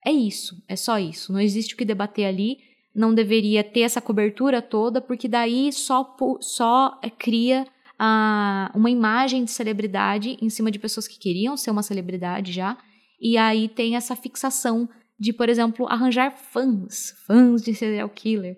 É 0.06 0.12
isso, 0.12 0.64
é 0.68 0.76
só 0.76 0.98
isso. 0.98 1.34
Não 1.34 1.40
existe 1.40 1.74
o 1.74 1.78
que 1.78 1.84
debater 1.84 2.26
ali. 2.26 2.58
Não 2.96 3.14
deveria 3.14 3.64
ter 3.64 3.82
essa 3.82 4.02
cobertura 4.02 4.62
toda, 4.62 5.02
porque 5.02 5.28
daí 5.28 5.72
só, 5.74 6.16
só 6.40 6.98
é, 7.04 7.10
cria 7.10 7.68
ah, 7.98 8.72
uma 8.74 8.90
imagem 8.90 9.44
de 9.44 9.52
celebridade 9.52 10.38
em 10.42 10.50
cima 10.50 10.72
de 10.72 10.80
pessoas 10.80 11.08
que 11.08 11.20
queriam 11.20 11.58
ser 11.58 11.72
uma 11.72 11.84
celebridade 11.84 12.52
já. 12.52 12.78
E 13.22 13.38
aí 13.38 13.68
tem 13.68 13.96
essa 13.96 14.16
fixação 14.16 14.88
de, 15.20 15.34
por 15.34 15.50
exemplo, 15.50 15.86
arranjar 15.90 16.32
fãs, 16.32 17.14
fãs 17.28 17.62
de 17.62 17.76
serial 17.76 18.10
killer. 18.10 18.58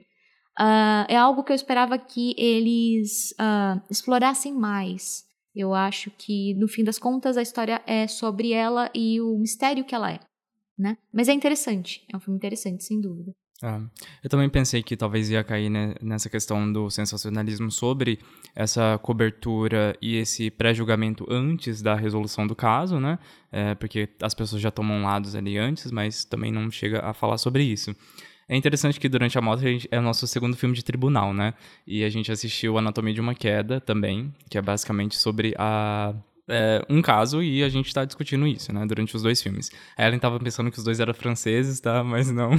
Uh, 0.62 1.06
é 1.08 1.18
algo 1.18 1.44
que 1.44 1.52
eu 1.52 1.56
esperava 1.56 1.98
que 1.98 2.36
eles 2.38 3.32
uh, 3.32 3.82
explorassem 3.90 4.54
mais. 4.54 5.26
Eu 5.56 5.74
acho 5.74 6.12
que, 6.12 6.54
no 6.54 6.68
fim 6.68 6.84
das 6.84 7.00
contas, 7.00 7.36
a 7.36 7.42
história 7.42 7.82
é 7.88 8.08
sobre 8.08 8.54
ela 8.54 8.90
e 8.94 9.20
o 9.20 9.38
mistério 9.40 9.84
que 9.84 9.96
ela 9.96 10.12
é 10.12 10.20
né? 10.82 10.98
Mas 11.14 11.30
é 11.30 11.34
interessante, 11.34 12.04
é 12.12 12.18
um 12.18 12.20
filme 12.20 12.38
interessante, 12.38 12.84
sem 12.84 13.00
dúvida. 13.00 13.32
Ah, 13.64 13.80
eu 14.24 14.30
também 14.30 14.50
pensei 14.50 14.82
que 14.82 14.98
talvez 14.98 15.30
ia 15.30 15.44
cair 15.44 15.70
né, 15.70 15.94
nessa 16.02 16.28
questão 16.28 16.74
do 16.74 16.90
sensacionalismo 16.90 17.70
sobre 17.70 18.18
essa 18.56 18.98
cobertura 19.04 19.96
e 20.02 20.16
esse 20.16 20.50
pré-julgamento 20.50 21.28
antes 21.30 21.80
da 21.80 21.94
resolução 21.94 22.48
do 22.48 22.56
caso, 22.56 23.00
né? 23.00 23.20
É, 23.52 23.76
porque 23.76 24.10
as 24.20 24.34
pessoas 24.34 24.60
já 24.60 24.72
tomam 24.72 25.04
lados 25.04 25.36
ali 25.36 25.60
antes, 25.60 25.92
mas 25.92 26.26
também 26.26 26.52
não 26.52 26.72
chega 26.72 27.02
a 27.02 27.14
falar 27.14 27.38
sobre 27.38 27.64
isso. 27.64 27.96
É 28.52 28.58
interessante 28.58 29.00
que 29.00 29.08
durante 29.08 29.38
a 29.38 29.42
moto 29.42 29.60
a 29.66 29.68
gente- 29.70 29.88
é 29.90 29.98
o 29.98 30.02
nosso 30.02 30.28
segundo 30.28 30.58
filme 30.58 30.76
de 30.76 30.84
tribunal, 30.84 31.34
né? 31.34 31.54
E 31.88 32.04
a 32.04 32.10
gente 32.10 32.30
assistiu 32.32 32.78
Anatomia 32.78 33.14
de 33.14 33.22
uma 33.22 33.34
Queda 33.34 33.80
também, 33.80 34.34
que 34.50 34.58
é 34.58 34.62
basicamente 34.62 35.16
sobre 35.16 35.56
a. 35.58 36.14
é, 36.50 36.84
um 36.90 37.02
caso 37.02 37.42
e 37.42 37.64
a 37.64 37.70
gente 37.70 37.94
tá 37.94 38.04
discutindo 38.04 38.46
isso, 38.46 38.74
né, 38.74 38.86
durante 38.86 39.16
os 39.16 39.22
dois 39.24 39.42
filmes. 39.42 39.72
A 39.98 40.06
Ellen 40.06 40.20
tava 40.20 40.38
pensando 40.38 40.70
que 40.70 40.78
os 40.78 40.84
dois 40.84 41.00
eram 41.00 41.14
franceses, 41.14 41.80
tá? 41.80 42.04
Mas 42.04 42.30
não. 42.30 42.52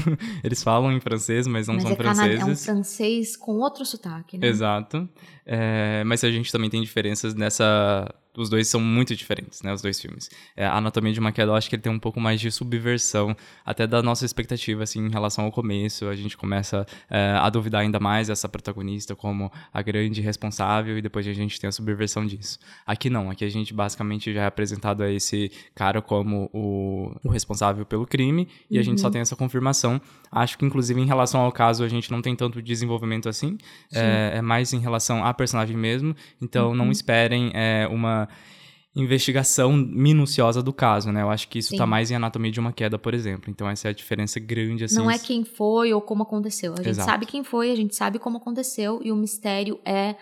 Eles 0.43 0.63
falam 0.63 0.91
em 0.93 0.99
francês, 1.01 1.47
mas 1.47 1.69
não 1.69 1.75
Mas 1.75 1.83
são 1.83 1.93
é, 1.93 1.97
cana- 1.97 2.15
franceses. 2.15 2.41
é 2.41 2.45
um 2.51 2.57
francês 2.57 3.37
com 3.37 3.59
outro 3.59 3.85
sotaque, 3.85 4.39
né? 4.39 4.47
Exato. 4.47 5.07
É, 5.45 6.03
mas 6.05 6.25
a 6.25 6.31
gente 6.31 6.51
também 6.51 6.71
tem 6.71 6.81
diferenças 6.81 7.35
nessa. 7.35 8.09
Os 8.37 8.49
dois 8.49 8.67
são 8.67 8.81
muito 8.81 9.15
diferentes, 9.15 9.63
né? 9.63 9.73
Os 9.73 9.83
dois 9.83 10.01
filmes. 10.01 10.31
É, 10.57 10.65
a 10.65 10.77
Anatomia 10.77 11.13
de 11.13 11.21
uma 11.21 11.33
Queda, 11.33 11.51
eu 11.51 11.55
acho 11.55 11.69
que 11.69 11.77
ele 11.77 11.83
tem 11.83 11.93
um 11.93 11.99
pouco 11.99 12.19
mais 12.19 12.41
de 12.41 12.51
subversão, 12.51 13.37
até 13.65 13.87
da 13.87 14.03
nossa 14.03 14.25
expectativa, 14.25 14.83
assim, 14.83 15.07
em 15.07 15.11
relação 15.11 15.45
ao 15.45 15.53
começo. 15.53 16.09
A 16.09 16.17
gente 16.17 16.37
começa 16.37 16.87
é, 17.11 17.37
a 17.39 17.51
duvidar 17.51 17.83
ainda 17.83 18.01
mais 18.01 18.31
essa 18.31 18.49
protagonista 18.49 19.15
como 19.15 19.53
a 19.73 19.83
grande 19.83 20.21
responsável, 20.21 20.97
e 20.97 21.03
depois 21.03 21.27
a 21.27 21.33
gente 21.33 21.61
tem 21.61 21.69
a 21.69 21.73
subversão 21.73 22.27
disso. 22.27 22.59
Aqui 22.87 23.11
não, 23.11 23.31
aqui 23.31 23.45
a 23.45 23.51
gente 23.51 23.75
basicamente 23.75 24.33
já 24.33 24.43
é 24.43 24.47
apresentado 24.47 25.03
a 25.03 25.11
esse 25.11 25.53
cara 25.75 26.01
como 26.01 26.49
o, 26.53 27.15
o 27.23 27.29
responsável 27.31 27.85
pelo 27.85 28.07
crime, 28.07 28.49
e 28.71 28.79
a 28.79 28.83
gente 28.83 29.01
só 29.01 29.11
tem 29.11 29.21
essa 29.21 29.37
confirmação. 29.37 30.01
Acho 30.31 30.57
que, 30.57 30.65
inclusive, 30.65 30.99
em 30.99 31.07
relação 31.07 31.43
ao 31.43 31.53
caso, 31.53 31.85
a 31.85 31.89
gente 31.89 32.11
não 32.11 32.23
tem 32.23 32.35
tanto 32.35 32.63
desenvolvimento 32.63 33.29
assim. 33.29 33.59
É, 33.93 34.33
é 34.37 34.43
mais 34.43 34.73
em 34.73 34.79
relação 34.79 35.23
à 35.23 35.35
personagem 35.35 35.77
mesmo. 35.77 36.17
Então, 36.41 36.75
não 36.75 36.91
esperem 36.91 37.51
é, 37.55 37.87
uma 38.23 39.03
investigação 39.03 39.73
minuciosa 39.73 40.63
do 40.63 40.73
caso, 40.73 41.11
né? 41.11 41.23
Eu 41.23 41.31
acho 41.31 41.49
que 41.49 41.59
isso 41.59 41.71
Sim. 41.71 41.77
tá 41.77 41.87
mais 41.87 42.11
em 42.11 42.15
Anatomia 42.15 42.51
de 42.51 42.61
uma 42.61 42.73
Queda, 42.73 42.99
por 42.99 43.15
exemplo. 43.15 43.51
Então, 43.51 43.69
essa 43.69 43.89
é 43.89 43.91
a 43.91 43.95
diferença 43.95 44.39
grande, 44.39 44.85
assim. 44.85 44.97
Não 44.97 45.11
é 45.11 45.19
quem 45.19 45.45
foi 45.45 45.93
ou 45.93 46.01
como 46.01 46.23
aconteceu. 46.23 46.75
A 46.75 46.77
gente 46.77 46.89
Exato. 46.89 47.11
sabe 47.11 47.27
quem 47.27 47.43
foi, 47.43 47.71
a 47.71 47.77
gente 47.77 47.95
sabe 47.95 48.19
como 48.19 48.37
aconteceu, 48.37 49.01
e 49.03 49.11
o 49.11 49.17
mistério 49.17 49.81
é 49.85 50.17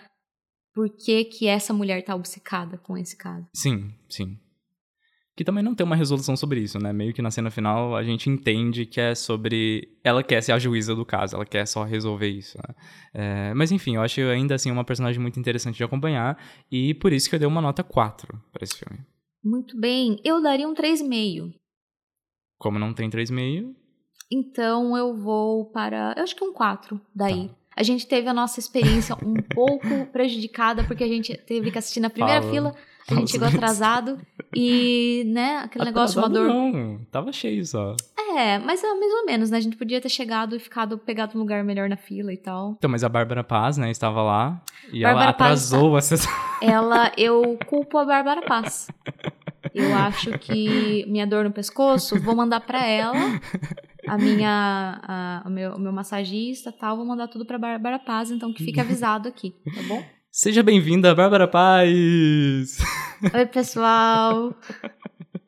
por 0.73 0.89
que, 0.89 1.25
que 1.25 1.47
essa 1.47 1.73
mulher 1.73 2.01
tá 2.03 2.15
obcecada 2.15 2.77
com 2.77 2.97
esse 2.97 3.17
caso. 3.17 3.45
Sim, 3.53 3.93
sim. 4.09 4.37
Que 5.41 5.45
também 5.45 5.63
não 5.63 5.73
tem 5.73 5.83
uma 5.83 5.95
resolução 5.95 6.37
sobre 6.37 6.59
isso, 6.59 6.77
né? 6.77 6.93
Meio 6.93 7.15
que 7.15 7.21
na 7.21 7.31
cena 7.31 7.49
final 7.49 7.95
a 7.95 8.03
gente 8.03 8.29
entende 8.29 8.85
que 8.85 9.01
é 9.01 9.15
sobre. 9.15 9.89
Ela 10.03 10.21
quer 10.21 10.39
ser 10.43 10.51
a 10.51 10.59
juíza 10.59 10.93
do 10.93 11.03
caso, 11.03 11.35
ela 11.35 11.47
quer 11.47 11.65
só 11.65 11.83
resolver 11.83 12.27
isso, 12.27 12.59
né? 12.59 12.75
É, 13.11 13.53
Mas 13.55 13.71
enfim, 13.71 13.95
eu 13.95 14.03
acho 14.03 14.21
ainda 14.21 14.53
assim 14.53 14.69
uma 14.69 14.83
personagem 14.83 15.19
muito 15.19 15.39
interessante 15.39 15.77
de 15.77 15.83
acompanhar 15.83 16.37
e 16.71 16.93
por 16.93 17.11
isso 17.11 17.27
que 17.27 17.33
eu 17.33 17.39
dei 17.39 17.47
uma 17.47 17.59
nota 17.59 17.83
4 17.83 18.39
pra 18.53 18.63
esse 18.63 18.77
filme. 18.77 18.99
Muito 19.43 19.75
bem, 19.79 20.19
eu 20.23 20.43
daria 20.43 20.67
um 20.67 20.75
3,5. 20.75 21.51
Como 22.59 22.77
não 22.77 22.93
tem 22.93 23.09
3,5, 23.09 23.73
Então 24.31 24.95
eu 24.95 25.15
vou 25.15 25.71
para. 25.71 26.13
Eu 26.17 26.21
acho 26.21 26.35
que 26.35 26.43
um 26.43 26.53
4 26.53 27.01
daí. 27.15 27.47
Tá. 27.47 27.55
A 27.77 27.81
gente 27.81 28.05
teve 28.05 28.27
a 28.27 28.33
nossa 28.33 28.59
experiência 28.59 29.15
um 29.25 29.33
pouco 29.55 30.05
prejudicada, 30.11 30.83
porque 30.83 31.03
a 31.03 31.07
gente 31.07 31.35
teve 31.35 31.71
que 31.71 31.79
assistir 31.79 31.99
na 31.99 32.11
primeira 32.11 32.41
Fala. 32.41 32.53
fila, 32.53 32.75
a 33.01 33.05
Fala 33.05 33.19
gente 33.19 33.31
chegou 33.31 33.47
atrasado 33.47 34.19
e, 34.55 35.23
né, 35.27 35.57
aquele 35.57 35.85
negócio, 35.85 36.19
uma 36.19 36.29
dor. 36.29 36.47
Não, 36.47 36.99
tava 37.11 37.31
cheio 37.31 37.65
só. 37.65 37.95
É, 38.37 38.57
mas 38.59 38.81
é 38.83 38.87
mais 38.93 39.11
ou 39.13 39.25
menos, 39.25 39.49
né? 39.49 39.57
A 39.57 39.61
gente 39.61 39.75
podia 39.75 39.99
ter 39.99 40.07
chegado 40.09 40.55
e 40.55 40.59
ficado, 40.59 40.97
pegado 40.97 41.35
um 41.37 41.41
lugar 41.41 41.63
melhor 41.63 41.89
na 41.89 41.97
fila 41.97 42.31
e 42.31 42.37
tal. 42.37 42.75
Então, 42.77 42.89
mas 42.89 43.03
a 43.03 43.09
Bárbara 43.09 43.43
Paz, 43.43 43.77
né, 43.77 43.91
estava 43.91 44.21
lá 44.21 44.61
e 44.91 45.01
Bárbara 45.03 45.25
ela 45.25 45.33
Paz 45.33 45.65
atrasou 45.73 45.95
a 45.97 46.01
sessão. 46.01 46.31
Ela, 46.61 47.11
eu 47.17 47.57
culpo 47.67 47.97
a 47.97 48.05
Bárbara 48.05 48.41
Paz. 48.43 48.87
Eu 49.73 49.93
acho 49.95 50.37
que 50.39 51.03
minha 51.07 51.25
dor 51.25 51.43
no 51.43 51.51
pescoço, 51.51 52.19
vou 52.19 52.35
mandar 52.35 52.59
pra 52.61 52.85
ela. 52.85 53.39
A 54.07 54.17
minha, 54.17 54.99
a- 55.03 55.43
o, 55.45 55.49
meu, 55.49 55.73
o 55.75 55.79
meu 55.79 55.91
massagista 55.91 56.69
e 56.69 56.73
tal, 56.73 56.97
vou 56.97 57.05
mandar 57.05 57.27
tudo 57.27 57.45
pra 57.45 57.57
Bárbara 57.57 57.97
Paz, 57.99 58.29
então 58.31 58.53
que 58.53 58.63
fique 58.63 58.79
avisado 58.79 59.27
aqui, 59.27 59.55
tá 59.75 59.81
bom? 59.87 60.03
Seja 60.33 60.63
bem-vinda, 60.63 61.13
Bárbara 61.13 61.45
Paz! 61.45 62.77
Oi, 63.35 63.45
pessoal. 63.47 64.55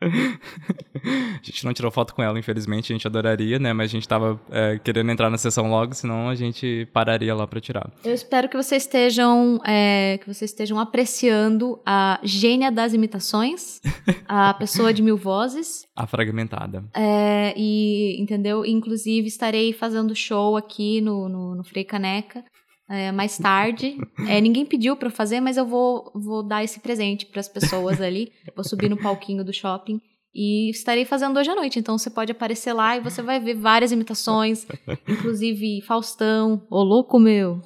A 0.02 1.42
gente 1.42 1.64
não 1.64 1.72
tirou 1.72 1.90
foto 1.90 2.14
com 2.14 2.22
ela, 2.22 2.38
infelizmente, 2.38 2.92
a 2.92 2.96
gente 2.96 3.08
adoraria, 3.08 3.58
né? 3.60 3.72
Mas 3.72 3.90
a 3.90 3.94
gente 3.94 4.06
tava 4.06 4.38
é, 4.52 4.78
querendo 4.78 5.10
entrar 5.10 5.30
na 5.30 5.38
sessão 5.38 5.70
logo, 5.70 5.94
senão 5.94 6.28
a 6.28 6.36
gente 6.36 6.86
pararia 6.92 7.34
lá 7.34 7.48
pra 7.48 7.62
tirar. 7.62 7.90
Eu 8.04 8.14
espero 8.14 8.50
que 8.50 8.58
vocês 8.58 8.84
estejam, 8.84 9.58
é, 9.66 10.18
que 10.18 10.28
vocês 10.28 10.52
estejam 10.52 10.78
apreciando 10.78 11.82
a 11.86 12.20
gênia 12.22 12.70
das 12.70 12.94
imitações, 12.94 13.80
a 14.28 14.54
pessoa 14.54 14.94
de 14.94 15.02
mil 15.02 15.16
vozes. 15.16 15.88
A 15.96 16.08
fragmentada. 16.08 16.84
É, 16.94 17.54
e, 17.56 18.20
entendeu? 18.20 18.66
Inclusive, 18.66 19.28
estarei 19.28 19.72
fazendo 19.72 20.16
show 20.16 20.58
aqui 20.58 21.00
no, 21.00 21.30
no, 21.30 21.56
no 21.56 21.64
Frei 21.64 21.86
Caneca 21.86 22.44
é, 22.90 23.12
mais 23.12 23.38
tarde. 23.38 23.98
É, 24.28 24.40
ninguém 24.42 24.66
pediu 24.66 24.98
eu 25.00 25.12
fazer, 25.12 25.40
mas 25.40 25.58
eu 25.58 25.66
vou, 25.66 26.12
vou 26.16 26.44
dar 26.44 26.64
esse 26.64 26.80
presente 26.80 27.26
pras 27.26 27.48
pessoas 27.48 28.02
ali. 28.02 28.32
Vou 28.56 28.64
subir 28.64 28.90
no 28.90 28.98
palquinho 28.98 29.44
do 29.44 29.54
shopping. 29.54 30.02
E 30.36 30.72
estarei 30.72 31.06
fazendo 31.06 31.38
hoje 31.38 31.52
à 31.52 31.56
noite, 31.56 31.78
então 31.78 31.96
você 31.96 32.10
pode 32.10 32.32
aparecer 32.32 32.74
lá 32.74 32.98
e 32.98 33.00
você 33.00 33.22
vai 33.22 33.40
ver 33.40 33.54
várias 33.54 33.92
imitações, 33.92 34.66
inclusive 35.08 35.82
Faustão, 35.82 36.66
ô 36.72 36.82
louco 36.82 37.20
meu, 37.20 37.62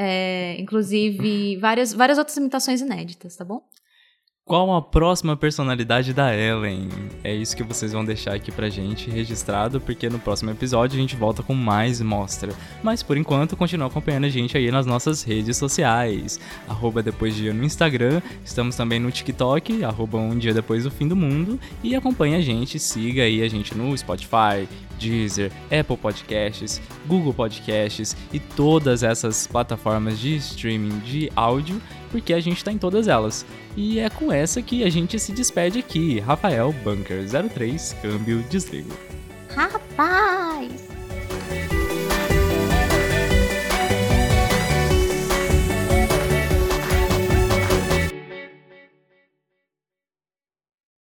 É, 0.00 0.54
inclusive 0.60 1.56
várias, 1.56 1.92
várias 1.92 2.18
outras 2.18 2.36
imitações 2.36 2.80
inéditas, 2.80 3.34
tá 3.34 3.44
bom? 3.44 3.60
Qual 4.48 4.74
a 4.74 4.80
próxima 4.80 5.36
personalidade 5.36 6.14
da 6.14 6.34
Ellen? 6.34 6.88
É 7.22 7.34
isso 7.34 7.54
que 7.54 7.62
vocês 7.62 7.92
vão 7.92 8.02
deixar 8.02 8.32
aqui 8.32 8.50
pra 8.50 8.70
gente 8.70 9.10
registrado, 9.10 9.78
porque 9.78 10.08
no 10.08 10.18
próximo 10.18 10.50
episódio 10.50 10.96
a 10.96 11.00
gente 11.02 11.14
volta 11.14 11.42
com 11.42 11.52
mais 11.52 12.00
mostra. 12.00 12.54
Mas 12.82 13.02
por 13.02 13.18
enquanto, 13.18 13.58
continua 13.58 13.88
acompanhando 13.88 14.24
a 14.24 14.30
gente 14.30 14.56
aí 14.56 14.70
nas 14.70 14.86
nossas 14.86 15.22
redes 15.22 15.58
sociais. 15.58 16.40
Arroba 16.66 17.02
Depois 17.02 17.34
Dia 17.34 17.52
no 17.52 17.62
Instagram, 17.62 18.22
estamos 18.42 18.74
também 18.74 18.98
no 18.98 19.10
TikTok, 19.10 19.84
arroba 19.84 20.16
Um 20.16 20.38
Dia 20.38 20.54
Depois 20.54 20.84
do 20.84 20.90
Fim 20.90 21.06
do 21.06 21.14
Mundo. 21.14 21.60
E 21.84 21.94
acompanhe 21.94 22.34
a 22.34 22.40
gente, 22.40 22.78
siga 22.78 23.24
aí 23.24 23.42
a 23.42 23.48
gente 23.48 23.76
no 23.76 23.94
Spotify, 23.98 24.66
Deezer, 24.98 25.52
Apple 25.64 25.96
Podcasts, 25.96 26.80
Google 27.06 27.32
Podcasts 27.32 28.16
e 28.32 28.38
todas 28.38 29.02
essas 29.02 29.46
plataformas 29.46 30.18
de 30.18 30.36
streaming 30.36 30.98
de 31.00 31.30
áudio, 31.34 31.80
porque 32.10 32.32
a 32.32 32.40
gente 32.40 32.64
tá 32.64 32.72
em 32.72 32.78
todas 32.78 33.08
elas. 33.08 33.46
E 33.76 33.98
é 33.98 34.10
com 34.10 34.32
essa 34.32 34.60
que 34.60 34.82
a 34.82 34.90
gente 34.90 35.18
se 35.18 35.32
despede 35.32 35.78
aqui. 35.78 36.20
Rafael 36.20 36.72
Bunker 36.84 37.24
03, 37.50 37.96
câmbio 38.02 38.42
desligo. 38.50 38.92
Rapaz! 39.54 40.87